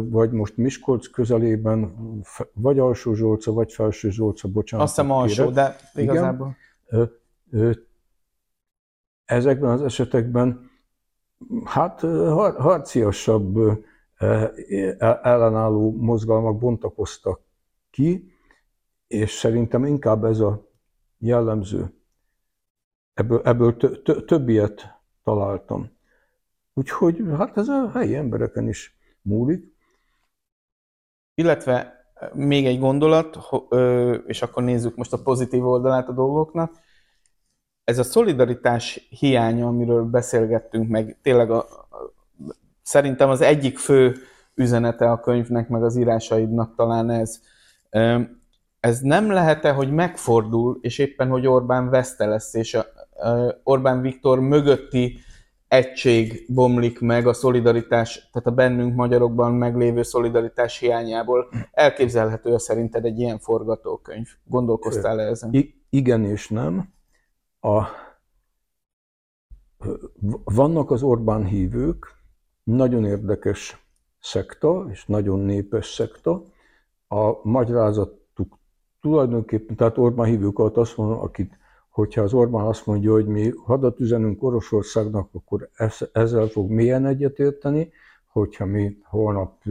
vagy 0.00 0.30
most 0.30 0.56
Miskolc 0.56 1.06
közelében, 1.06 1.94
vagy 2.52 2.78
Alsó 2.78 3.14
Zsolca, 3.14 3.52
vagy 3.52 3.72
Felső 3.72 4.10
Zsolca, 4.10 4.48
bocsánat. 4.48 4.86
Azt 4.86 4.96
hiszem 4.96 5.10
alsó, 5.10 5.50
de 5.50 5.76
igazából. 5.94 6.56
Igen, 7.50 7.76
ezekben 9.24 9.70
az 9.70 9.82
esetekben 9.82 10.70
hát 11.64 12.00
harciasabb 12.58 13.58
ellenálló 15.22 15.96
mozgalmak 15.96 16.58
bontakoztak 16.58 17.40
ki, 17.90 18.32
és 19.06 19.30
szerintem 19.30 19.84
inkább 19.84 20.24
ez 20.24 20.40
a 20.40 20.68
jellemző. 21.18 21.94
Ebből, 23.14 23.40
ebből 23.44 23.76
több 24.24 24.48
ilyet 24.48 25.00
találtam. 25.22 25.90
Úgyhogy 26.74 27.22
hát 27.36 27.56
ez 27.56 27.68
a 27.68 27.90
helyi 27.90 28.14
embereken 28.14 28.68
is 28.68 28.96
múlik. 29.22 29.74
Illetve 31.34 31.94
még 32.34 32.66
egy 32.66 32.78
gondolat, 32.78 33.38
és 34.26 34.42
akkor 34.42 34.62
nézzük 34.62 34.96
most 34.96 35.12
a 35.12 35.22
pozitív 35.22 35.66
oldalát 35.66 36.08
a 36.08 36.12
dolgoknak. 36.12 36.76
Ez 37.84 37.98
a 37.98 38.02
szolidaritás 38.02 39.06
hiánya, 39.10 39.66
amiről 39.66 40.04
beszélgettünk, 40.04 40.88
meg 40.88 41.18
tényleg 41.22 41.50
a, 41.50 41.88
szerintem 42.90 43.28
az 43.28 43.40
egyik 43.40 43.78
fő 43.78 44.16
üzenete 44.54 45.10
a 45.10 45.20
könyvnek, 45.20 45.68
meg 45.68 45.82
az 45.82 45.96
írásaidnak 45.96 46.74
talán 46.74 47.10
ez. 47.10 47.40
Ez 48.80 49.00
nem 49.00 49.30
lehet-e, 49.30 49.72
hogy 49.72 49.92
megfordul, 49.92 50.78
és 50.80 50.98
éppen, 50.98 51.28
hogy 51.28 51.46
Orbán 51.46 51.90
veszte 51.90 52.26
lesz, 52.26 52.54
és 52.54 52.78
Orbán 53.62 54.00
Viktor 54.00 54.40
mögötti 54.40 55.18
egység 55.68 56.44
bomlik 56.48 57.00
meg 57.00 57.26
a 57.26 57.32
szolidaritás, 57.32 58.28
tehát 58.32 58.48
a 58.48 58.50
bennünk 58.50 58.94
magyarokban 58.94 59.52
meglévő 59.52 60.02
szolidaritás 60.02 60.78
hiányából. 60.78 61.48
Elképzelhető 61.72 62.58
szerinted 62.58 63.04
egy 63.04 63.18
ilyen 63.18 63.38
forgatókönyv? 63.38 64.26
Gondolkoztál 64.44 65.20
-e 65.20 65.26
ezen? 65.26 65.52
I- 65.52 65.84
igen 65.90 66.24
és 66.24 66.48
nem. 66.48 66.92
A, 67.60 67.82
vannak 70.44 70.90
az 70.90 71.02
Orbán 71.02 71.44
hívők, 71.44 72.19
nagyon 72.74 73.04
érdekes 73.04 73.84
szekta, 74.20 74.86
és 74.90 75.06
nagyon 75.06 75.38
népes 75.38 75.86
szekta. 75.86 76.42
A 77.08 77.48
magyarázatuk 77.48 78.58
tulajdonképpen, 79.00 79.76
tehát 79.76 79.98
Orbán 79.98 80.26
hívők 80.26 80.58
alatt 80.58 80.76
azt 80.76 80.96
mondom, 80.96 81.18
akit 81.18 81.58
hogyha 81.88 82.22
az 82.22 82.32
Orbán 82.32 82.66
azt 82.66 82.86
mondja, 82.86 83.12
hogy 83.12 83.26
mi 83.26 83.52
hadat 83.64 84.00
üzenünk 84.00 84.42
Oroszországnak, 84.42 85.28
akkor 85.32 85.70
ezzel 86.12 86.46
fog 86.46 86.70
milyen 86.70 87.06
egyetérteni, 87.06 87.92
hogyha 88.26 88.66
mi 88.66 88.98
holnap 89.02 89.62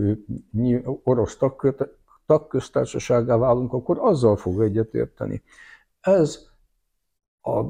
orosz 1.03 1.37
tagköztársaságá 2.25 3.37
válunk, 3.37 3.73
akkor 3.73 3.97
azzal 3.99 4.35
fog 4.35 4.61
egyetérteni. 4.61 5.43
Ez 6.01 6.47
a 7.41 7.61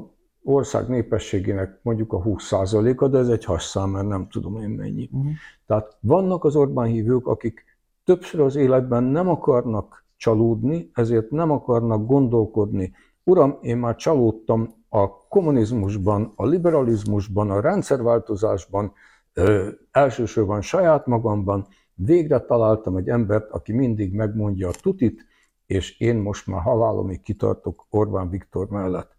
ország 0.44 0.88
népességének 0.88 1.78
mondjuk 1.82 2.12
a 2.12 2.22
20%-a, 2.22 3.08
de 3.08 3.18
ez 3.18 3.28
egy 3.28 3.44
hasszám, 3.44 3.90
mert 3.90 4.08
nem 4.08 4.28
tudom 4.28 4.56
én 4.56 4.68
mennyi. 4.68 5.08
Uh-huh. 5.12 5.30
Tehát 5.66 5.96
vannak 6.00 6.44
az 6.44 6.56
Orbán 6.56 6.86
hívők, 6.86 7.26
akik 7.26 7.64
többször 8.04 8.40
az 8.40 8.56
életben 8.56 9.04
nem 9.04 9.28
akarnak 9.28 10.04
csalódni, 10.16 10.90
ezért 10.94 11.30
nem 11.30 11.50
akarnak 11.50 12.06
gondolkodni. 12.06 12.92
Uram, 13.24 13.58
én 13.60 13.76
már 13.76 13.96
csalódtam 13.96 14.74
a 14.88 15.26
kommunizmusban, 15.28 16.32
a 16.36 16.46
liberalizmusban, 16.46 17.50
a 17.50 17.60
rendszerváltozásban, 17.60 18.92
ö, 19.32 19.68
elsősorban 19.90 20.60
saját 20.60 21.06
magamban, 21.06 21.66
végre 21.94 22.40
találtam 22.40 22.96
egy 22.96 23.08
embert, 23.08 23.50
aki 23.50 23.72
mindig 23.72 24.14
megmondja 24.14 24.68
a 24.68 24.74
tutit, 24.82 25.26
és 25.66 26.00
én 26.00 26.16
most 26.16 26.46
már 26.46 26.60
halálomig 26.60 27.20
kitartok 27.20 27.86
Orbán 27.90 28.30
Viktor 28.30 28.68
mellett. 28.68 29.16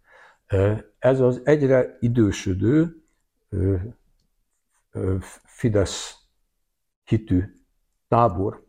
Ez 1.02 1.20
az 1.20 1.40
egyre 1.44 1.96
idősödő 2.00 3.02
Fidesz 5.44 6.16
hitű 7.04 7.42
tábor. 8.08 8.62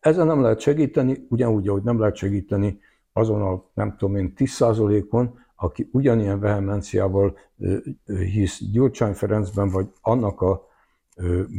Ezen 0.00 0.26
nem 0.26 0.42
lehet 0.42 0.60
segíteni, 0.60 1.26
ugyanúgy, 1.28 1.68
ahogy 1.68 1.82
nem 1.82 1.98
lehet 1.98 2.16
segíteni 2.16 2.80
azon 3.12 3.42
a, 3.42 3.64
nem 3.74 3.96
tudom 3.96 4.16
én, 4.16 4.32
10%-on, 4.36 5.38
aki 5.56 5.88
ugyanilyen 5.92 6.40
vehemenciával 6.40 7.36
hisz 8.06 8.62
Gyurcsány 8.72 9.14
Ferencben, 9.14 9.68
vagy 9.68 9.92
annak 10.00 10.40
a 10.40 10.68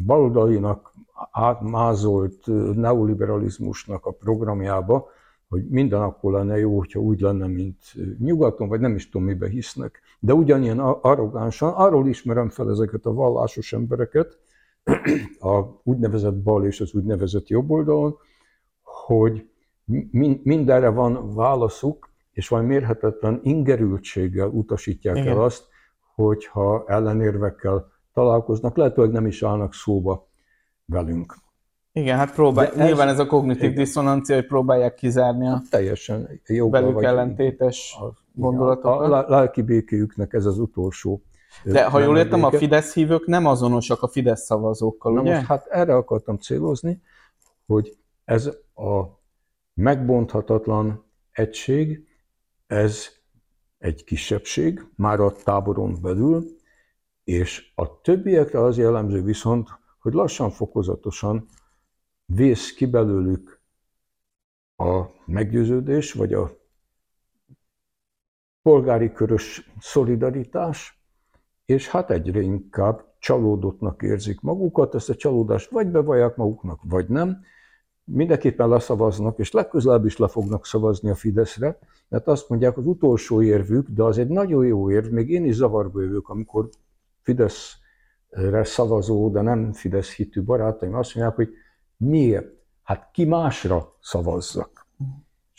baloldalinak 0.05 0.93
átmázolt 1.31 2.45
neoliberalizmusnak 2.75 4.05
a 4.05 4.11
programjába, 4.11 5.09
hogy 5.47 5.67
minden 5.69 6.01
akkor 6.01 6.31
lenne 6.31 6.57
jó, 6.57 6.77
hogyha 6.77 6.99
úgy 6.99 7.19
lenne, 7.19 7.47
mint 7.47 7.77
nyugaton, 8.19 8.67
vagy 8.67 8.79
nem 8.79 8.95
is 8.95 9.09
tudom, 9.09 9.27
mibe 9.27 9.47
hisznek. 9.47 10.01
De 10.25 10.33
ugyanilyen 10.33 10.79
arrogánsan, 10.79 11.73
arról 11.73 12.07
ismerem 12.07 12.49
fel 12.49 12.69
ezeket 12.69 13.05
a 13.05 13.13
vallásos 13.13 13.73
embereket, 13.73 14.37
a 15.39 15.63
úgynevezett 15.83 16.35
bal 16.35 16.65
és 16.65 16.81
az 16.81 16.93
úgynevezett 16.93 17.47
jobb 17.47 17.69
oldalon, 17.69 18.17
hogy 18.81 19.49
mindenre 20.43 20.89
van 20.89 21.33
válaszuk, 21.33 22.09
és 22.31 22.47
valami 22.47 22.67
mérhetetlen 22.67 23.39
ingerültséggel 23.43 24.47
utasítják 24.47 25.17
Igen. 25.17 25.27
el 25.27 25.41
azt, 25.41 25.63
hogyha 26.15 26.83
ellenérvekkel 26.87 27.91
találkoznak, 28.13 28.77
lehetőleg 28.77 29.11
nem 29.11 29.25
is 29.25 29.43
állnak 29.43 29.73
szóba 29.73 30.27
velünk. 30.85 31.35
Igen, 31.91 32.17
hát 32.17 32.33
próbál, 32.33 32.71
De 32.75 32.85
nyilván 32.85 33.07
ez, 33.07 33.13
ez 33.13 33.19
a 33.19 33.25
kognitív 33.25 33.63
igen. 33.63 33.75
diszonancia, 33.75 34.35
hogy 34.35 34.45
próbálják 34.45 34.93
kizárni 34.93 35.47
a 35.47 35.61
teljesen 35.69 36.41
velük 36.47 36.93
vagy 36.93 37.03
ellentétes 37.03 37.97
a, 37.99 38.22
gondolatokat. 38.33 39.11
A, 39.11 39.29
lelki 39.29 39.61
békéjüknek 39.61 40.33
ez 40.33 40.45
az 40.45 40.59
utolsó. 40.59 41.23
De 41.63 41.85
ha 41.85 41.99
jól 41.99 42.17
értem, 42.17 42.43
a 42.43 42.51
Fidesz 42.51 42.93
hívők 42.93 43.25
nem 43.25 43.45
azonosak 43.45 44.01
a 44.01 44.07
Fidesz 44.07 44.45
szavazókkal, 44.45 45.13
Na 45.13 45.21
ugye? 45.21 45.33
Most, 45.33 45.45
hát 45.45 45.65
erre 45.65 45.95
akartam 45.95 46.37
célozni, 46.37 47.01
hogy 47.65 47.97
ez 48.25 48.45
a 48.75 49.21
megbonthatatlan 49.73 51.05
egység, 51.31 52.07
ez 52.67 53.07
egy 53.77 54.03
kisebbség, 54.03 54.85
már 54.95 55.19
a 55.19 55.31
táboron 55.43 55.97
belül, 56.01 56.45
és 57.23 57.71
a 57.75 58.01
többiekre 58.01 58.63
az 58.63 58.77
jellemző 58.77 59.23
viszont, 59.23 59.69
hogy 59.99 60.13
lassan, 60.13 60.49
fokozatosan 60.49 61.47
vész 62.25 62.73
ki 62.73 62.85
belőlük 62.85 63.61
a 64.75 65.03
meggyőződés, 65.25 66.13
vagy 66.13 66.33
a 66.33 66.62
polgári 68.63 69.11
körös 69.11 69.71
szolidaritás, 69.79 71.01
és 71.65 71.89
hát 71.89 72.11
egyre 72.11 72.39
inkább 72.39 73.13
csalódottnak 73.19 74.01
érzik 74.01 74.41
magukat, 74.41 74.95
ezt 74.95 75.09
a 75.09 75.15
csalódást 75.15 75.71
vagy 75.71 75.87
bevallják 75.87 76.35
maguknak, 76.35 76.79
vagy 76.83 77.07
nem. 77.07 77.41
Mindenképpen 78.03 78.69
leszavaznak, 78.69 79.39
és 79.39 79.51
legközelebb 79.51 80.05
is 80.05 80.17
le 80.17 80.27
fognak 80.27 80.65
szavazni 80.65 81.09
a 81.09 81.15
Fideszre, 81.15 81.79
mert 82.07 82.27
azt 82.27 82.49
mondják, 82.49 82.77
az 82.77 82.85
utolsó 82.85 83.41
érvük, 83.41 83.87
de 83.89 84.03
az 84.03 84.17
egy 84.17 84.27
nagyon 84.27 84.65
jó 84.65 84.91
érv, 84.91 85.11
még 85.11 85.29
én 85.29 85.45
is 85.45 85.55
zavarba 85.55 86.01
jövök, 86.01 86.29
amikor 86.29 86.69
Fideszre 87.21 88.63
szavazó, 88.63 89.29
de 89.29 89.41
nem 89.41 89.71
Fidesz 89.73 90.15
hitű 90.15 90.43
barátaim 90.43 90.95
azt 90.95 91.15
mondják, 91.15 91.35
hogy 91.35 91.49
Miért? 91.97 92.47
Hát 92.83 93.09
ki 93.11 93.25
másra 93.25 93.97
szavazzak. 94.01 94.82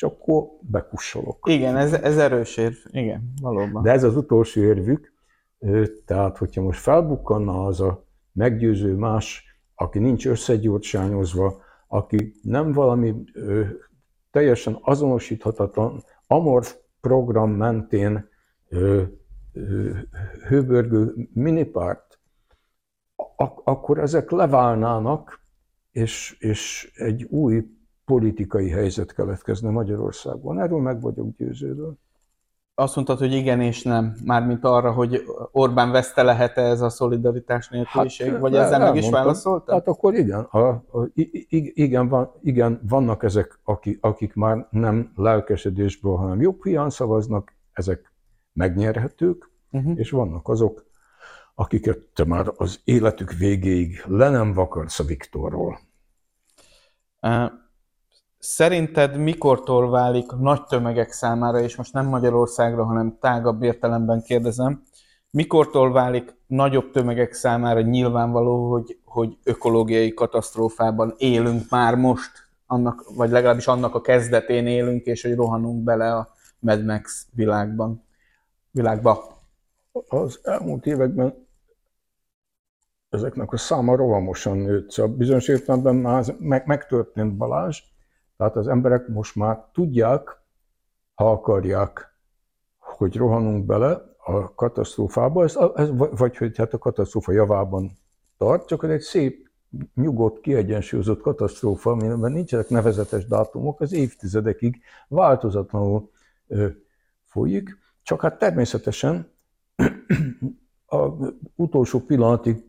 Akkor 0.04 0.44
bekussolok. 0.60 1.48
Igen, 1.48 1.76
ez, 1.76 1.92
ez 1.92 2.18
erős 2.18 2.56
érv. 2.56 2.74
Igen, 2.90 3.32
valóban. 3.40 3.82
De 3.82 3.90
ez 3.90 4.04
az 4.04 4.16
utolsó 4.16 4.60
érvük, 4.60 5.12
tehát 6.04 6.38
hogyha 6.38 6.62
most 6.62 6.80
felbukkanna 6.80 7.64
az 7.64 7.80
a 7.80 8.06
meggyőző 8.32 8.94
más, 8.94 9.44
aki 9.74 9.98
nincs 9.98 10.26
összegyurcsányozva, 10.26 11.62
aki 11.88 12.34
nem 12.42 12.72
valami 12.72 13.14
ö, 13.32 13.64
teljesen 14.30 14.78
azonosíthatatlan, 14.80 16.02
amorf 16.26 16.76
program 17.00 17.50
mentén 17.50 18.28
ö, 18.68 19.02
ö, 19.52 19.90
hőbörgő 20.48 21.28
minipárt, 21.32 22.18
ak- 23.16 23.60
akkor 23.64 23.98
ezek 23.98 24.30
leválnának, 24.30 25.40
és, 25.90 26.36
és 26.38 26.92
egy 26.94 27.22
új 27.22 27.66
politikai 28.04 28.70
helyzet 28.70 29.14
keletkezne 29.14 29.70
Magyarországon. 29.70 30.60
Erről 30.60 30.80
meg 30.80 31.00
vagyok 31.00 31.36
győződve. 31.36 31.88
Azt 32.76 32.94
mondtad, 32.94 33.18
hogy 33.18 33.32
igen 33.32 33.60
és 33.60 33.82
nem, 33.82 34.16
mármint 34.24 34.64
arra, 34.64 34.92
hogy 34.92 35.22
Orbán 35.52 35.90
veszte 35.90 36.22
lehet-e 36.22 36.62
ez 36.62 36.80
a 36.80 36.88
szolidaritás 36.88 37.68
nélküliség, 37.68 38.30
hát, 38.30 38.40
vagy 38.40 38.54
ezzel 38.54 38.78
meg 38.78 38.96
is 38.96 39.10
válaszoltad? 39.10 39.74
Hát 39.74 39.88
akkor 39.88 40.14
igen, 40.14 40.40
a, 40.40 40.68
a, 40.68 41.08
igen, 41.74 42.08
van, 42.08 42.32
igen, 42.42 42.80
vannak 42.88 43.22
ezek, 43.22 43.58
akik, 43.64 43.98
akik 44.00 44.34
már 44.34 44.66
nem 44.70 45.12
lelkesedésből, 45.16 46.16
hanem 46.16 46.40
jobb 46.40 46.64
hiány 46.64 46.88
szavaznak, 46.88 47.52
ezek 47.72 48.12
megnyerhetők, 48.52 49.50
uh-huh. 49.70 49.98
és 49.98 50.10
vannak 50.10 50.48
azok, 50.48 50.86
akiket 51.54 51.98
te 51.98 52.24
már 52.24 52.52
az 52.56 52.80
életük 52.84 53.32
végéig 53.32 54.02
le 54.06 54.30
nem 54.30 54.52
vakarsz 54.52 54.98
a 55.00 55.04
Viktorról. 55.04 55.78
Szerinted 58.46 59.16
mikortól 59.16 59.90
válik 59.90 60.30
nagy 60.30 60.64
tömegek 60.64 61.12
számára, 61.12 61.60
és 61.60 61.76
most 61.76 61.92
nem 61.92 62.06
Magyarországra, 62.06 62.84
hanem 62.84 63.16
tágabb 63.20 63.62
értelemben 63.62 64.22
kérdezem, 64.22 64.82
mikortól 65.30 65.92
válik 65.92 66.36
nagyobb 66.46 66.90
tömegek 66.90 67.32
számára 67.32 67.80
nyilvánvaló, 67.80 68.70
hogy, 68.70 68.98
hogy 69.04 69.38
ökológiai 69.44 70.14
katasztrófában 70.14 71.14
élünk 71.16 71.70
már 71.70 71.94
most, 71.94 72.30
annak, 72.66 73.04
vagy 73.16 73.30
legalábbis 73.30 73.66
annak 73.66 73.94
a 73.94 74.00
kezdetén 74.00 74.66
élünk, 74.66 75.04
és 75.04 75.22
hogy 75.22 75.34
rohanunk 75.34 75.82
bele 75.82 76.14
a 76.14 76.32
Mad 76.58 76.84
Max 76.84 77.26
világban, 77.34 78.04
világba? 78.70 79.42
Az 80.08 80.38
elmúlt 80.42 80.86
években 80.86 81.46
ezeknek 83.08 83.52
a 83.52 83.56
száma 83.56 83.96
rohamosan 83.96 84.56
nőtt. 84.56 84.90
Szóval 84.90 85.16
bizonyos 85.16 85.48
értelemben 85.48 85.94
már 85.94 86.24
meg, 86.38 86.66
megtörtént 86.66 87.36
Balázs, 87.36 87.82
tehát 88.36 88.56
az 88.56 88.68
emberek 88.68 89.08
most 89.08 89.36
már 89.36 89.64
tudják, 89.72 90.42
ha 91.14 91.30
akarják, 91.30 92.14
hogy 92.78 93.16
rohanunk 93.16 93.66
bele 93.66 94.14
a 94.24 94.54
katasztrófába, 94.54 95.42
ez, 95.42 95.58
ez, 95.74 95.88
vagy 95.96 96.36
hogy 96.36 96.56
hát 96.56 96.72
a 96.74 96.78
katasztrófa 96.78 97.32
javában 97.32 97.98
tart, 98.38 98.66
csak 98.66 98.84
egy 98.84 99.00
szép, 99.00 99.48
nyugodt, 99.94 100.40
kiegyensúlyozott 100.40 101.20
katasztrófa, 101.20 101.90
amiben 101.90 102.32
nincsenek 102.32 102.68
nevezetes 102.68 103.26
dátumok, 103.26 103.80
az 103.80 103.92
évtizedekig 103.92 104.80
változatlanul 105.08 106.10
ö, 106.46 106.66
folyik, 107.24 107.78
csak 108.02 108.20
hát 108.20 108.38
természetesen 108.38 109.32
a 110.86 111.08
utolsó 111.54 112.00
pillanatig 112.00 112.64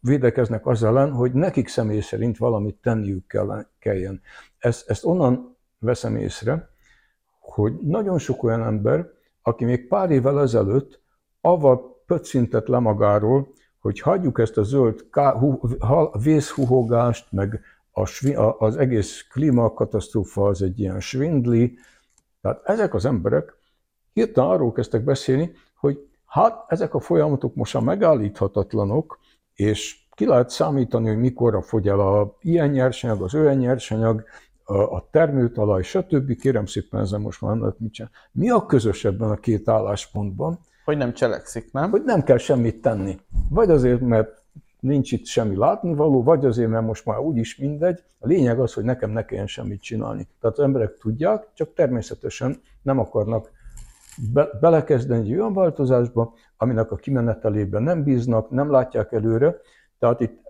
védekeznek 0.00 0.66
az 0.66 0.82
ellen, 0.82 1.12
hogy 1.12 1.32
nekik 1.32 1.68
személy 1.68 2.00
szerint 2.00 2.36
valamit 2.36 2.74
tenniük 2.74 3.26
kell, 3.26 3.66
kelljen. 3.78 4.20
Ezt, 4.64 4.90
ezt 4.90 5.04
onnan 5.04 5.56
veszem 5.78 6.16
észre, 6.16 6.68
hogy 7.40 7.72
nagyon 7.80 8.18
sok 8.18 8.42
olyan 8.42 8.62
ember, 8.62 9.06
aki 9.42 9.64
még 9.64 9.88
pár 9.88 10.10
évvel 10.10 10.40
ezelőtt 10.40 11.00
avval 11.40 12.02
pöccintett 12.06 12.66
le 12.66 12.78
magáról, 12.78 13.48
hogy 13.78 14.00
hagyjuk 14.00 14.38
ezt 14.38 14.56
a 14.56 14.62
zöld 14.62 15.08
ká, 15.10 15.32
hu, 15.32 15.58
vészhuhogást, 16.22 17.32
meg 17.32 17.60
a, 17.92 18.08
az 18.58 18.76
egész 18.76 19.26
klímakatasztrófa 19.30 20.46
az 20.46 20.62
egy 20.62 20.80
ilyen 20.80 21.00
svindli. 21.00 21.78
Tehát 22.40 22.60
ezek 22.64 22.94
az 22.94 23.04
emberek 23.04 23.56
hirtelen 24.12 24.50
arról 24.50 24.72
kezdtek 24.72 25.04
beszélni, 25.04 25.52
hogy 25.76 26.08
hát 26.26 26.64
ezek 26.68 26.94
a 26.94 27.00
folyamatok 27.00 27.54
most 27.54 27.74
már 27.74 27.82
megállíthatatlanok, 27.82 29.18
és 29.54 30.04
ki 30.14 30.26
lehet 30.26 30.50
számítani, 30.50 31.08
hogy 31.08 31.18
mikorra 31.18 31.62
fogy 31.62 31.88
el 31.88 32.00
a 32.00 32.36
ilyen 32.40 32.68
nyersanyag, 32.68 33.22
az 33.22 33.34
olyan 33.34 33.56
nyersanyag, 33.56 34.24
a 34.64 35.10
termőtalaj, 35.10 35.82
stb. 35.82 36.36
Kérem 36.36 36.66
szépen 36.66 37.00
ezen 37.00 37.20
most 37.20 37.40
már 37.40 37.56
mit 37.78 37.92
csinál. 37.92 38.10
Mi 38.32 38.50
a 38.50 38.66
közös 38.66 39.04
ebben 39.04 39.30
a 39.30 39.36
két 39.36 39.68
álláspontban? 39.68 40.58
Hogy 40.84 40.96
nem 40.96 41.12
cselekszik, 41.12 41.72
nem? 41.72 41.90
Hogy 41.90 42.02
nem 42.04 42.22
kell 42.22 42.38
semmit 42.38 42.80
tenni. 42.80 43.18
Vagy 43.50 43.70
azért, 43.70 44.00
mert 44.00 44.42
nincs 44.80 45.12
itt 45.12 45.26
semmi 45.26 45.56
látnivaló, 45.56 46.22
vagy 46.22 46.44
azért, 46.44 46.70
mert 46.70 46.86
most 46.86 47.04
már 47.04 47.18
úgyis 47.18 47.56
mindegy. 47.56 48.02
A 48.18 48.26
lényeg 48.26 48.60
az, 48.60 48.72
hogy 48.72 48.84
nekem 48.84 49.10
ne 49.10 49.24
kelljen 49.24 49.46
semmit 49.46 49.82
csinálni. 49.82 50.28
Tehát 50.40 50.58
az 50.58 50.64
emberek 50.64 50.96
tudják, 50.98 51.46
csak 51.54 51.74
természetesen 51.74 52.60
nem 52.82 52.98
akarnak 52.98 53.50
be, 54.32 54.48
belekezdeni 54.60 55.20
egy 55.20 55.38
olyan 55.38 55.54
változásba, 55.54 56.34
aminek 56.56 56.90
a 56.90 56.96
kimenetelében 56.96 57.82
nem 57.82 58.02
bíznak, 58.02 58.50
nem 58.50 58.70
látják 58.70 59.12
előre. 59.12 59.56
Tehát 59.98 60.20
itt 60.20 60.43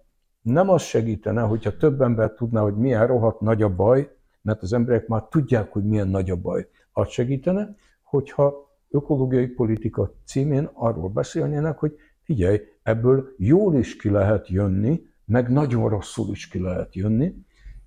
nem 0.45 0.69
az 0.69 0.83
segítene, 0.83 1.43
hogyha 1.43 1.77
több 1.77 2.01
ember 2.01 2.33
tudná, 2.33 2.61
hogy 2.61 2.77
milyen 2.77 3.07
rohadt 3.07 3.41
nagy 3.41 3.63
a 3.63 3.75
baj, 3.75 4.17
mert 4.43 4.63
az 4.63 4.73
emberek 4.73 5.07
már 5.07 5.23
tudják, 5.23 5.73
hogy 5.73 5.85
milyen 5.85 6.09
nagy 6.09 6.31
a 6.31 6.37
baj. 6.37 6.69
Az 6.93 7.09
segítene, 7.09 7.77
hogyha 8.03 8.73
ökológiai 8.91 9.47
politika 9.47 10.15
címén 10.25 10.71
arról 10.73 11.09
beszélnének, 11.09 11.79
hogy 11.79 11.97
figyelj, 12.23 12.61
ebből 12.83 13.35
jól 13.37 13.75
is 13.75 13.97
ki 13.97 14.11
lehet 14.11 14.49
jönni, 14.49 15.03
meg 15.25 15.51
nagyon 15.51 15.89
rosszul 15.89 16.31
is 16.31 16.49
ki 16.49 16.61
lehet 16.61 16.95
jönni, 16.95 17.35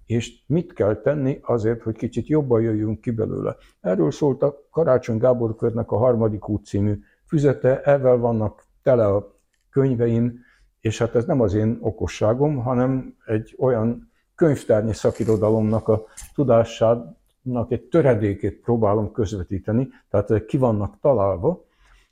és 0.06 0.44
mit 0.48 0.74
kell 0.74 0.96
tenni 1.02 1.40
azért, 1.42 1.82
hogy 1.82 1.96
kicsit 1.96 2.28
jobban 2.28 2.62
jöjjünk 2.62 3.02
ki 3.02 3.12
belőle. 3.12 3.56
Erről 3.82 4.12
szólt 4.12 4.42
a 4.42 4.68
Karácsony 4.72 5.18
Gábor 5.18 5.56
körnek 5.56 5.92
a 5.92 5.98
harmadik 5.98 6.50
út 6.50 6.66
című 6.66 7.00
füzete, 7.26 7.82
ezzel 7.82 8.18
vannak 8.18 8.64
tele 8.84 9.06
a 9.06 9.36
könyveim, 9.70 10.46
és 10.82 10.98
hát 10.98 11.16
ez 11.16 11.26
nem 11.26 11.42
az 11.42 11.54
én 11.54 11.78
okosságom, 11.82 12.56
hanem 12.56 13.16
egy 13.26 13.56
olyan 13.60 14.12
könyvtárnyi 14.36 14.94
szakirodalomnak 14.94 15.88
a 15.88 16.06
tudásának 16.34 17.72
egy 17.72 17.82
töredékét 17.82 18.60
próbálom 18.60 19.12
közvetíteni, 19.12 19.88
tehát 20.10 20.46
ki 20.46 20.58
vannak 20.58 21.00
találva, 21.00 21.66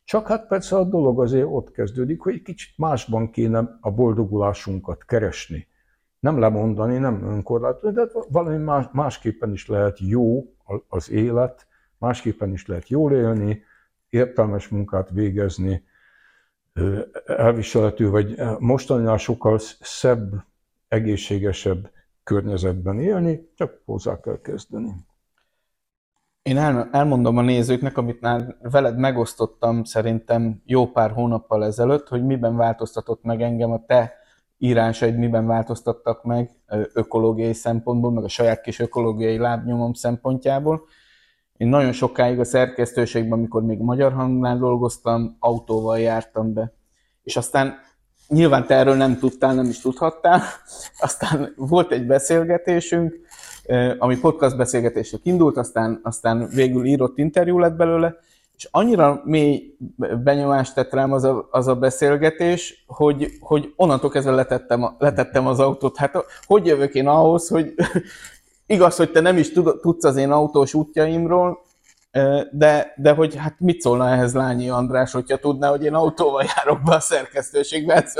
csak 0.03 0.27
hát 0.27 0.47
persze 0.47 0.75
a 0.75 0.83
dolog 0.83 1.21
azért 1.21 1.47
ott 1.49 1.71
kezdődik, 1.71 2.21
hogy 2.21 2.33
egy 2.33 2.41
kicsit 2.41 2.77
másban 2.77 3.29
kéne 3.29 3.77
a 3.81 3.91
boldogulásunkat 3.91 5.05
keresni. 5.05 5.67
Nem 6.19 6.39
lemondani, 6.39 6.97
nem 6.97 7.23
önkorlátozni, 7.23 7.95
de 7.95 8.07
valami 8.29 8.57
más, 8.57 8.85
másképpen 8.91 9.51
is 9.51 9.67
lehet 9.67 9.99
jó 9.99 10.53
az 10.87 11.11
élet, 11.11 11.67
másképpen 11.97 12.51
is 12.51 12.67
lehet 12.67 12.89
jól 12.89 13.13
élni, 13.13 13.63
értelmes 14.09 14.67
munkát 14.67 15.09
végezni, 15.09 15.83
elviselhető, 17.25 18.09
vagy 18.09 18.35
mostaninál 18.59 19.17
sokkal 19.17 19.59
szebb, 19.79 20.33
egészségesebb 20.87 21.89
környezetben 22.23 22.99
élni, 22.99 23.49
csak 23.55 23.81
hozzá 23.85 24.19
kell 24.19 24.41
kezdeni. 24.41 24.93
Én 26.41 26.57
el, 26.57 26.89
elmondom 26.91 27.37
a 27.37 27.41
nézőknek, 27.41 27.97
amit 27.97 28.21
már 28.21 28.55
veled 28.61 28.97
megosztottam 28.97 29.83
szerintem 29.83 30.61
jó 30.65 30.87
pár 30.87 31.11
hónappal 31.11 31.65
ezelőtt, 31.65 32.07
hogy 32.07 32.25
miben 32.25 32.55
változtatott 32.55 33.23
meg 33.23 33.41
engem 33.41 33.71
a 33.71 33.85
te 33.85 34.13
írásaid, 34.57 35.17
miben 35.17 35.47
változtattak 35.47 36.23
meg 36.23 36.49
ökológiai 36.93 37.53
szempontból, 37.53 38.11
meg 38.11 38.23
a 38.23 38.27
saját 38.27 38.61
kis 38.61 38.79
ökológiai 38.79 39.37
lábnyomom 39.37 39.93
szempontjából. 39.93 40.87
Én 41.57 41.67
nagyon 41.67 41.91
sokáig 41.91 42.39
a 42.39 42.43
szerkesztőségben, 42.43 43.37
amikor 43.37 43.63
még 43.63 43.79
magyar 43.79 44.13
hangnál 44.13 44.57
dolgoztam, 44.57 45.35
autóval 45.39 45.99
jártam 45.99 46.53
be. 46.53 46.73
És 47.23 47.37
aztán 47.37 47.75
nyilván 48.27 48.65
te 48.65 48.75
erről 48.75 48.95
nem 48.95 49.19
tudtál, 49.19 49.53
nem 49.53 49.65
is 49.65 49.79
tudhattál. 49.79 50.41
Aztán 50.99 51.53
volt 51.55 51.91
egy 51.91 52.05
beszélgetésünk, 52.05 53.19
ami 53.97 54.17
podcast 54.17 54.57
beszélgetések 54.57 55.19
indult, 55.23 55.57
aztán, 55.57 55.99
aztán 56.03 56.47
végül 56.47 56.85
írott 56.85 57.17
interjú 57.17 57.59
lett 57.59 57.75
belőle, 57.75 58.15
és 58.57 58.67
annyira 58.71 59.21
mély 59.23 59.75
benyomást 60.23 60.75
tett 60.75 60.93
rám 60.93 61.11
az 61.11 61.23
a, 61.23 61.47
az 61.51 61.67
a 61.67 61.75
beszélgetés, 61.75 62.83
hogy, 62.87 63.31
hogy 63.39 63.73
onnantól 63.75 64.09
kezdve 64.09 64.31
letettem, 64.31 64.95
letettem 64.97 65.47
az 65.47 65.59
autót. 65.59 65.97
Hát 65.97 66.15
hogy 66.45 66.65
jövök 66.65 66.93
én 66.93 67.07
ahhoz, 67.07 67.47
hogy 67.47 67.73
igaz, 68.67 68.95
hogy 68.95 69.11
te 69.11 69.19
nem 69.19 69.37
is 69.37 69.51
tud, 69.51 69.79
tudsz 69.79 70.03
az 70.05 70.15
én 70.15 70.31
autós 70.31 70.73
útjaimról, 70.73 71.63
de, 72.51 72.93
de 72.97 73.11
hogy 73.11 73.35
hát 73.35 73.55
mit 73.59 73.81
szólna 73.81 74.09
ehhez 74.09 74.33
Lányi 74.33 74.69
András, 74.69 75.11
hogyha 75.11 75.37
tudná, 75.37 75.69
hogy 75.69 75.83
én 75.83 75.93
autóval 75.93 76.43
járok 76.55 76.83
be 76.83 76.95
a 76.95 76.99
szerkesztőségbe, 76.99 77.93
ez, 77.93 78.13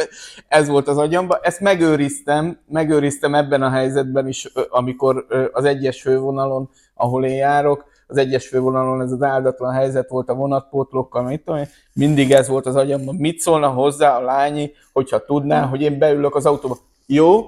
ez 0.48 0.68
volt 0.68 0.88
az 0.88 0.98
agyamba. 0.98 1.40
Ezt 1.42 1.60
megőriztem, 1.60 2.60
megőriztem 2.68 3.36
ebben 3.36 3.62
a 3.62 3.70
helyzetben 3.70 4.28
is, 4.28 4.52
amikor 4.70 5.26
az 5.52 5.66
egyes 5.66 6.02
fővonalon, 6.02 6.70
ahol 6.94 7.26
én 7.26 7.36
járok, 7.36 7.86
az 8.08 8.18
egyes 8.18 8.48
fővonalon 8.48 9.02
ez 9.02 9.12
az 9.12 9.22
áldatlan 9.22 9.74
helyzet 9.74 10.10
volt 10.10 10.30
a 10.30 10.34
vonatpótlókkal, 10.34 11.24
mit 11.24 11.42
tudom 11.46 11.62
mindig 11.94 12.32
ez 12.32 12.48
volt 12.48 12.66
az 12.66 12.76
agyamban. 12.76 13.16
Mit 13.16 13.40
szólna 13.40 13.68
hozzá 13.68 14.18
a 14.18 14.22
lányi, 14.22 14.72
hogyha 14.94 15.26
tudná, 15.26 15.66
hogy 15.66 15.82
én 15.82 15.98
beülök 15.98 16.36
az 16.36 16.46
autóba. 16.46 16.78
Jó, 17.06 17.46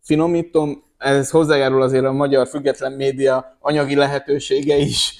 finomítom, 0.00 0.82
ez 1.00 1.30
hozzájárul 1.30 1.82
azért 1.82 2.04
a 2.04 2.12
magyar 2.12 2.46
független 2.46 2.92
média 2.92 3.56
anyagi 3.60 3.94
lehetősége 3.94 4.76
is 4.76 5.14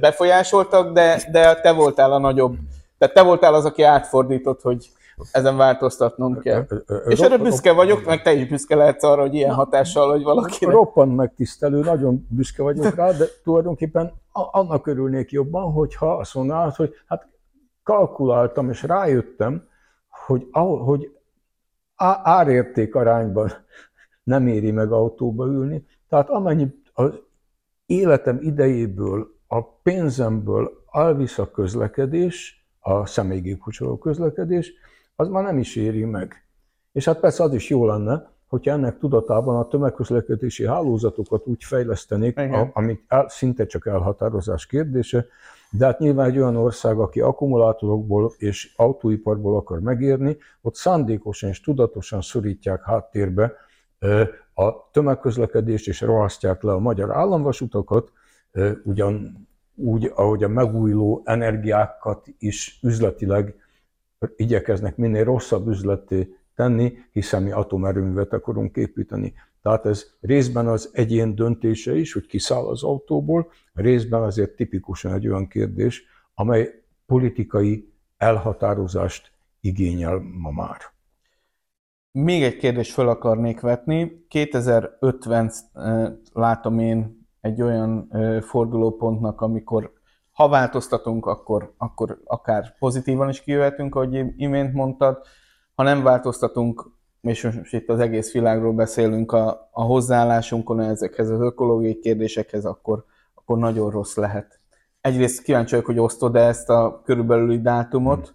befolyásoltak, 0.00 0.92
de, 0.92 1.22
de 1.30 1.60
te 1.60 1.72
voltál 1.72 2.12
a 2.12 2.18
nagyobb. 2.18 2.56
Tehát 2.98 3.14
te 3.14 3.22
voltál 3.22 3.54
az, 3.54 3.64
aki 3.64 3.82
átfordított, 3.82 4.62
hogy 4.62 4.90
ezen 5.32 5.56
változtatnom 5.56 6.38
kell. 6.38 6.66
És 7.06 7.20
erre 7.20 7.38
büszke 7.38 7.72
vagyok, 7.72 8.04
meg 8.04 8.22
te 8.22 8.32
is 8.32 8.48
büszke 8.48 8.76
lehetsz 8.76 9.02
arra, 9.02 9.20
hogy 9.20 9.34
ilyen 9.34 9.54
hatással, 9.54 10.10
hogy 10.10 10.22
valaki. 10.22 10.64
Roppant 10.64 11.16
megtisztelő, 11.16 11.80
nagyon 11.80 12.26
büszke 12.30 12.62
vagyok 12.62 12.94
rá, 12.94 13.10
de 13.10 13.24
tulajdonképpen 13.42 14.12
annak 14.32 14.86
örülnék 14.86 15.30
jobban, 15.30 15.72
hogyha 15.72 16.16
azt 16.16 16.34
mondanád, 16.34 16.74
hogy 16.74 16.94
hát 17.06 17.28
kalkuláltam 17.82 18.70
és 18.70 18.82
rájöttem, 18.82 19.68
hogy, 20.26 20.48
hogy 20.84 21.10
árérték 22.22 22.94
arányban 22.94 23.52
nem 24.24 24.46
éri 24.46 24.70
meg 24.70 24.92
autóba 24.92 25.46
ülni. 25.46 25.84
Tehát 26.08 26.28
amennyi 26.28 26.74
az 26.92 27.12
életem 27.86 28.38
idejéből 28.42 29.34
a 29.46 29.62
pénzemből 29.62 30.84
elvisz 30.92 31.38
a 31.38 31.50
közlekedés, 31.50 32.66
a 32.80 33.06
személygépkocsoló 33.06 33.98
közlekedés, 33.98 34.72
az 35.16 35.28
már 35.28 35.42
nem 35.42 35.58
is 35.58 35.76
éri 35.76 36.04
meg. 36.04 36.44
És 36.92 37.04
hát 37.04 37.20
persze 37.20 37.42
az 37.42 37.54
is 37.54 37.68
jó 37.68 37.86
lenne, 37.86 38.32
hogyha 38.48 38.70
ennek 38.70 38.98
tudatában 38.98 39.56
a 39.56 39.68
tömegközlekedési 39.68 40.66
hálózatokat 40.66 41.46
úgy 41.46 41.64
fejlesztenék, 41.64 42.38
a, 42.38 42.70
amit 42.72 43.04
el, 43.08 43.28
szinte 43.28 43.66
csak 43.66 43.86
elhatározás 43.86 44.66
kérdése, 44.66 45.26
de 45.70 45.84
hát 45.84 45.98
nyilván 45.98 46.28
egy 46.28 46.38
olyan 46.38 46.56
ország, 46.56 46.98
aki 46.98 47.20
akkumulátorokból 47.20 48.32
és 48.38 48.72
autóiparból 48.76 49.56
akar 49.56 49.80
megérni, 49.80 50.36
ott 50.62 50.74
szándékosan 50.74 51.48
és 51.48 51.60
tudatosan 51.60 52.20
szorítják 52.20 52.82
háttérbe 52.82 53.52
a 54.54 54.90
tömegközlekedést, 54.90 55.88
és 55.88 56.00
rohasztják 56.00 56.62
le 56.62 56.72
a 56.72 56.78
magyar 56.78 57.16
államvasutakat, 57.16 58.12
ugyan 58.84 59.46
úgy, 59.74 60.12
ahogy 60.14 60.42
a 60.42 60.48
megújuló 60.48 61.22
energiákat 61.24 62.26
is 62.38 62.78
üzletileg 62.82 63.54
igyekeznek 64.36 64.96
minél 64.96 65.24
rosszabb 65.24 65.68
üzleté 65.68 66.36
tenni, 66.54 66.92
hiszen 67.12 67.42
mi 67.42 67.50
atomerőművet 67.50 68.32
akarunk 68.32 68.76
építeni. 68.76 69.34
Tehát 69.62 69.86
ez 69.86 70.04
részben 70.20 70.66
az 70.66 70.90
egyén 70.92 71.34
döntése 71.34 71.94
is, 71.94 72.12
hogy 72.12 72.26
kiszáll 72.26 72.66
az 72.66 72.82
autóból, 72.82 73.50
részben 73.74 74.22
azért 74.22 74.56
tipikusan 74.56 75.12
egy 75.12 75.28
olyan 75.28 75.48
kérdés, 75.48 76.02
amely 76.34 76.82
politikai 77.06 77.92
elhatározást 78.16 79.32
igényel 79.60 80.18
ma 80.18 80.50
már. 80.50 80.93
Még 82.18 82.42
egy 82.42 82.56
kérdést 82.56 82.92
fel 82.92 83.08
akarnék 83.08 83.60
vetni. 83.60 84.24
2050 84.28 85.52
látom 86.32 86.78
én 86.78 87.26
egy 87.40 87.62
olyan 87.62 88.08
fordulópontnak, 88.40 89.40
amikor 89.40 89.92
ha 90.32 90.48
változtatunk, 90.48 91.26
akkor, 91.26 91.74
akkor 91.76 92.20
akár 92.24 92.78
pozitívan 92.78 93.28
is 93.28 93.40
kijöhetünk, 93.40 93.94
ahogy 93.94 94.24
imént 94.36 94.72
mondtad, 94.72 95.22
ha 95.74 95.82
nem 95.82 96.02
változtatunk, 96.02 96.90
és 97.20 97.42
most 97.42 97.72
itt 97.72 97.88
az 97.88 98.00
egész 98.00 98.32
világról 98.32 98.72
beszélünk 98.72 99.32
a, 99.32 99.68
a 99.72 99.82
hozzáállásunkon 99.82 100.80
ezekhez 100.80 101.30
az 101.30 101.40
ökológiai 101.40 101.98
kérdésekhez, 101.98 102.64
akkor, 102.64 103.04
akkor 103.34 103.58
nagyon 103.58 103.90
rossz 103.90 104.16
lehet. 104.16 104.60
Egyrészt 105.00 105.42
kíváncsi 105.42 105.70
vagyok, 105.70 105.86
hogy 105.86 105.98
osztod-e 105.98 106.46
ezt 106.46 106.70
a 106.70 107.02
körülbelüli 107.04 107.60
dátumot, 107.60 108.34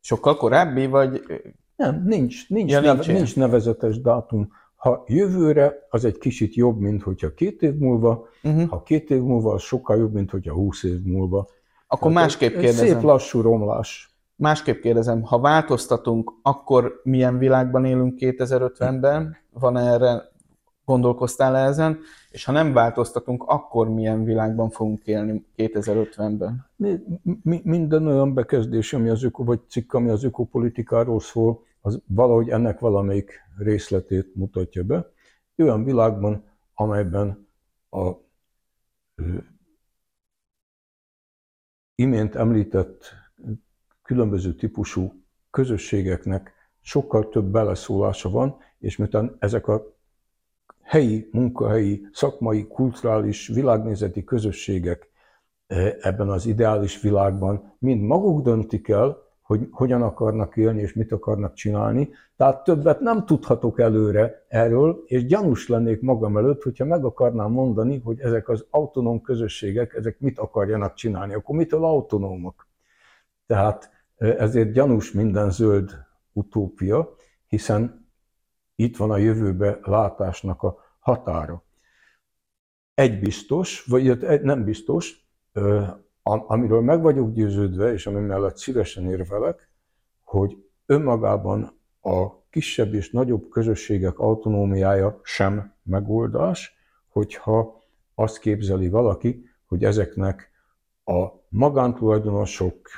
sokkal 0.00 0.36
korábbi, 0.36 0.86
vagy... 0.86 1.22
Nem, 1.82 2.02
nincs, 2.04 2.48
nincs, 2.48 2.70
ja, 2.70 2.80
neve, 2.80 3.12
nincs 3.12 3.36
nevezetes 3.36 4.00
dátum. 4.00 4.52
Ha 4.76 5.04
jövőre, 5.06 5.86
az 5.90 6.04
egy 6.04 6.18
kicsit 6.18 6.54
jobb, 6.54 6.78
mint 6.78 7.02
hogyha 7.02 7.34
két 7.34 7.62
év 7.62 7.74
múlva, 7.74 8.26
uh-huh. 8.42 8.68
ha 8.68 8.82
két 8.82 9.10
év 9.10 9.22
múlva, 9.22 9.52
az 9.52 9.62
sokkal 9.62 9.96
jobb, 9.96 10.12
mint 10.12 10.30
hogyha 10.30 10.54
húsz 10.54 10.82
év 10.82 11.02
múlva. 11.04 11.48
Akkor 11.86 12.12
Tehát 12.12 12.26
másképp 12.26 12.54
egy 12.54 12.60
kérdezem. 12.60 12.86
Szép 12.86 13.02
lassú 13.02 13.40
romlás. 13.40 14.16
Másképp 14.36 14.80
kérdezem, 14.80 15.22
ha 15.22 15.40
változtatunk, 15.40 16.32
akkor 16.42 17.00
milyen 17.02 17.38
világban 17.38 17.84
élünk 17.84 18.14
2050-ben? 18.18 19.36
Van 19.52 19.76
erre, 19.76 20.22
gondolkoztál 20.84 21.56
-e 21.56 21.64
ezen? 21.64 21.98
És 22.30 22.44
ha 22.44 22.52
nem 22.52 22.72
változtatunk, 22.72 23.42
akkor 23.42 23.88
milyen 23.88 24.24
világban 24.24 24.70
fogunk 24.70 25.06
élni 25.06 25.44
2050-ben? 25.56 26.66
Mi, 26.76 26.98
mi, 27.42 27.60
minden 27.64 28.06
olyan 28.06 28.34
bekezdés, 28.34 28.92
ami 28.92 29.08
az 29.08 29.24
öko, 29.24 29.44
vagy 29.44 29.60
cikk, 29.68 29.92
ami 29.92 30.08
az 30.08 30.24
ökopolitikáról 30.24 31.20
szól, 31.20 31.62
az 31.84 32.00
valahogy 32.06 32.48
ennek 32.48 32.78
valamelyik 32.78 33.40
részletét 33.56 34.34
mutatja 34.34 34.82
be. 34.82 35.10
Olyan 35.56 35.84
világban, 35.84 36.44
amelyben 36.74 37.48
a 37.90 38.12
imént 41.94 42.34
említett 42.34 43.12
különböző 44.02 44.54
típusú 44.54 45.22
közösségeknek 45.50 46.52
sokkal 46.80 47.28
több 47.28 47.44
beleszólása 47.44 48.30
van, 48.30 48.56
és 48.78 48.96
miután 48.96 49.36
ezek 49.38 49.68
a 49.68 49.96
helyi, 50.82 51.28
munkahelyi, 51.32 52.08
szakmai, 52.12 52.66
kulturális, 52.66 53.48
világnézeti 53.48 54.24
közösségek 54.24 55.10
eh, 55.66 55.96
ebben 56.00 56.28
az 56.28 56.46
ideális 56.46 57.00
világban 57.00 57.76
mind 57.78 58.00
maguk 58.02 58.42
döntik 58.42 58.88
el, 58.88 59.31
hogy 59.58 59.68
hogyan 59.70 60.02
akarnak 60.02 60.56
élni 60.56 60.80
és 60.80 60.92
mit 60.92 61.12
akarnak 61.12 61.54
csinálni. 61.54 62.10
Tehát 62.36 62.64
többet 62.64 63.00
nem 63.00 63.26
tudhatok 63.26 63.80
előre 63.80 64.44
erről, 64.48 65.02
és 65.06 65.26
gyanús 65.26 65.68
lennék 65.68 66.00
magam 66.00 66.36
előtt, 66.36 66.62
hogyha 66.62 66.84
meg 66.84 67.04
akarnám 67.04 67.50
mondani, 67.50 68.00
hogy 68.04 68.20
ezek 68.20 68.48
az 68.48 68.66
autonóm 68.70 69.20
közösségek, 69.20 69.94
ezek 69.94 70.20
mit 70.20 70.38
akarjanak 70.38 70.94
csinálni. 70.94 71.34
Akkor 71.34 71.56
mitől 71.56 71.84
autonómok? 71.84 72.66
Tehát 73.46 73.90
ezért 74.16 74.72
gyanús 74.72 75.12
minden 75.12 75.50
zöld 75.50 75.90
utópia, 76.32 77.14
hiszen 77.46 78.08
itt 78.74 78.96
van 78.96 79.10
a 79.10 79.16
jövőbe 79.16 79.78
látásnak 79.82 80.62
a 80.62 80.76
határa. 80.98 81.64
Egy 82.94 83.20
biztos, 83.20 83.84
vagy 83.84 84.18
nem 84.42 84.64
biztos, 84.64 85.30
amiről 86.22 86.80
meg 86.80 87.02
vagyok 87.02 87.32
győződve, 87.32 87.92
és 87.92 88.06
ami 88.06 88.20
mellett 88.20 88.56
szívesen 88.56 89.10
érvelek, 89.10 89.68
hogy 90.24 90.56
önmagában 90.86 91.78
a 92.00 92.42
kisebb 92.50 92.94
és 92.94 93.10
nagyobb 93.10 93.48
közösségek 93.48 94.18
autonómiája 94.18 95.20
sem 95.22 95.74
megoldás, 95.82 96.76
hogyha 97.08 97.82
azt 98.14 98.38
képzeli 98.38 98.88
valaki, 98.88 99.44
hogy 99.66 99.84
ezeknek 99.84 100.50
a 101.04 101.26
magántulajdonosok 101.48 102.88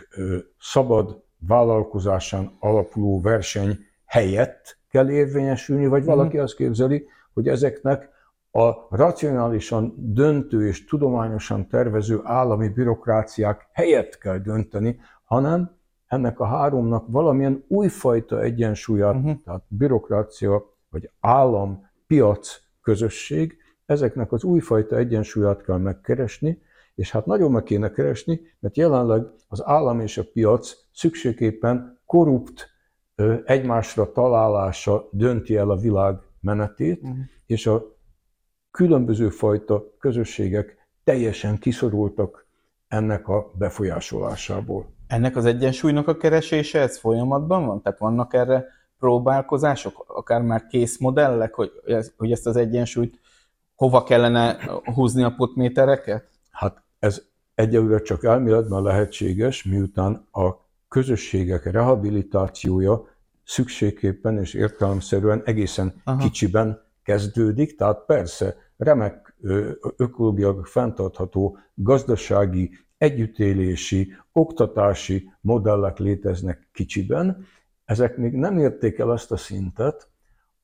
szabad 0.61 1.23
vállalkozásán 1.39 2.57
alapuló 2.59 3.21
verseny 3.21 3.79
helyett 4.05 4.79
kell 4.91 5.11
érvényesülni, 5.11 5.87
vagy 5.87 6.05
valaki 6.05 6.39
azt 6.39 6.57
képzeli, 6.57 7.07
hogy 7.33 7.49
ezeknek 7.49 8.09
a 8.57 8.87
racionálisan 8.91 9.95
döntő 9.97 10.67
és 10.67 10.85
tudományosan 10.85 11.69
tervező 11.69 12.21
állami 12.23 12.69
bürokráciák 12.69 13.69
helyett 13.73 14.19
kell 14.19 14.39
dönteni, 14.39 15.01
hanem 15.25 15.77
ennek 16.07 16.41
a 16.41 16.47
háromnak 16.47 17.05
valamilyen 17.09 17.65
újfajta 17.69 18.41
egyensúlyát, 18.41 19.15
uh-huh. 19.15 19.43
tehát 19.45 19.65
bürokrácia, 19.69 20.75
vagy 20.91 21.11
állam, 21.21 21.91
piac, 22.07 22.61
közösség, 22.83 23.57
ezeknek 23.87 24.33
az 24.33 24.45
újfajta 24.45 24.97
egyensúlyát 24.97 25.63
kell 25.63 25.79
megkeresni, 25.79 26.63
és 26.95 27.11
hát 27.11 27.27
nagyon 27.27 27.51
meg 27.51 27.63
kéne 27.63 27.91
keresni, 27.91 28.41
mert 28.61 28.77
jelenleg 28.77 29.27
az 29.49 29.63
állam 29.65 30.01
és 30.01 30.19
a 30.19 30.25
piac 30.33 30.73
szükségképpen 30.93 32.01
korrupt 32.07 32.71
egymásra 33.45 34.13
találása 34.13 35.09
dönti 35.11 35.57
el 35.57 35.71
a 35.71 35.77
világ 35.77 36.19
menetét, 36.41 37.03
uh-huh. 37.03 37.19
és 37.47 37.67
a 37.67 37.94
különböző 38.75 39.29
fajta 39.29 39.85
közösségek 39.99 40.77
teljesen 41.05 41.59
kiszorultak 41.59 42.47
ennek 42.89 43.29
a 43.29 43.51
befolyásolásából. 43.59 44.87
Ennek 45.07 45.37
az 45.37 45.45
egyensúlynak 45.45 46.09
a 46.09 46.17
keresése, 46.17 46.81
ez 46.81 46.99
folyamatban 46.99 47.67
van? 47.67 47.83
Tehát 47.83 47.99
vannak 47.99 48.35
erre 48.35 48.65
próbálkozások, 48.99 50.05
akár 50.07 50.43
már 50.43 50.67
kész 50.67 50.99
modellek, 50.99 51.55
hogy, 51.55 51.71
hogy 52.17 52.33
ezt 52.33 52.47
az 52.47 52.57
egyensúlyt 52.57 53.21
hova 53.75 54.03
kellene 54.03 54.57
húzni 54.95 55.23
a 55.23 55.35
potmétereket? 55.37 56.29
Hát 56.51 56.83
ez 56.99 57.23
egyelőre 57.55 58.01
csak 58.01 58.25
elméletben 58.25 58.83
lehetséges, 58.83 59.65
miután 59.65 60.27
a 60.33 60.51
közösségek 60.89 61.71
rehabilitációja 61.71 63.09
szükségképpen 63.45 64.39
és 64.39 64.55
értelemszerűen 64.55 65.43
egészen 65.45 66.01
Aha. 66.05 66.19
kicsiben 66.19 66.84
kezdődik, 67.05 67.77
tehát 67.77 68.05
persze 68.07 68.57
remek 68.77 69.35
ökológiai 69.97 70.55
fenntartható 70.63 71.59
gazdasági, 71.75 72.71
együttélési, 72.99 74.13
oktatási 74.33 75.31
modellek 75.41 75.99
léteznek 75.99 76.69
kicsiben, 76.73 77.47
ezek 77.85 78.17
még 78.17 78.33
nem 78.33 78.59
érték 78.59 78.99
el 78.99 79.11
azt 79.11 79.33
a 79.33 79.37
szintet, 79.37 80.09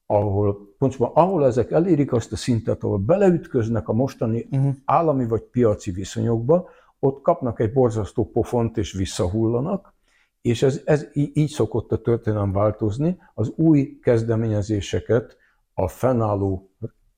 ahol, 0.07 0.75
pontosabban 0.79 1.25
ahol 1.25 1.47
ezek 1.47 1.71
elérik 1.71 2.13
azt 2.13 2.33
a 2.33 2.37
szintet, 2.37 2.83
ahol 2.83 2.99
beleütköznek 2.99 3.89
a 3.89 3.93
mostani 3.93 4.47
uh-huh. 4.51 4.75
állami 4.85 5.27
vagy 5.27 5.43
piaci 5.43 5.91
viszonyokba, 5.91 6.69
ott 6.99 7.23
kapnak 7.23 7.61
egy 7.61 7.73
borzasztó 7.73 8.31
pofont 8.31 8.77
és 8.77 8.93
visszahullanak, 8.93 9.95
és 10.41 10.63
ez, 10.63 10.81
ez 10.85 11.07
így 11.13 11.51
szokott 11.51 11.93
a 11.93 12.01
történelem 12.01 12.53
változni. 12.53 13.19
Az 13.35 13.53
új 13.57 13.99
kezdeményezéseket 14.03 15.37
a 15.83 15.89
fennálló, 15.89 16.71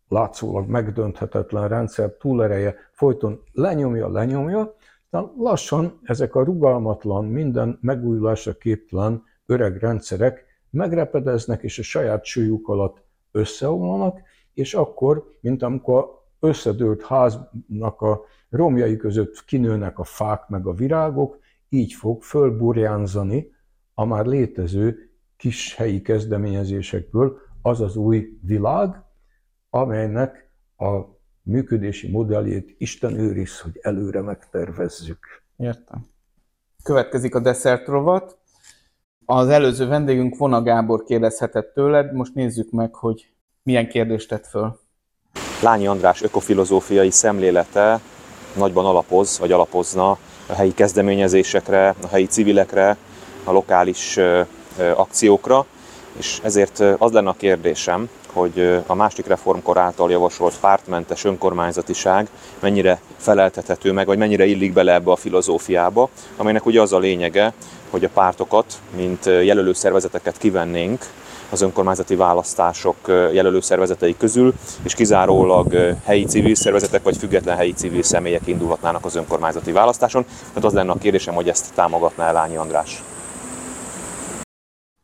látszólag 0.08 0.68
megdönthetetlen 0.68 1.68
rendszer 1.68 2.10
túlereje 2.10 2.74
folyton 2.92 3.42
lenyomja, 3.52 4.08
lenyomja, 4.08 4.74
de 5.10 5.22
lassan 5.36 6.00
ezek 6.02 6.34
a 6.34 6.44
rugalmatlan, 6.44 7.24
minden 7.24 7.78
megújulásra 7.80 8.52
képtelen 8.52 9.22
öreg 9.46 9.76
rendszerek 9.76 10.44
megrepedeznek, 10.70 11.62
és 11.62 11.78
a 11.78 11.82
saját 11.82 12.24
súlyuk 12.24 12.68
alatt 12.68 13.02
összeomlanak, 13.30 14.20
és 14.54 14.74
akkor, 14.74 15.24
mint 15.40 15.62
amikor 15.62 16.20
összedőlt 16.40 17.02
háznak 17.02 18.00
a 18.00 18.24
romjai 18.50 18.96
között 18.96 19.44
kinőnek 19.44 19.98
a 19.98 20.04
fák 20.04 20.48
meg 20.48 20.66
a 20.66 20.72
virágok, 20.72 21.38
így 21.68 21.92
fog 21.92 22.22
fölburjánzani 22.22 23.52
a 23.94 24.04
már 24.04 24.26
létező 24.26 25.10
kis 25.36 25.74
helyi 25.74 26.02
kezdeményezésekből 26.02 27.38
az 27.62 27.80
az 27.80 27.96
új 27.96 28.38
világ, 28.42 29.02
amelynek 29.70 30.50
a 30.76 31.00
működési 31.42 32.10
modelljét 32.10 32.74
Isten 32.78 33.18
őriz, 33.18 33.60
hogy 33.60 33.78
előre 33.82 34.20
megtervezzük. 34.20 35.18
Értem. 35.56 36.06
Következik 36.82 37.34
a 37.34 37.40
desszert 37.40 37.86
rovat. 37.86 38.38
Az 39.24 39.48
előző 39.48 39.86
vendégünk 39.86 40.36
Vona 40.36 40.62
Gábor 40.62 41.04
kérdezhetett 41.04 41.74
tőled, 41.74 42.12
most 42.12 42.34
nézzük 42.34 42.70
meg, 42.70 42.94
hogy 42.94 43.32
milyen 43.62 43.88
kérdést 43.88 44.28
tett 44.28 44.46
föl. 44.46 44.80
Lányi 45.62 45.86
András 45.86 46.22
ökofilozófiai 46.22 47.10
szemlélete 47.10 48.00
nagyban 48.56 48.86
alapoz, 48.86 49.38
vagy 49.38 49.52
alapozna 49.52 50.10
a 50.46 50.52
helyi 50.52 50.74
kezdeményezésekre, 50.74 51.88
a 52.02 52.06
helyi 52.06 52.26
civilekre, 52.26 52.96
a 53.44 53.52
lokális 53.52 54.18
akciókra, 54.96 55.66
és 56.18 56.40
ezért 56.42 56.80
az 56.98 57.12
lenne 57.12 57.28
a 57.28 57.34
kérdésem, 57.38 58.08
hogy 58.32 58.82
a 58.86 58.94
másik 58.94 59.26
reformkor 59.26 59.78
által 59.78 60.10
javasolt 60.10 60.58
pártmentes 60.60 61.24
önkormányzatiság 61.24 62.28
mennyire 62.60 63.00
feleltethető 63.16 63.92
meg, 63.92 64.06
vagy 64.06 64.18
mennyire 64.18 64.44
illik 64.44 64.72
bele 64.72 64.94
ebbe 64.94 65.10
a 65.10 65.16
filozófiába, 65.16 66.08
amelynek 66.36 66.66
ugye 66.66 66.80
az 66.80 66.92
a 66.92 66.98
lényege, 66.98 67.52
hogy 67.90 68.04
a 68.04 68.08
pártokat, 68.08 68.74
mint 68.96 69.24
jelölő 69.24 69.72
szervezeteket 69.72 70.38
kivennénk 70.38 71.06
az 71.50 71.60
önkormányzati 71.62 72.14
választások 72.14 72.96
jelölő 73.06 73.60
szervezetei 73.60 74.16
közül, 74.16 74.54
és 74.82 74.94
kizárólag 74.94 75.96
helyi 76.04 76.24
civil 76.24 76.54
szervezetek 76.54 77.02
vagy 77.02 77.16
független 77.16 77.56
helyi 77.56 77.72
civil 77.72 78.02
személyek 78.02 78.46
indulhatnának 78.46 79.04
az 79.04 79.14
önkormányzati 79.14 79.72
választáson. 79.72 80.24
Tehát 80.48 80.64
az 80.64 80.72
lenne 80.72 80.90
a 80.90 80.98
kérdésem, 80.98 81.34
hogy 81.34 81.48
ezt 81.48 81.74
támogatná 81.74 82.32
Lányi 82.32 82.56
András. 82.56 83.02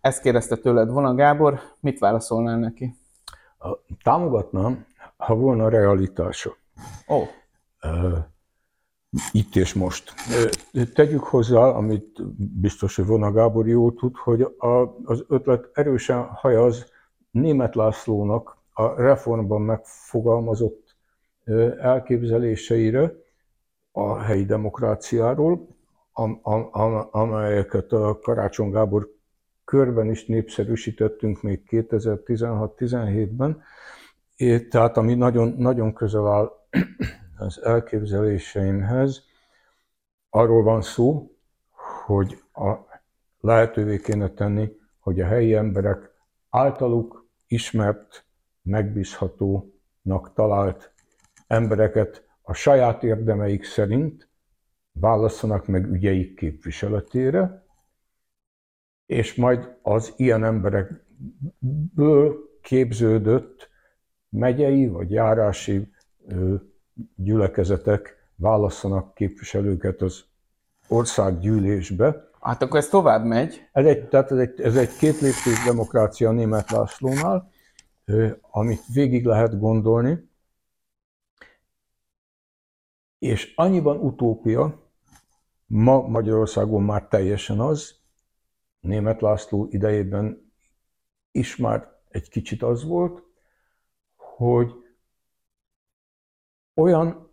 Ezt 0.09 0.21
kérdezte 0.21 0.57
tőled 0.57 0.91
volna 0.91 1.15
Gábor, 1.15 1.61
mit 1.81 1.99
válaszolnál 1.99 2.59
neki? 2.59 2.95
Támogatnám, 4.03 4.87
ha 5.17 5.35
volna 5.35 5.69
realitása. 5.69 6.57
Ó. 7.09 7.17
Oh 7.17 7.29
itt 9.33 9.57
és 9.57 9.75
most. 9.75 10.13
Tegyük 10.95 11.23
hozzá, 11.23 11.61
amit 11.61 12.23
biztos, 12.61 12.97
hogy 12.97 13.07
Vona 13.07 13.33
Gábor 13.33 13.69
jól 13.69 13.95
tud, 13.95 14.17
hogy 14.17 14.43
a, 14.59 14.97
az 15.05 15.25
ötlet 15.29 15.71
erősen 15.73 16.23
hajaz 16.23 16.87
német 17.31 17.75
Lászlónak 17.75 18.57
a 18.73 19.03
reformban 19.03 19.63
megfogalmazott 19.63 20.97
elképzeléseire 21.81 23.13
a 23.93 24.19
helyi 24.19 24.45
demokráciáról, 24.45 25.69
am, 26.13 26.39
am, 26.43 27.09
amelyeket 27.11 27.93
a 27.93 28.19
Karácsony 28.23 28.71
Gábor 28.71 29.17
körben 29.69 30.11
is 30.11 30.27
népszerűsítettünk 30.27 31.43
még 31.43 31.63
2016-17-ben, 31.71 33.63
tehát 34.69 34.97
ami 34.97 35.15
nagyon, 35.15 35.55
nagyon 35.59 35.93
közel 35.93 36.27
áll 36.27 36.53
az 37.39 37.63
elképzeléseimhez, 37.63 39.23
arról 40.31 40.63
van 40.63 40.83
szó, 40.83 41.31
hogy 42.07 42.43
a 42.53 42.75
lehetővé 43.41 43.99
kéne 43.99 44.29
tenni, 44.29 44.73
hogy 44.99 45.21
a 45.21 45.27
helyi 45.27 45.55
emberek 45.55 46.11
általuk 46.51 47.29
ismert, 47.47 48.25
megbízhatónak 48.63 50.33
talált 50.35 50.93
embereket 51.47 52.29
a 52.43 52.53
saját 52.53 53.03
érdemeik 53.03 53.65
szerint 53.65 54.29
válasszanak 54.93 55.67
meg 55.67 55.85
ügyeik 55.85 56.37
képviseletére, 56.37 57.67
és 59.09 59.35
majd 59.35 59.77
az 59.83 60.13
ilyen 60.17 60.45
emberekből 60.45 62.37
képződött 62.63 63.69
megyei 64.29 64.87
vagy 64.87 65.11
járási 65.11 65.93
gyülekezetek 67.15 68.17
válasszanak 68.37 69.15
képviselőket 69.15 70.03
az 70.03 70.25
országgyűlésbe. 70.89 72.31
Hát 72.41 72.63
akkor 72.63 72.79
ez 72.79 72.89
tovább 72.89 73.25
megy. 73.25 73.69
Ez 73.73 73.87
egy, 73.87 74.09
tehát 74.09 74.31
ez 74.31 74.39
egy, 74.39 74.61
ez 74.61 74.77
egy 74.77 74.97
két 74.97 75.17
demokrácia 75.65 76.31
német 76.31 76.71
Lászlónál, 76.71 77.51
amit 78.51 78.83
végig 78.93 79.25
lehet 79.25 79.59
gondolni, 79.59 80.31
és 83.19 83.53
annyiban 83.57 83.97
utópia, 83.97 84.87
ma 85.67 86.01
Magyarországon 86.01 86.83
már 86.83 87.07
teljesen 87.07 87.61
az, 87.61 87.98
német 88.81 89.21
László 89.21 89.67
idejében 89.71 90.53
is 91.31 91.57
már 91.57 91.97
egy 92.09 92.29
kicsit 92.29 92.63
az 92.63 92.85
volt, 92.85 93.23
hogy 94.17 94.73
olyan 96.75 97.31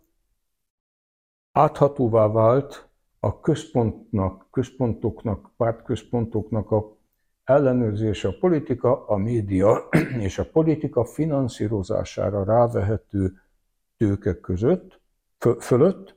áthatóvá 1.52 2.26
vált 2.26 2.88
a 3.20 3.40
központnak, 3.40 4.46
központoknak, 4.50 5.50
pártközpontoknak 5.56 6.70
a 6.70 6.96
ellenőrzése 7.44 8.28
a 8.28 8.36
politika, 8.40 9.06
a 9.06 9.16
média 9.16 9.88
és 10.26 10.38
a 10.38 10.50
politika 10.50 11.04
finanszírozására 11.04 12.44
rávehető 12.44 13.40
tőke 13.96 14.40
között, 14.40 15.00
fölött, 15.58 16.16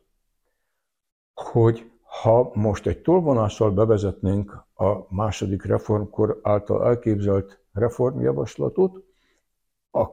hogy 1.34 1.89
ha 2.10 2.51
most 2.53 2.88
egy 2.88 3.01
tolvonással 3.01 3.72
bevezetnénk 3.72 4.66
a 4.76 5.16
második 5.16 5.66
reformkor 5.66 6.39
által 6.43 6.86
elképzelt 6.86 7.60
reformjavaslatot, 7.74 9.03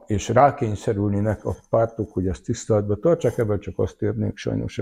és 0.05 0.29
rákényszerülnének 0.29 1.45
a 1.45 1.55
pártok, 1.69 2.11
hogy 2.11 2.27
ezt 2.27 2.43
tiszteletbe 2.43 2.95
tartsák, 2.95 3.37
ebben 3.37 3.59
csak 3.59 3.79
azt 3.79 4.01
érnék 4.01 4.37
sajnos 4.37 4.81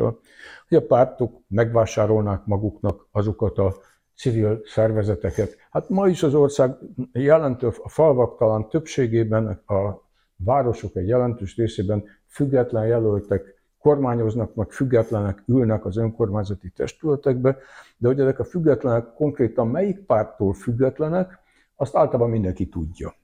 hogy 0.67 0.77
a 0.77 0.85
pártok 0.85 1.41
megvásárolnák 1.47 2.45
maguknak 2.45 3.07
azokat 3.11 3.57
a 3.57 3.75
civil 4.15 4.61
szervezeteket. 4.65 5.55
Hát 5.69 5.89
ma 5.89 6.07
is 6.07 6.23
az 6.23 6.33
ország 6.33 6.77
jelentő, 7.11 7.67
a 7.67 7.89
falvak 7.89 8.37
talán 8.37 8.69
többségében, 8.69 9.47
a 9.47 10.03
városok 10.35 10.95
egy 10.95 11.07
jelentős 11.07 11.55
részében 11.55 12.03
független 12.27 12.87
jelöltek 12.87 13.54
kormányoznak, 13.85 14.55
meg 14.55 14.71
függetlenek 14.71 15.43
ülnek 15.45 15.85
az 15.85 15.97
önkormányzati 15.97 16.69
testületekbe, 16.69 17.57
de 17.97 18.07
hogy 18.07 18.19
ezek 18.19 18.39
a 18.39 18.43
függetlenek 18.43 19.13
konkrétan 19.13 19.67
melyik 19.67 19.99
párttól 19.99 20.53
függetlenek, 20.53 21.39
azt 21.75 21.95
általában 21.95 22.29
mindenki 22.29 22.69
tudja. 22.69 23.15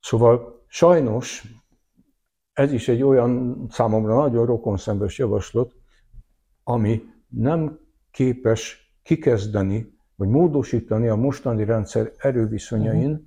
Szóval 0.00 0.64
sajnos 0.66 1.44
ez 2.52 2.72
is 2.72 2.88
egy 2.88 3.02
olyan 3.02 3.66
számomra 3.70 4.14
nagyon 4.14 4.46
rokonszembes 4.46 5.18
javaslat, 5.18 5.74
ami 6.64 7.02
nem 7.28 7.78
képes 8.10 8.92
kikezdeni, 9.02 9.98
vagy 10.16 10.28
módosítani 10.28 11.08
a 11.08 11.16
mostani 11.16 11.64
rendszer 11.64 12.12
erőviszonyain, 12.18 13.10
uh-huh. 13.10 13.26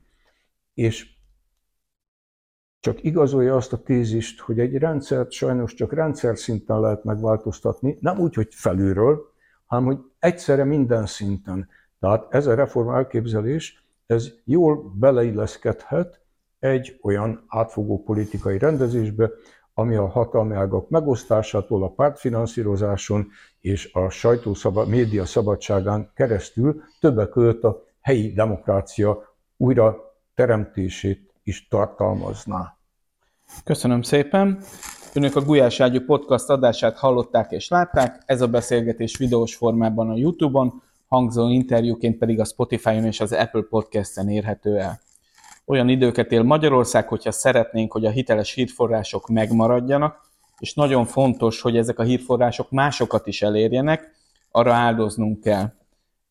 és 0.73 1.14
csak 2.85 3.03
igazolja 3.03 3.55
azt 3.55 3.73
a 3.73 3.77
tézist, 3.77 4.39
hogy 4.39 4.59
egy 4.59 4.77
rendszert 4.77 5.31
sajnos 5.31 5.73
csak 5.73 5.93
rendszer 5.93 6.37
szinten 6.37 6.79
lehet 6.79 7.03
megváltoztatni, 7.03 7.97
nem 8.01 8.19
úgy, 8.19 8.35
hogy 8.35 8.47
felülről, 8.51 9.31
hanem 9.65 9.85
hogy 9.85 9.97
egyszerre 10.19 10.63
minden 10.63 11.05
szinten. 11.05 11.69
Tehát 11.99 12.25
ez 12.29 12.47
a 12.47 12.55
reform 12.55 12.89
elképzelés, 12.89 13.85
ez 14.05 14.31
jól 14.43 14.93
beleilleszkedhet 14.95 16.21
egy 16.59 16.99
olyan 17.01 17.43
átfogó 17.47 18.03
politikai 18.03 18.57
rendezésbe, 18.57 19.29
ami 19.73 19.95
a 19.95 20.07
hatalmi 20.07 20.55
ágak 20.55 20.89
megosztásától 20.89 21.83
a 21.83 21.89
pártfinanszírozáson 21.89 23.27
és 23.59 23.93
a 23.93 24.09
sajtószabad, 24.09 24.87
média 24.87 25.25
szabadságán 25.25 26.11
keresztül 26.15 26.81
többek 26.99 27.29
között 27.29 27.63
a 27.63 27.83
helyi 28.01 28.33
demokrácia 28.33 29.35
újra 29.57 29.97
teremtését 30.35 31.33
is 31.43 31.67
tartalmazná. 31.67 32.74
Köszönöm 33.63 34.01
szépen! 34.01 34.59
Önök 35.13 35.35
a 35.35 35.41
Gulyás 35.41 35.79
Ágyú 35.79 35.99
podcast 35.99 36.49
adását 36.49 36.97
hallották 36.97 37.51
és 37.51 37.67
látták, 37.67 38.23
ez 38.25 38.41
a 38.41 38.47
beszélgetés 38.47 39.17
videós 39.17 39.55
formában 39.55 40.09
a 40.09 40.15
YouTube-on, 40.15 40.81
hangzó 41.07 41.49
interjúként 41.49 42.17
pedig 42.17 42.39
a 42.39 42.45
Spotify-on 42.45 43.05
és 43.05 43.19
az 43.19 43.31
Apple 43.31 43.65
Podcast-en 43.69 44.29
érhető 44.29 44.77
el. 44.77 44.99
Olyan 45.65 45.89
időket 45.89 46.31
él 46.31 46.43
Magyarország, 46.43 47.07
hogyha 47.07 47.31
szeretnénk, 47.31 47.91
hogy 47.91 48.05
a 48.05 48.09
hiteles 48.09 48.53
hírforrások 48.53 49.27
megmaradjanak, 49.27 50.29
és 50.59 50.73
nagyon 50.73 51.05
fontos, 51.05 51.61
hogy 51.61 51.77
ezek 51.77 51.99
a 51.99 52.03
hírforrások 52.03 52.71
másokat 52.71 53.27
is 53.27 53.41
elérjenek, 53.41 54.11
arra 54.51 54.73
áldoznunk 54.73 55.39
kell. 55.41 55.73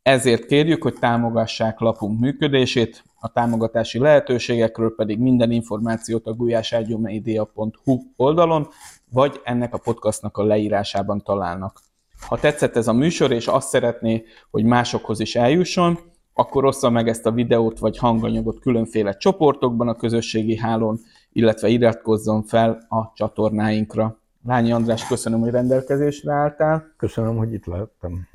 Ezért 0.04 0.46
kérjük, 0.46 0.82
hogy 0.82 0.94
támogassák 0.94 1.78
lapunk 1.78 2.20
működését, 2.20 3.04
a 3.20 3.32
támogatási 3.32 3.98
lehetőségekről 3.98 4.94
pedig 4.94 5.18
minden 5.18 5.50
információt 5.50 6.26
a 6.26 6.32
gulyáságyúmedia.hu 6.32 8.00
oldalon, 8.16 8.68
vagy 9.10 9.40
ennek 9.44 9.74
a 9.74 9.78
podcastnak 9.78 10.36
a 10.36 10.44
leírásában 10.44 11.22
találnak. 11.22 11.80
Ha 12.28 12.38
tetszett 12.38 12.76
ez 12.76 12.88
a 12.88 12.92
műsor, 12.92 13.32
és 13.32 13.46
azt 13.46 13.68
szeretné, 13.68 14.24
hogy 14.50 14.64
másokhoz 14.64 15.20
is 15.20 15.36
eljusson, 15.36 15.98
akkor 16.34 16.64
ossza 16.64 16.90
meg 16.90 17.08
ezt 17.08 17.26
a 17.26 17.32
videót 17.32 17.78
vagy 17.78 17.98
hanganyagot 17.98 18.60
különféle 18.60 19.16
csoportokban 19.16 19.88
a 19.88 19.96
közösségi 19.96 20.56
hálón, 20.56 21.00
illetve 21.32 21.68
iratkozzon 21.68 22.42
fel 22.42 22.86
a 22.88 23.12
csatornáinkra. 23.14 24.18
Lányi 24.46 24.72
András, 24.72 25.06
köszönöm, 25.06 25.40
hogy 25.40 25.50
rendelkezésre 25.50 26.32
álltál. 26.32 26.94
Köszönöm, 26.96 27.36
hogy 27.36 27.52
itt 27.52 27.66
lehettem. 27.66 28.33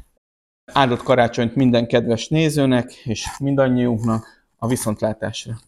Áldott 0.74 1.04
karácsonyt 1.04 1.56
minden 1.56 1.88
kedves 1.88 2.28
nézőnek 2.28 2.92
és 2.92 3.28
mindannyiunknak 3.40 4.44
a 4.58 4.68
viszontlátásra. 4.68 5.60